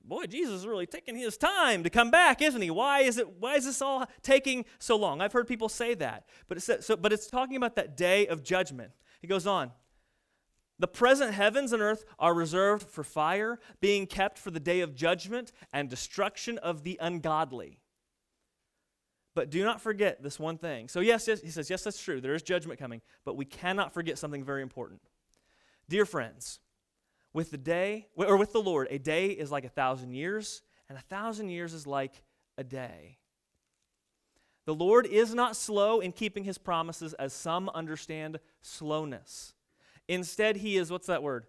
boy, 0.09 0.25
Jesus 0.25 0.55
is 0.55 0.67
really 0.67 0.87
taking 0.87 1.15
his 1.15 1.37
time 1.37 1.83
to 1.83 1.89
come 1.89 2.11
back, 2.11 2.41
isn't 2.41 2.61
he? 2.61 2.69
Why 2.69 3.01
is 3.01 3.17
it? 3.17 3.39
Why 3.39 3.55
is 3.55 3.65
this 3.65 3.81
all 3.81 4.05
taking 4.21 4.65
so 4.79 4.97
long? 4.97 5.21
I've 5.21 5.31
heard 5.31 5.47
people 5.47 5.69
say 5.69 5.93
that, 5.95 6.25
but 6.47 6.57
it's 6.57 6.69
so, 6.85 6.97
but 6.97 7.13
it's 7.13 7.27
talking 7.27 7.55
about 7.55 7.75
that 7.75 7.95
day 7.95 8.27
of 8.27 8.43
judgment. 8.43 8.91
He 9.21 9.27
goes 9.27 9.47
on. 9.47 9.71
The 10.79 10.87
present 10.87 11.33
heavens 11.33 11.73
and 11.73 11.81
earth 11.81 12.05
are 12.17 12.33
reserved 12.33 12.87
for 12.87 13.03
fire, 13.03 13.59
being 13.81 14.07
kept 14.07 14.39
for 14.39 14.49
the 14.49 14.61
day 14.61 14.79
of 14.79 14.95
judgment 14.95 15.51
and 15.73 15.89
destruction 15.89 16.57
of 16.57 16.83
the 16.83 16.97
ungodly. 17.01 17.81
But 19.35 19.49
do 19.49 19.63
not 19.63 19.81
forget 19.81 20.23
this 20.23 20.39
one 20.39 20.57
thing. 20.57 20.87
So, 20.87 21.01
yes, 21.01 21.27
yes, 21.27 21.41
he 21.41 21.49
says, 21.49 21.69
yes, 21.69 21.83
that's 21.83 22.01
true. 22.01 22.21
There 22.21 22.33
is 22.33 22.41
judgment 22.41 22.79
coming, 22.79 23.01
but 23.25 23.35
we 23.35 23.45
cannot 23.45 23.93
forget 23.93 24.17
something 24.17 24.43
very 24.43 24.61
important. 24.61 25.01
Dear 25.89 26.05
friends, 26.05 26.59
with 27.33 27.51
the 27.51 27.57
day, 27.57 28.07
or 28.15 28.37
with 28.37 28.53
the 28.53 28.61
Lord, 28.61 28.87
a 28.89 28.99
day 28.99 29.27
is 29.27 29.51
like 29.51 29.65
a 29.65 29.69
thousand 29.69 30.13
years, 30.13 30.61
and 30.87 30.97
a 30.97 31.01
thousand 31.01 31.49
years 31.49 31.73
is 31.73 31.85
like 31.85 32.23
a 32.57 32.63
day. 32.63 33.17
The 34.65 34.73
Lord 34.75 35.05
is 35.07 35.33
not 35.33 35.55
slow 35.55 35.99
in 35.99 36.11
keeping 36.11 36.43
his 36.43 36.57
promises, 36.57 37.13
as 37.15 37.33
some 37.33 37.69
understand 37.69 38.39
slowness. 38.61 39.53
Instead, 40.07 40.57
he 40.57 40.77
is, 40.77 40.91
what's 40.91 41.07
that 41.07 41.23
word? 41.23 41.45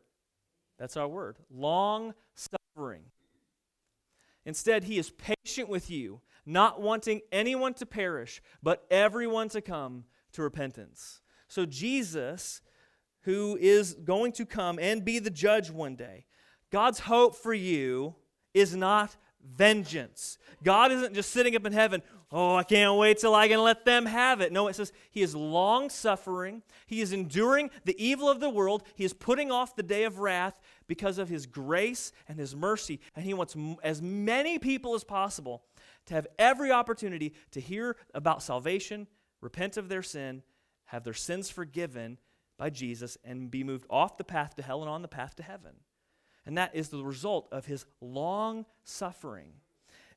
That's 0.79 0.97
our 0.97 1.09
word. 1.09 1.39
Long 1.51 2.15
suffering. 2.35 3.05
Instead, 4.47 4.85
he 4.85 4.99
is 4.99 5.11
patient 5.11 5.69
with 5.69 5.91
you, 5.91 6.21
not 6.47 6.81
wanting 6.81 7.21
anyone 7.31 7.75
to 7.75 7.87
perish, 7.87 8.41
but 8.63 8.87
everyone 8.91 9.49
to 9.51 9.61
come 9.61 10.05
to 10.33 10.43
repentance. 10.43 11.21
So, 11.49 11.67
Jesus 11.67 12.63
who 13.23 13.59
is 13.61 13.95
going 13.95 14.33
to 14.33 14.47
come 14.47 14.79
and 14.79 15.05
be 15.05 15.19
the 15.19 15.31
judge 15.31 15.71
one 15.71 15.97
day. 15.97 16.27
God's 16.71 17.01
hope 17.01 17.35
for 17.37 17.53
you 17.53 18.15
is 18.55 18.75
not 18.75 19.17
vengeance. 19.57 20.39
God 20.63 20.93
isn't 20.93 21.15
just 21.15 21.31
sitting 21.31 21.57
up 21.57 21.67
in 21.67 21.73
heaven, 21.73 22.03
oh, 22.33 22.57
I 22.57 22.63
can't 22.63 22.97
wait 22.97 23.19
till 23.19 23.35
I 23.35 23.49
can 23.49 23.63
let 23.63 23.85
them 23.85 24.07
have 24.07 24.41
it. 24.41 24.53
No, 24.53 24.69
it 24.69 24.77
says 24.77 24.93
He 25.11 25.23
is 25.23 25.35
long 25.35 25.91
suffering. 25.91 26.63
He 26.87 27.01
is 27.01 27.13
enduring 27.13 27.71
the 27.85 28.03
evil 28.03 28.29
of 28.29 28.41
the 28.41 28.51
world. 28.51 28.85
He 28.95 29.05
is 29.05 29.13
putting 29.13 29.51
off 29.51 29.77
the 29.77 29.83
day 29.83 30.05
of 30.05 30.19
wrath 30.19 30.61
because 30.87 31.19
of 31.19 31.29
His 31.29 31.47
grace 31.47 32.13
and 32.29 32.39
His 32.39 32.55
mercy. 32.55 33.01
And 33.17 33.25
He 33.25 33.35
wants 33.35 33.57
as 33.83 34.01
many 34.03 34.59
people 34.59 34.95
as 34.95 35.05
possible 35.05 35.65
to 36.07 36.15
have 36.15 36.27
every 36.39 36.71
opportunity 36.71 37.35
to 37.53 37.61
hear 37.61 37.97
about 38.15 38.43
salvation, 38.43 39.07
repent 39.41 39.77
of 39.77 39.89
their 39.89 40.03
sin, 40.03 40.43
have 40.87 41.05
their 41.05 41.15
sins 41.15 41.51
forgiven, 41.51 42.19
by 42.61 42.69
Jesus 42.69 43.17
and 43.25 43.51
be 43.51 43.65
moved 43.65 43.87
off 43.89 44.19
the 44.19 44.23
path 44.23 44.55
to 44.57 44.63
hell 44.63 44.83
and 44.83 44.91
on 44.91 45.01
the 45.01 45.09
path 45.09 45.35
to 45.37 45.43
heaven. 45.43 45.73
And 46.45 46.59
that 46.59 46.75
is 46.75 46.91
the 46.91 47.03
result 47.03 47.49
of 47.51 47.65
his 47.65 47.87
long 48.03 48.67
suffering. 48.85 49.55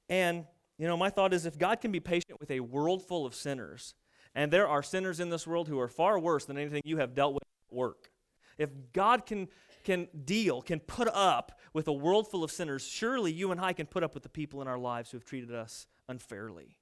And, 0.09 0.45
you 0.77 0.85
know, 0.85 0.97
my 0.97 1.09
thought 1.09 1.33
is 1.33 1.45
if 1.45 1.57
God 1.57 1.79
can 1.79 1.93
be 1.93 2.01
patient 2.01 2.41
with 2.41 2.51
a 2.51 2.59
world 2.59 3.01
full 3.01 3.25
of 3.25 3.33
sinners, 3.33 3.95
and 4.35 4.51
there 4.51 4.67
are 4.67 4.83
sinners 4.83 5.21
in 5.21 5.29
this 5.29 5.47
world 5.47 5.69
who 5.69 5.79
are 5.79 5.87
far 5.87 6.19
worse 6.19 6.43
than 6.43 6.57
anything 6.57 6.81
you 6.83 6.97
have 6.97 7.15
dealt 7.15 7.33
with 7.33 7.43
at 7.43 7.75
work. 7.75 8.11
If 8.57 8.69
God 8.91 9.25
can, 9.25 9.47
can 9.85 10.09
deal, 10.25 10.61
can 10.61 10.81
put 10.81 11.07
up 11.07 11.61
with 11.71 11.87
a 11.87 11.93
world 11.93 12.29
full 12.29 12.43
of 12.43 12.51
sinners, 12.51 12.85
surely 12.85 13.31
you 13.31 13.51
and 13.51 13.61
I 13.61 13.71
can 13.71 13.85
put 13.85 14.03
up 14.03 14.13
with 14.13 14.23
the 14.23 14.29
people 14.29 14.61
in 14.61 14.67
our 14.67 14.77
lives 14.77 15.11
who 15.11 15.17
have 15.17 15.25
treated 15.25 15.55
us 15.55 15.87
unfairly. 16.09 16.75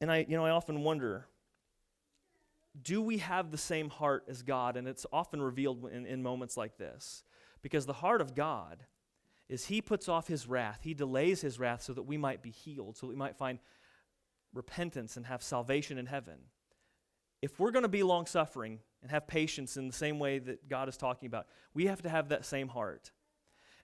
And 0.00 0.10
I, 0.10 0.24
you 0.26 0.38
know, 0.38 0.46
I 0.46 0.50
often 0.50 0.82
wonder 0.82 1.26
do 2.80 3.02
we 3.02 3.18
have 3.18 3.50
the 3.50 3.58
same 3.58 3.90
heart 3.90 4.24
as 4.28 4.42
God? 4.42 4.76
And 4.76 4.88
it's 4.88 5.06
often 5.12 5.42
revealed 5.42 5.90
in, 5.92 6.06
in 6.06 6.22
moments 6.22 6.56
like 6.56 6.78
this. 6.78 7.22
Because 7.60 7.86
the 7.86 7.92
heart 7.92 8.20
of 8.20 8.34
God 8.34 8.84
is 9.48 9.66
He 9.66 9.82
puts 9.82 10.08
off 10.08 10.28
His 10.28 10.46
wrath, 10.46 10.80
He 10.82 10.94
delays 10.94 11.40
His 11.42 11.58
wrath 11.58 11.82
so 11.82 11.92
that 11.92 12.02
we 12.02 12.16
might 12.16 12.42
be 12.42 12.50
healed, 12.50 12.96
so 12.96 13.06
that 13.06 13.12
we 13.12 13.18
might 13.18 13.36
find 13.36 13.58
repentance 14.54 15.16
and 15.16 15.26
have 15.26 15.42
salvation 15.42 15.98
in 15.98 16.06
heaven. 16.06 16.38
If 17.40 17.58
we're 17.58 17.70
going 17.70 17.82
to 17.82 17.88
be 17.88 18.02
long 18.02 18.26
suffering 18.26 18.78
and 19.02 19.10
have 19.10 19.26
patience 19.26 19.76
in 19.76 19.88
the 19.88 19.92
same 19.92 20.18
way 20.18 20.38
that 20.38 20.68
God 20.68 20.88
is 20.88 20.96
talking 20.96 21.26
about, 21.26 21.46
we 21.74 21.86
have 21.86 22.02
to 22.02 22.08
have 22.08 22.28
that 22.28 22.44
same 22.44 22.68
heart. 22.68 23.10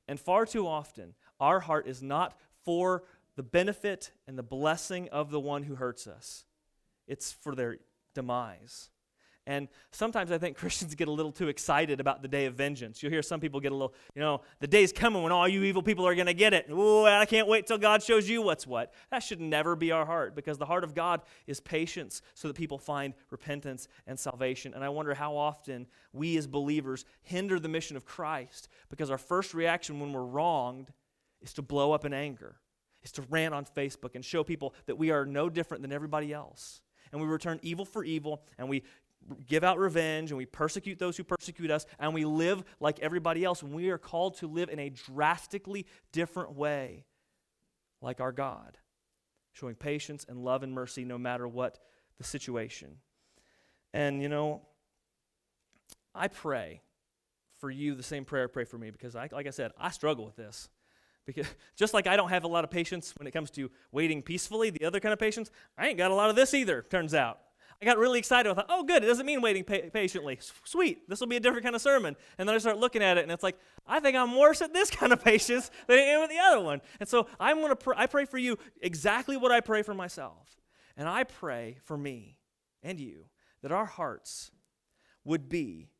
And 0.06 0.18
far 0.18 0.46
too 0.46 0.66
often, 0.66 1.14
our 1.40 1.60
heart 1.60 1.86
is 1.86 2.02
not 2.02 2.38
for 2.64 3.02
the 3.36 3.42
benefit 3.42 4.12
and 4.26 4.38
the 4.38 4.42
blessing 4.42 5.08
of 5.10 5.30
the 5.30 5.40
one 5.40 5.64
who 5.64 5.74
hurts 5.74 6.06
us, 6.06 6.44
it's 7.06 7.32
for 7.32 7.54
their 7.54 7.78
demise. 8.14 8.90
And 9.48 9.68
sometimes 9.92 10.30
I 10.30 10.36
think 10.36 10.56
Christians 10.58 10.94
get 10.94 11.08
a 11.08 11.10
little 11.10 11.32
too 11.32 11.48
excited 11.48 12.00
about 12.00 12.20
the 12.20 12.28
day 12.28 12.44
of 12.44 12.54
vengeance. 12.54 13.02
You'll 13.02 13.10
hear 13.10 13.22
some 13.22 13.40
people 13.40 13.60
get 13.60 13.72
a 13.72 13.74
little, 13.74 13.94
you 14.14 14.20
know, 14.20 14.42
the 14.60 14.66
day's 14.66 14.92
coming 14.92 15.22
when 15.22 15.32
all 15.32 15.48
you 15.48 15.64
evil 15.64 15.82
people 15.82 16.06
are 16.06 16.14
going 16.14 16.26
to 16.26 16.34
get 16.34 16.52
it. 16.52 16.66
Oh, 16.70 17.06
I 17.06 17.24
can't 17.24 17.48
wait 17.48 17.66
till 17.66 17.78
God 17.78 18.02
shows 18.02 18.28
you 18.28 18.42
what's 18.42 18.66
what. 18.66 18.92
That 19.10 19.20
should 19.20 19.40
never 19.40 19.74
be 19.74 19.90
our 19.90 20.04
heart 20.04 20.36
because 20.36 20.58
the 20.58 20.66
heart 20.66 20.84
of 20.84 20.94
God 20.94 21.22
is 21.46 21.60
patience 21.60 22.20
so 22.34 22.46
that 22.46 22.58
people 22.58 22.76
find 22.76 23.14
repentance 23.30 23.88
and 24.06 24.20
salvation. 24.20 24.74
And 24.74 24.84
I 24.84 24.90
wonder 24.90 25.14
how 25.14 25.34
often 25.34 25.86
we 26.12 26.36
as 26.36 26.46
believers 26.46 27.06
hinder 27.22 27.58
the 27.58 27.70
mission 27.70 27.96
of 27.96 28.04
Christ 28.04 28.68
because 28.90 29.10
our 29.10 29.18
first 29.18 29.54
reaction 29.54 29.98
when 29.98 30.12
we're 30.12 30.26
wronged 30.26 30.92
is 31.40 31.54
to 31.54 31.62
blow 31.62 31.92
up 31.92 32.04
in 32.04 32.12
anger, 32.12 32.56
is 33.02 33.12
to 33.12 33.22
rant 33.30 33.54
on 33.54 33.64
Facebook 33.64 34.14
and 34.14 34.22
show 34.22 34.44
people 34.44 34.74
that 34.84 34.98
we 34.98 35.10
are 35.10 35.24
no 35.24 35.48
different 35.48 35.80
than 35.80 35.92
everybody 35.92 36.34
else. 36.34 36.82
And 37.12 37.20
we 37.20 37.26
return 37.26 37.58
evil 37.62 37.84
for 37.84 38.04
evil, 38.04 38.42
and 38.58 38.68
we 38.68 38.82
give 39.46 39.64
out 39.64 39.78
revenge, 39.78 40.30
and 40.30 40.38
we 40.38 40.46
persecute 40.46 40.98
those 40.98 41.16
who 41.16 41.24
persecute 41.24 41.70
us, 41.70 41.86
and 41.98 42.14
we 42.14 42.24
live 42.24 42.64
like 42.80 42.98
everybody 43.00 43.44
else. 43.44 43.62
And 43.62 43.72
we 43.72 43.90
are 43.90 43.98
called 43.98 44.36
to 44.38 44.46
live 44.46 44.68
in 44.68 44.78
a 44.78 44.90
drastically 44.90 45.86
different 46.12 46.54
way, 46.54 47.04
like 48.00 48.20
our 48.20 48.32
God, 48.32 48.78
showing 49.52 49.74
patience 49.74 50.24
and 50.28 50.44
love 50.44 50.62
and 50.62 50.72
mercy 50.72 51.04
no 51.04 51.18
matter 51.18 51.46
what 51.46 51.78
the 52.18 52.24
situation. 52.24 52.96
And, 53.92 54.22
you 54.22 54.28
know, 54.28 54.62
I 56.14 56.28
pray 56.28 56.82
for 57.58 57.70
you 57.70 57.94
the 57.94 58.02
same 58.02 58.24
prayer 58.24 58.44
I 58.44 58.46
pray 58.46 58.64
for 58.64 58.78
me 58.78 58.90
because, 58.90 59.16
I, 59.16 59.28
like 59.32 59.46
I 59.46 59.50
said, 59.50 59.72
I 59.78 59.90
struggle 59.90 60.24
with 60.24 60.36
this. 60.36 60.68
Because 61.28 61.46
just 61.76 61.94
like 61.94 62.08
I 62.08 62.16
don't 62.16 62.30
have 62.30 62.42
a 62.42 62.48
lot 62.48 62.64
of 62.64 62.70
patience 62.70 63.14
when 63.18 63.28
it 63.28 63.32
comes 63.32 63.50
to 63.52 63.70
waiting 63.92 64.22
peacefully, 64.22 64.70
the 64.70 64.84
other 64.84 64.98
kind 64.98 65.12
of 65.12 65.18
patience, 65.20 65.50
I 65.76 65.88
ain't 65.88 65.98
got 65.98 66.10
a 66.10 66.14
lot 66.14 66.30
of 66.30 66.36
this 66.36 66.54
either, 66.54 66.82
turns 66.90 67.14
out. 67.14 67.38
I 67.80 67.84
got 67.84 67.98
really 67.98 68.18
excited. 68.18 68.50
I 68.50 68.54
thought, 68.54 68.66
oh, 68.68 68.82
good, 68.82 69.04
it 69.04 69.06
doesn't 69.06 69.26
mean 69.26 69.40
waiting 69.40 69.62
pa- 69.62 69.88
patiently. 69.92 70.40
Sweet, 70.64 71.08
this 71.08 71.20
will 71.20 71.28
be 71.28 71.36
a 71.36 71.40
different 71.40 71.62
kind 71.62 71.76
of 71.76 71.82
sermon. 71.82 72.16
And 72.36 72.48
then 72.48 72.56
I 72.56 72.58
start 72.58 72.78
looking 72.78 73.02
at 73.02 73.18
it, 73.18 73.22
and 73.22 73.30
it's 73.30 73.44
like, 73.44 73.56
I 73.86 74.00
think 74.00 74.16
I'm 74.16 74.36
worse 74.36 74.60
at 74.62 74.72
this 74.72 74.90
kind 74.90 75.12
of 75.12 75.22
patience 75.22 75.70
than 75.86 75.98
I 75.98 76.02
am 76.02 76.22
at 76.22 76.30
the 76.30 76.38
other 76.38 76.60
one. 76.60 76.80
And 76.98 77.08
so 77.08 77.28
I'm 77.38 77.60
gonna 77.60 77.76
pr- 77.76 77.94
I 77.94 78.06
pray 78.06 78.24
for 78.24 78.38
you 78.38 78.58
exactly 78.80 79.36
what 79.36 79.52
I 79.52 79.60
pray 79.60 79.82
for 79.82 79.94
myself. 79.94 80.56
And 80.96 81.08
I 81.08 81.22
pray 81.22 81.78
for 81.84 81.96
me 81.96 82.38
and 82.82 82.98
you 82.98 83.26
that 83.62 83.70
our 83.70 83.86
hearts 83.86 84.50
would 85.24 85.48
be 85.48 85.90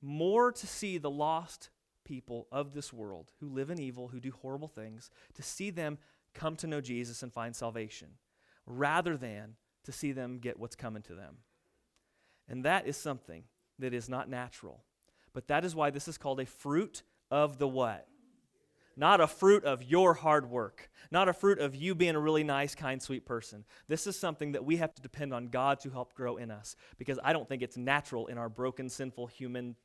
more 0.00 0.50
to 0.50 0.66
see 0.66 0.98
the 0.98 1.10
lost 1.10 1.70
people 2.08 2.48
of 2.50 2.72
this 2.72 2.90
world 2.90 3.30
who 3.38 3.48
live 3.50 3.68
in 3.68 3.78
evil, 3.78 4.08
who 4.08 4.18
do 4.18 4.32
horrible 4.32 4.66
things, 4.66 5.10
to 5.34 5.42
see 5.42 5.68
them 5.68 5.98
come 6.34 6.56
to 6.56 6.66
know 6.66 6.80
Jesus 6.80 7.22
and 7.22 7.32
find 7.32 7.54
salvation, 7.54 8.08
rather 8.66 9.16
than 9.16 9.56
to 9.84 9.92
see 9.92 10.12
them 10.12 10.38
get 10.38 10.58
what's 10.58 10.74
coming 10.74 11.02
to 11.02 11.14
them. 11.14 11.36
And 12.48 12.64
that 12.64 12.86
is 12.86 12.96
something 12.96 13.44
that 13.78 13.92
is 13.92 14.08
not 14.08 14.30
natural. 14.30 14.84
But 15.34 15.48
that 15.48 15.64
is 15.64 15.74
why 15.74 15.90
this 15.90 16.08
is 16.08 16.16
called 16.16 16.40
a 16.40 16.46
fruit 16.46 17.02
of 17.30 17.58
the 17.58 17.68
what? 17.68 18.06
Not 18.96 19.20
a 19.20 19.28
fruit 19.28 19.64
of 19.64 19.84
your 19.84 20.14
hard 20.14 20.50
work, 20.50 20.90
not 21.10 21.28
a 21.28 21.32
fruit 21.32 21.60
of 21.60 21.76
you 21.76 21.94
being 21.94 22.16
a 22.16 22.20
really 22.20 22.42
nice, 22.42 22.74
kind, 22.74 23.00
sweet 23.00 23.26
person. 23.26 23.64
This 23.86 24.06
is 24.06 24.18
something 24.18 24.52
that 24.52 24.64
we 24.64 24.78
have 24.78 24.94
to 24.94 25.02
depend 25.02 25.32
on 25.32 25.48
God 25.48 25.78
to 25.80 25.90
help 25.90 26.14
grow 26.14 26.36
in 26.36 26.50
us 26.50 26.74
because 26.96 27.18
I 27.22 27.32
don't 27.32 27.48
think 27.48 27.62
it's 27.62 27.76
natural 27.76 28.26
in 28.26 28.38
our 28.38 28.48
broken, 28.48 28.88
sinful 28.88 29.28
human 29.28 29.76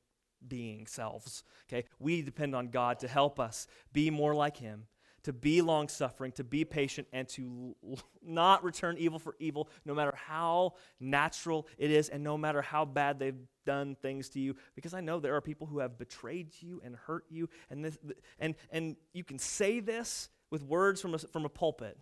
being 0.48 0.88
selves. 0.88 1.44
Okay? 1.68 1.86
We 2.00 2.22
depend 2.22 2.56
on 2.56 2.68
God 2.70 3.00
to 3.00 3.08
help 3.08 3.40
us 3.40 3.68
be 3.92 4.10
more 4.10 4.36
like 4.36 4.58
Him, 4.58 4.88
to 5.24 5.34
be 5.34 5.62
long 5.62 5.88
suffering, 5.88 6.32
to 6.34 6.44
be 6.44 6.66
patient, 6.66 7.08
and 7.14 7.28
to 7.30 7.76
not 8.22 8.64
return 8.64 8.98
evil 8.98 9.20
for 9.20 9.36
evil, 9.40 9.70
no 9.86 9.94
matter 9.94 10.14
how 10.16 10.74
natural 11.00 11.68
it 11.78 11.92
is 11.92 12.10
and 12.10 12.24
no 12.24 12.38
matter 12.38 12.62
how 12.62 12.86
bad 12.86 13.20
they've 13.20 13.40
done 13.66 13.96
things 14.02 14.30
to 14.30 14.40
you. 14.40 14.56
Because 14.76 14.94
I 14.94 15.02
know 15.02 15.20
there 15.20 15.36
are 15.36 15.42
people 15.42 15.68
who 15.68 15.80
have 15.80 15.98
betrayed 15.98 16.50
you 16.60 16.82
and 16.84 16.96
hurt 16.96 17.26
you, 17.30 17.50
and, 17.70 17.86
this, 17.86 17.98
and, 18.40 18.56
and 18.72 18.96
you 19.14 19.24
can 19.24 19.40
say 19.40 19.80
this 19.80 20.30
with 20.52 20.64
words 20.64 21.02
from 21.02 21.14
a, 21.16 21.18
from 21.18 21.46
a 21.46 21.50
pulpit, 21.50 21.98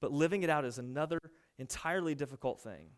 but 0.00 0.12
living 0.12 0.42
it 0.42 0.50
out 0.50 0.64
is 0.64 0.78
another 0.78 1.18
entirely 1.58 2.14
difficult 2.14 2.60
thing. 2.60 2.88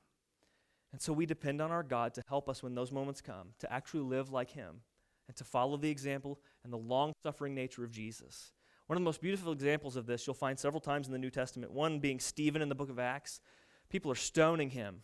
And 0.92 1.00
so 1.00 1.12
we 1.12 1.26
depend 1.26 1.60
on 1.60 1.70
our 1.70 1.82
God 1.82 2.14
to 2.14 2.22
help 2.28 2.48
us 2.48 2.62
when 2.62 2.74
those 2.74 2.92
moments 2.92 3.20
come, 3.20 3.48
to 3.60 3.72
actually 3.72 4.02
live 4.02 4.30
like 4.30 4.50
Him 4.50 4.82
and 5.26 5.36
to 5.36 5.44
follow 5.44 5.76
the 5.76 5.90
example 5.90 6.38
and 6.64 6.72
the 6.72 6.78
long 6.78 7.12
suffering 7.22 7.54
nature 7.54 7.84
of 7.84 7.90
Jesus. 7.90 8.52
One 8.86 8.96
of 8.96 9.00
the 9.00 9.06
most 9.06 9.22
beautiful 9.22 9.52
examples 9.52 9.96
of 9.96 10.06
this 10.06 10.26
you'll 10.26 10.34
find 10.34 10.58
several 10.58 10.80
times 10.80 11.06
in 11.06 11.12
the 11.12 11.18
New 11.18 11.30
Testament, 11.30 11.72
one 11.72 11.98
being 11.98 12.20
Stephen 12.20 12.60
in 12.60 12.68
the 12.68 12.74
book 12.74 12.90
of 12.90 12.98
Acts. 12.98 13.40
People 13.88 14.10
are 14.10 14.16
stoning 14.16 14.70
him, 14.70 15.02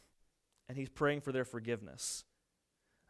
and 0.68 0.76
he's 0.76 0.88
praying 0.88 1.22
for 1.22 1.32
their 1.32 1.44
forgiveness. 1.44 2.24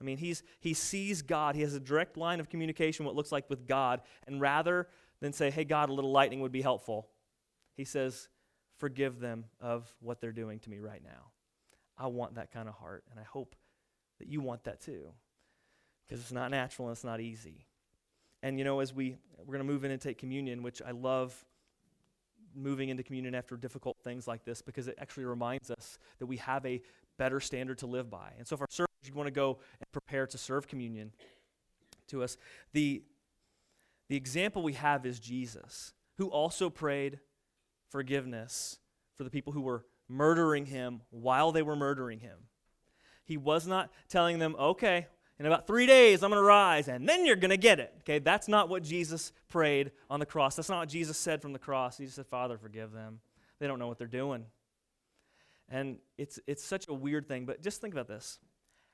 I 0.01 0.05
mean, 0.05 0.19
he's, 0.19 0.45
he 0.61 0.75
sees 0.75 1.23
God. 1.23 1.57
He 1.57 1.63
has 1.63 1.75
a 1.75 1.81
direct 1.81 2.17
line 2.17 2.39
of 2.39 2.49
communication, 2.49 3.05
what 3.05 3.17
looks 3.17 3.33
like 3.33 3.51
with 3.51 3.67
God. 3.67 4.03
And 4.27 4.41
rather 4.41 4.87
than 5.21 5.33
say, 5.33 5.51
hey, 5.51 5.65
God, 5.65 5.89
a 5.89 5.93
little 5.93 6.13
lightning 6.13 6.41
would 6.41 6.53
be 6.53 6.63
helpful, 6.63 7.09
he 7.77 7.85
says, 7.85 8.29
forgive 8.79 9.19
them 9.19 9.47
of 9.61 9.93
what 10.01 10.21
they're 10.21 10.31
doing 10.31 10.61
to 10.61 10.71
me 10.71 10.79
right 10.79 11.03
now. 11.03 11.33
I 11.99 12.07
want 12.07 12.37
that 12.37 12.53
kind 12.53 12.69
of 12.69 12.75
heart, 12.75 13.05
and 13.11 13.19
I 13.19 13.25
hope 13.25 13.55
that 14.19 14.29
you 14.29 14.41
want 14.41 14.65
that 14.65 14.81
too. 14.81 15.13
Because 16.07 16.23
it's 16.23 16.33
not 16.33 16.51
natural 16.51 16.89
and 16.89 16.97
it's 16.97 17.05
not 17.05 17.21
easy. 17.21 17.67
And 18.43 18.59
you 18.59 18.65
know, 18.65 18.81
as 18.81 18.95
we 18.95 19.17
we're 19.39 19.57
going 19.57 19.67
to 19.67 19.73
move 19.73 19.85
in 19.85 19.91
and 19.91 20.01
take 20.01 20.19
communion, 20.19 20.63
which 20.63 20.81
I 20.83 20.93
love 20.93 21.45
moving 22.55 22.89
into 22.89 23.03
communion 23.03 23.35
after 23.35 23.57
difficult 23.57 23.97
things 24.03 24.27
like 24.27 24.45
this 24.45 24.63
because 24.63 24.89
it 24.89 24.97
actually 24.99 25.27
reminds 25.27 25.71
us 25.71 25.99
that 26.19 26.27
we 26.27 26.39
have 26.39 26.65
a 26.67 26.81
better 27.19 27.41
standard 27.41 27.79
to 27.79 27.87
live 27.87 28.11
by. 28.11 28.33
And 28.39 28.47
so 28.47 28.55
if 28.55 28.61
our 28.61 28.67
servers 28.71 28.89
you 29.05 29.15
want 29.15 29.27
to 29.27 29.33
go 29.33 29.59
and 29.81 29.93
prepare 29.93 30.27
to 30.27 30.39
serve 30.39 30.67
communion 30.67 31.13
to 32.09 32.23
us, 32.23 32.37
the 32.73 33.03
the 34.09 34.17
example 34.17 34.63
we 34.63 34.73
have 34.73 35.05
is 35.05 35.21
Jesus, 35.21 35.93
who 36.17 36.29
also 36.29 36.71
prayed 36.71 37.21
forgiveness 37.91 38.79
for 39.15 39.25
the 39.25 39.31
people 39.31 39.53
who 39.53 39.61
were 39.61 39.85
murdering 40.09 40.67
him 40.67 41.03
while 41.11 41.53
they 41.53 41.63
were 41.63 41.77
murdering 41.77 42.21
him. 42.21 42.39
He 43.25 43.37
was 43.37 43.67
not 43.67 43.91
telling 44.09 44.39
them, 44.39 44.57
okay, 44.59 45.07
in 45.39 45.47
about 45.47 45.67
three 45.67 45.87
days 45.87 46.23
I'm 46.23 46.31
going 46.31 46.41
to 46.41 46.47
rise 46.47 46.89
and 46.89 47.09
then 47.09 47.27
you're 47.27 47.37
going 47.37 47.51
to 47.51 47.57
get 47.57 47.79
it. 47.79 47.95
Okay, 48.01 48.19
that's 48.19 48.49
not 48.49 48.69
what 48.69 48.83
Jesus 48.83 49.33
prayed 49.49 49.93
on 50.09 50.21
the 50.21 50.27
cross. 50.27 50.57
That's 50.57 50.69
not 50.69 50.81
what 50.81 50.89
Jesus 50.89 51.19
said 51.19 51.43
from 51.43 51.53
the 51.53 51.59
cross. 51.59 51.99
He 51.99 52.05
just 52.05 52.17
said, 52.17 52.27
Father, 52.27 52.57
forgive 52.59 52.93
them. 52.93 53.21
They 53.59 53.67
don't 53.67 53.79
know 53.79 53.89
what 53.89 53.99
they're 53.99 54.07
doing. 54.07 54.47
And 55.69 55.99
it's, 56.17 56.41
it's 56.47 56.65
such 56.65 56.89
a 56.89 56.95
weird 56.95 57.29
thing, 57.29 57.45
but 57.45 57.63
just 57.63 57.81
think 57.81 57.93
about 57.93 58.09
this. 58.09 58.39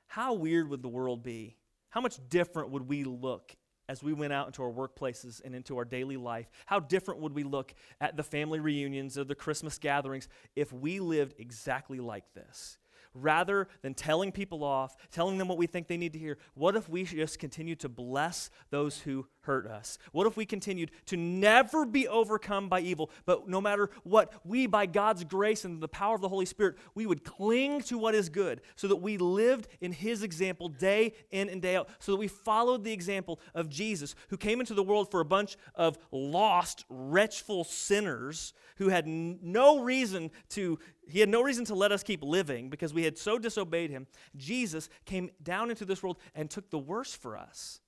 How 0.07 0.33
weird 0.33 0.69
would 0.69 0.81
the 0.81 0.89
world 0.89 1.23
be? 1.23 1.55
How 1.89 2.01
much 2.01 2.19
different 2.29 2.71
would 2.71 2.87
we 2.87 3.05
look 3.05 3.55
as 3.87 4.03
we 4.03 4.13
went 4.13 4.33
out 4.33 4.47
into 4.47 4.63
our 4.63 4.71
workplaces 4.71 5.41
and 5.43 5.55
into 5.55 5.77
our 5.77 5.85
daily 5.85 6.17
life, 6.17 6.49
how 6.65 6.79
different 6.79 7.21
would 7.21 7.33
we 7.33 7.43
look 7.43 7.73
at 8.01 8.17
the 8.17 8.23
family 8.23 8.59
reunions 8.59 9.17
or 9.17 9.23
the 9.23 9.35
Christmas 9.35 9.77
gatherings 9.77 10.27
if 10.55 10.71
we 10.73 10.99
lived 10.99 11.35
exactly 11.39 11.99
like 11.99 12.33
this? 12.33 12.77
Rather 13.15 13.67
than 13.81 13.93
telling 13.93 14.31
people 14.31 14.63
off, 14.63 14.95
telling 15.11 15.37
them 15.37 15.47
what 15.47 15.57
we 15.57 15.67
think 15.67 15.87
they 15.87 15.97
need 15.97 16.13
to 16.13 16.19
hear, 16.19 16.37
what 16.53 16.75
if 16.75 16.87
we 16.89 17.03
just 17.03 17.39
continue 17.39 17.75
to 17.75 17.89
bless 17.89 18.49
those 18.69 18.99
who 18.99 19.25
hurt 19.41 19.65
us? 19.67 19.97
What 20.11 20.27
if 20.27 20.35
we 20.35 20.45
continued 20.45 20.91
to 21.07 21.17
never 21.17 21.85
be 21.85 22.07
overcome 22.07 22.67
by 22.67 22.81
evil, 22.81 23.09
but 23.25 23.47
no 23.47 23.61
matter 23.61 23.89
what, 24.03 24.33
we, 24.43 24.67
by 24.67 24.85
God's 24.85 25.23
grace 25.23 25.65
and 25.65 25.81
the 25.81 25.87
power 25.87 26.15
of 26.15 26.21
the 26.21 26.29
Holy 26.29 26.45
Spirit, 26.45 26.75
we 26.93 27.05
would 27.05 27.23
cling 27.23 27.81
to 27.83 27.97
what 27.97 28.15
is 28.15 28.29
good 28.29 28.61
so 28.75 28.87
that 28.87 28.97
we 28.97 29.17
lived 29.17 29.67
in 29.81 29.91
His 29.91 30.23
example 30.23 30.69
day 30.69 31.13
in 31.31 31.49
and 31.49 31.61
day 31.61 31.75
out, 31.75 31.89
so 31.99 32.11
that 32.11 32.17
we 32.17 32.27
followed 32.27 32.83
the 32.83 32.93
example 32.93 33.39
of 33.53 33.69
Jesus, 33.69 34.15
who 34.29 34.37
came 34.37 34.59
into 34.59 34.73
the 34.73 34.83
world 34.83 35.09
for 35.09 35.21
a 35.21 35.25
bunch 35.25 35.57
of 35.75 35.97
lost, 36.11 36.85
wretchful 36.89 37.63
sinners 37.63 38.53
who 38.77 38.89
had 38.89 39.07
no 39.07 39.79
reason 39.79 40.31
to 40.49 40.77
he 41.07 41.19
had 41.19 41.29
no 41.29 41.41
reason 41.41 41.65
to 41.65 41.75
let 41.75 41.91
us 41.91 42.03
keep 42.03 42.23
living 42.23 42.69
because 42.69 42.93
we 42.93 43.03
had 43.03 43.17
so 43.17 43.37
disobeyed 43.37 43.89
him. 43.89 44.07
Jesus 44.35 44.89
came 45.05 45.29
down 45.41 45.69
into 45.69 45.85
this 45.85 46.01
world 46.01 46.17
and 46.33 46.49
took 46.49 46.69
the 46.69 46.79
worst 46.79 47.21
for 47.21 47.37
us. 47.37 47.79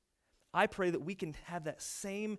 I 0.54 0.68
pray 0.68 0.90
that 0.90 1.02
we 1.02 1.16
can 1.16 1.36
have 1.46 1.66
that 1.66 1.82
same 1.82 2.38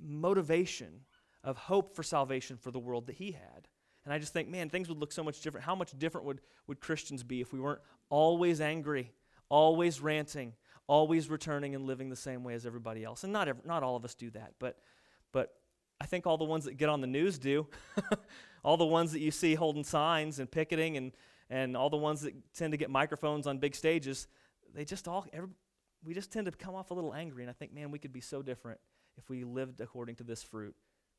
motivation 0.00 1.00
of 1.44 1.56
hope 1.56 1.94
for 1.94 2.02
salvation 2.02 2.56
for 2.56 2.70
the 2.70 2.78
world 2.78 3.06
that 3.06 3.16
he 3.16 3.32
had. 3.32 3.68
And 4.04 4.12
I 4.12 4.18
just 4.18 4.32
think, 4.32 4.48
man, 4.48 4.70
things 4.70 4.88
would 4.88 4.98
look 4.98 5.12
so 5.12 5.22
much 5.22 5.40
different. 5.40 5.64
How 5.66 5.74
much 5.74 5.96
different 5.98 6.26
would, 6.26 6.40
would 6.66 6.80
Christians 6.80 7.22
be 7.22 7.40
if 7.40 7.52
we 7.52 7.60
weren't 7.60 7.80
always 8.08 8.60
angry, 8.60 9.12
always 9.48 10.00
ranting, 10.00 10.54
always 10.86 11.28
returning 11.28 11.74
and 11.74 11.84
living 11.84 12.08
the 12.08 12.16
same 12.16 12.44
way 12.44 12.54
as 12.54 12.64
everybody 12.64 13.04
else? 13.04 13.24
And 13.24 13.32
not, 13.32 13.48
every, 13.48 13.62
not 13.66 13.82
all 13.82 13.96
of 13.96 14.04
us 14.04 14.14
do 14.14 14.30
that, 14.30 14.54
but, 14.58 14.78
but 15.32 15.52
I 16.00 16.06
think 16.06 16.26
all 16.26 16.38
the 16.38 16.44
ones 16.44 16.64
that 16.64 16.76
get 16.76 16.88
on 16.88 17.00
the 17.00 17.06
news 17.06 17.38
do. 17.38 17.66
all 18.64 18.76
the 18.76 18.86
ones 18.86 19.12
that 19.12 19.20
you 19.20 19.30
see 19.30 19.54
holding 19.54 19.84
signs 19.84 20.38
and 20.38 20.50
picketing 20.50 20.96
and, 20.96 21.12
and 21.50 21.76
all 21.76 21.90
the 21.90 21.96
ones 21.96 22.20
that 22.22 22.34
tend 22.54 22.72
to 22.72 22.76
get 22.76 22.90
microphones 22.90 23.46
on 23.46 23.58
big 23.58 23.74
stages, 23.74 24.28
they 24.74 24.84
just 24.84 25.08
all, 25.08 25.26
every, 25.32 25.50
we 26.04 26.14
just 26.14 26.32
tend 26.32 26.46
to 26.46 26.52
come 26.52 26.74
off 26.74 26.90
a 26.90 26.94
little 26.94 27.14
angry. 27.14 27.42
And 27.42 27.50
I 27.50 27.54
think, 27.54 27.72
man, 27.72 27.90
we 27.90 27.98
could 27.98 28.12
be 28.12 28.20
so 28.20 28.42
different 28.42 28.80
if 29.16 29.28
we 29.28 29.44
lived 29.44 29.80
according 29.80 30.16
to 30.16 30.24
this 30.24 30.42
fruit 30.42 30.74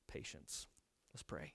patience. 0.08 0.68
Let's 1.14 1.24
pray. 1.24 1.54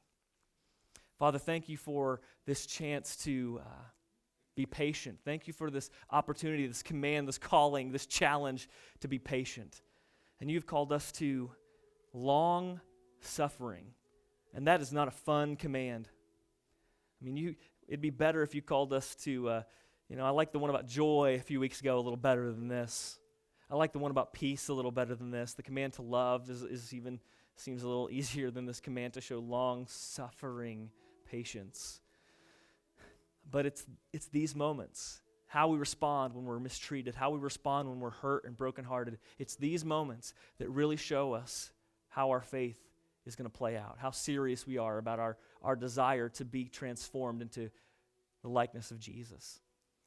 Father, 1.18 1.38
thank 1.38 1.68
you 1.68 1.76
for 1.76 2.20
this 2.46 2.66
chance 2.66 3.16
to, 3.18 3.60
uh, 3.64 3.84
Be 4.56 4.66
patient. 4.66 5.18
Thank 5.24 5.48
you 5.48 5.52
for 5.52 5.68
this 5.70 5.90
opportunity, 6.10 6.66
this 6.68 6.82
command, 6.82 7.26
this 7.26 7.38
calling, 7.38 7.90
this 7.90 8.06
challenge 8.06 8.68
to 9.00 9.08
be 9.08 9.18
patient. 9.18 9.82
And 10.40 10.48
you've 10.48 10.66
called 10.66 10.92
us 10.92 11.10
to 11.12 11.50
long 12.12 12.80
suffering. 13.20 13.94
And 14.54 14.68
that 14.68 14.80
is 14.80 14.92
not 14.92 15.08
a 15.08 15.10
fun 15.10 15.56
command. 15.56 16.08
I 17.20 17.24
mean, 17.24 17.36
you, 17.36 17.56
it'd 17.88 18.00
be 18.00 18.10
better 18.10 18.42
if 18.42 18.54
you 18.54 18.62
called 18.62 18.92
us 18.92 19.14
to, 19.16 19.48
uh, 19.48 19.62
you 20.08 20.16
know, 20.16 20.24
I 20.24 20.30
like 20.30 20.52
the 20.52 20.58
one 20.58 20.70
about 20.70 20.86
joy 20.86 21.36
a 21.40 21.42
few 21.42 21.58
weeks 21.58 21.80
ago 21.80 21.96
a 21.96 22.00
little 22.00 22.16
better 22.16 22.52
than 22.52 22.68
this. 22.68 23.18
I 23.70 23.76
like 23.76 23.92
the 23.92 23.98
one 23.98 24.10
about 24.10 24.32
peace 24.32 24.68
a 24.68 24.74
little 24.74 24.92
better 24.92 25.14
than 25.14 25.30
this. 25.30 25.54
The 25.54 25.62
command 25.62 25.94
to 25.94 26.02
love 26.02 26.48
is, 26.48 26.62
is 26.62 26.94
even 26.94 27.18
seems 27.56 27.82
a 27.82 27.88
little 27.88 28.08
easier 28.12 28.50
than 28.50 28.66
this 28.66 28.80
command 28.80 29.14
to 29.14 29.20
show 29.20 29.38
long 29.38 29.86
suffering 29.88 30.90
patience. 31.28 32.00
But 33.50 33.66
it's, 33.66 33.84
it's 34.12 34.26
these 34.26 34.54
moments 34.54 35.20
how 35.46 35.68
we 35.68 35.78
respond 35.78 36.34
when 36.34 36.44
we're 36.44 36.58
mistreated, 36.58 37.14
how 37.14 37.30
we 37.30 37.38
respond 37.38 37.88
when 37.88 38.00
we're 38.00 38.10
hurt 38.10 38.44
and 38.44 38.56
brokenhearted. 38.56 39.18
It's 39.38 39.54
these 39.54 39.84
moments 39.84 40.34
that 40.58 40.68
really 40.68 40.96
show 40.96 41.32
us 41.32 41.70
how 42.08 42.30
our 42.30 42.40
faith 42.40 42.80
is 43.26 43.36
going 43.36 43.50
to 43.50 43.56
play 43.56 43.76
out, 43.76 43.96
how 43.98 44.10
serious 44.10 44.66
we 44.66 44.78
are 44.78 44.98
about 44.98 45.18
our, 45.18 45.36
our 45.62 45.76
desire 45.76 46.28
to 46.28 46.44
be 46.44 46.64
transformed 46.64 47.42
into 47.42 47.70
the 48.42 48.48
likeness 48.48 48.90
of 48.90 48.98
Jesus. 48.98 49.60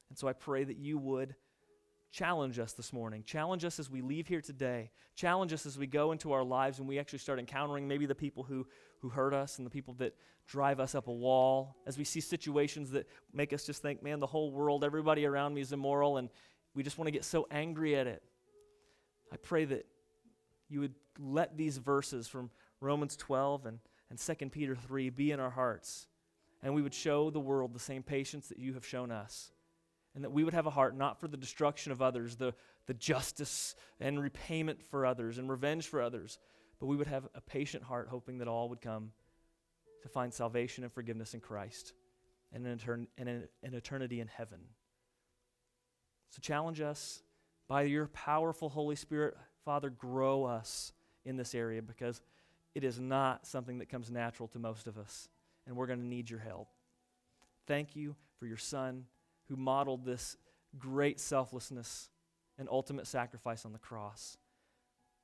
And 0.09 0.17
so 0.17 0.27
I 0.27 0.33
pray 0.33 0.63
that 0.63 0.77
you 0.77 0.97
would 0.97 1.35
challenge 2.11 2.59
us 2.59 2.73
this 2.73 2.93
morning. 2.93 3.23
Challenge 3.23 3.65
us 3.65 3.79
as 3.79 3.89
we 3.89 4.01
leave 4.01 4.27
here 4.27 4.41
today. 4.41 4.91
Challenge 5.15 5.51
us 5.53 5.65
as 5.65 5.77
we 5.77 5.87
go 5.87 6.11
into 6.11 6.31
our 6.31 6.43
lives 6.43 6.79
and 6.79 6.87
we 6.87 6.99
actually 6.99 7.19
start 7.19 7.39
encountering 7.39 7.87
maybe 7.87 8.05
the 8.05 8.15
people 8.15 8.43
who, 8.43 8.65
who 9.01 9.09
hurt 9.09 9.33
us 9.33 9.57
and 9.57 9.65
the 9.65 9.71
people 9.71 9.93
that 9.95 10.15
drive 10.47 10.79
us 10.79 10.95
up 10.95 11.07
a 11.07 11.11
wall. 11.11 11.75
As 11.85 11.97
we 11.97 12.03
see 12.03 12.21
situations 12.21 12.91
that 12.91 13.07
make 13.33 13.51
us 13.51 13.65
just 13.65 13.81
think, 13.81 14.01
man, 14.01 14.19
the 14.19 14.27
whole 14.27 14.51
world, 14.51 14.83
everybody 14.83 15.25
around 15.25 15.53
me 15.53 15.61
is 15.61 15.73
immoral, 15.73 16.17
and 16.17 16.29
we 16.73 16.83
just 16.83 16.97
want 16.97 17.07
to 17.07 17.11
get 17.11 17.25
so 17.25 17.47
angry 17.51 17.95
at 17.95 18.07
it. 18.07 18.23
I 19.31 19.37
pray 19.37 19.65
that 19.65 19.85
you 20.69 20.79
would 20.79 20.95
let 21.19 21.57
these 21.57 21.77
verses 21.77 22.27
from 22.27 22.49
Romans 22.79 23.15
12 23.15 23.65
and, 23.65 23.79
and 24.09 24.19
2 24.19 24.49
Peter 24.49 24.75
3 24.75 25.09
be 25.09 25.31
in 25.31 25.39
our 25.39 25.49
hearts, 25.49 26.07
and 26.61 26.73
we 26.73 26.81
would 26.81 26.93
show 26.93 27.29
the 27.29 27.39
world 27.39 27.73
the 27.73 27.79
same 27.79 28.03
patience 28.03 28.47
that 28.49 28.59
you 28.59 28.73
have 28.73 28.85
shown 28.85 29.11
us 29.11 29.51
and 30.17 30.23
that 30.23 30.31
we 30.31 30.43
would 30.43 30.55
have 30.55 30.65
a 30.65 30.71
heart 30.71 30.97
not 30.97 31.19
for 31.19 31.27
the 31.27 31.37
destruction 31.37 31.91
of 31.91 32.01
others, 32.01 32.37
the, 32.37 32.51
the 32.87 32.93
justice 32.95 33.75
and 33.99 34.19
repayment 34.19 34.81
for 34.81 35.05
others 35.05 35.37
and 35.37 35.47
revenge 35.47 35.87
for 35.87 36.01
others, 36.01 36.39
but 36.79 36.87
we 36.87 36.95
would 36.95 37.05
have 37.05 37.27
a 37.35 37.41
patient 37.41 37.83
heart, 37.83 38.07
hoping 38.09 38.39
that 38.39 38.47
all 38.47 38.67
would 38.69 38.81
come 38.81 39.11
to 40.01 40.09
find 40.09 40.33
salvation 40.33 40.83
and 40.83 40.91
forgiveness 40.91 41.35
in 41.35 41.39
Christ 41.39 41.93
and 42.51 42.65
an, 42.65 42.79
etern- 42.79 43.05
and 43.19 43.29
an, 43.29 43.47
an 43.61 43.75
eternity 43.75 44.19
in 44.19 44.27
heaven. 44.27 44.57
So 46.31 46.39
challenge 46.41 46.81
us 46.81 47.21
by 47.67 47.83
your 47.83 48.07
powerful 48.07 48.69
Holy 48.69 48.95
Spirit, 48.95 49.35
Father, 49.65 49.91
grow 49.91 50.45
us 50.45 50.93
in 51.25 51.37
this 51.37 51.53
area 51.53 51.83
because 51.83 52.21
it 52.75 52.83
is 52.83 52.99
not 52.99 53.47
something 53.47 53.79
that 53.79 53.89
comes 53.89 54.11
natural 54.11 54.47
to 54.49 54.59
most 54.59 54.87
of 54.87 54.97
us, 54.97 55.29
and 55.65 55.75
we're 55.75 55.87
going 55.87 55.99
to 55.99 56.05
need 56.05 56.29
your 56.29 56.39
help. 56.39 56.69
Thank 57.65 57.95
you 57.95 58.15
for 58.39 58.45
your 58.45 58.57
Son 58.57 59.05
who 59.49 59.55
modeled 59.55 60.05
this 60.05 60.37
great 60.77 61.19
selflessness 61.19 62.09
and 62.57 62.67
ultimate 62.69 63.07
sacrifice 63.07 63.65
on 63.65 63.73
the 63.73 63.79
cross. 63.79 64.37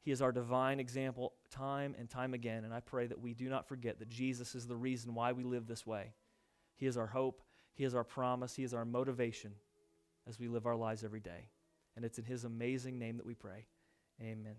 He 0.02 0.12
is 0.12 0.22
our 0.22 0.32
divine 0.32 0.80
example 0.80 1.34
time 1.50 1.96
and 1.98 2.10
time 2.10 2.34
again, 2.34 2.66
and 2.66 2.74
I 2.74 2.82
pray 2.82 3.08
that 3.08 3.22
we 3.22 3.34
do 3.34 3.50
not 3.50 3.68
forget 3.68 4.00
that 4.00 4.10
Jesus 4.10 4.54
is 4.54 4.68
the 4.68 4.76
reason 4.76 5.16
why 5.16 5.32
we 5.32 5.44
live 5.44 5.66
this 5.66 5.86
way. 5.86 6.14
He 6.76 6.88
is 6.88 6.98
our 6.98 7.08
hope, 7.08 7.42
He 7.74 7.86
is 7.86 7.96
our 7.96 8.04
promise, 8.04 8.56
He 8.56 8.64
is 8.64 8.74
our 8.74 8.86
motivation 8.86 9.54
as 10.28 10.40
we 10.40 10.48
live 10.48 10.66
our 10.66 10.76
lives 10.76 11.04
every 11.04 11.22
day. 11.22 11.50
And 11.96 12.04
it's 12.04 12.18
in 12.18 12.26
His 12.26 12.44
amazing 12.44 13.00
name 13.00 13.18
that 13.18 13.26
we 13.26 13.36
pray. 13.36 13.68
Amen. 14.22 14.56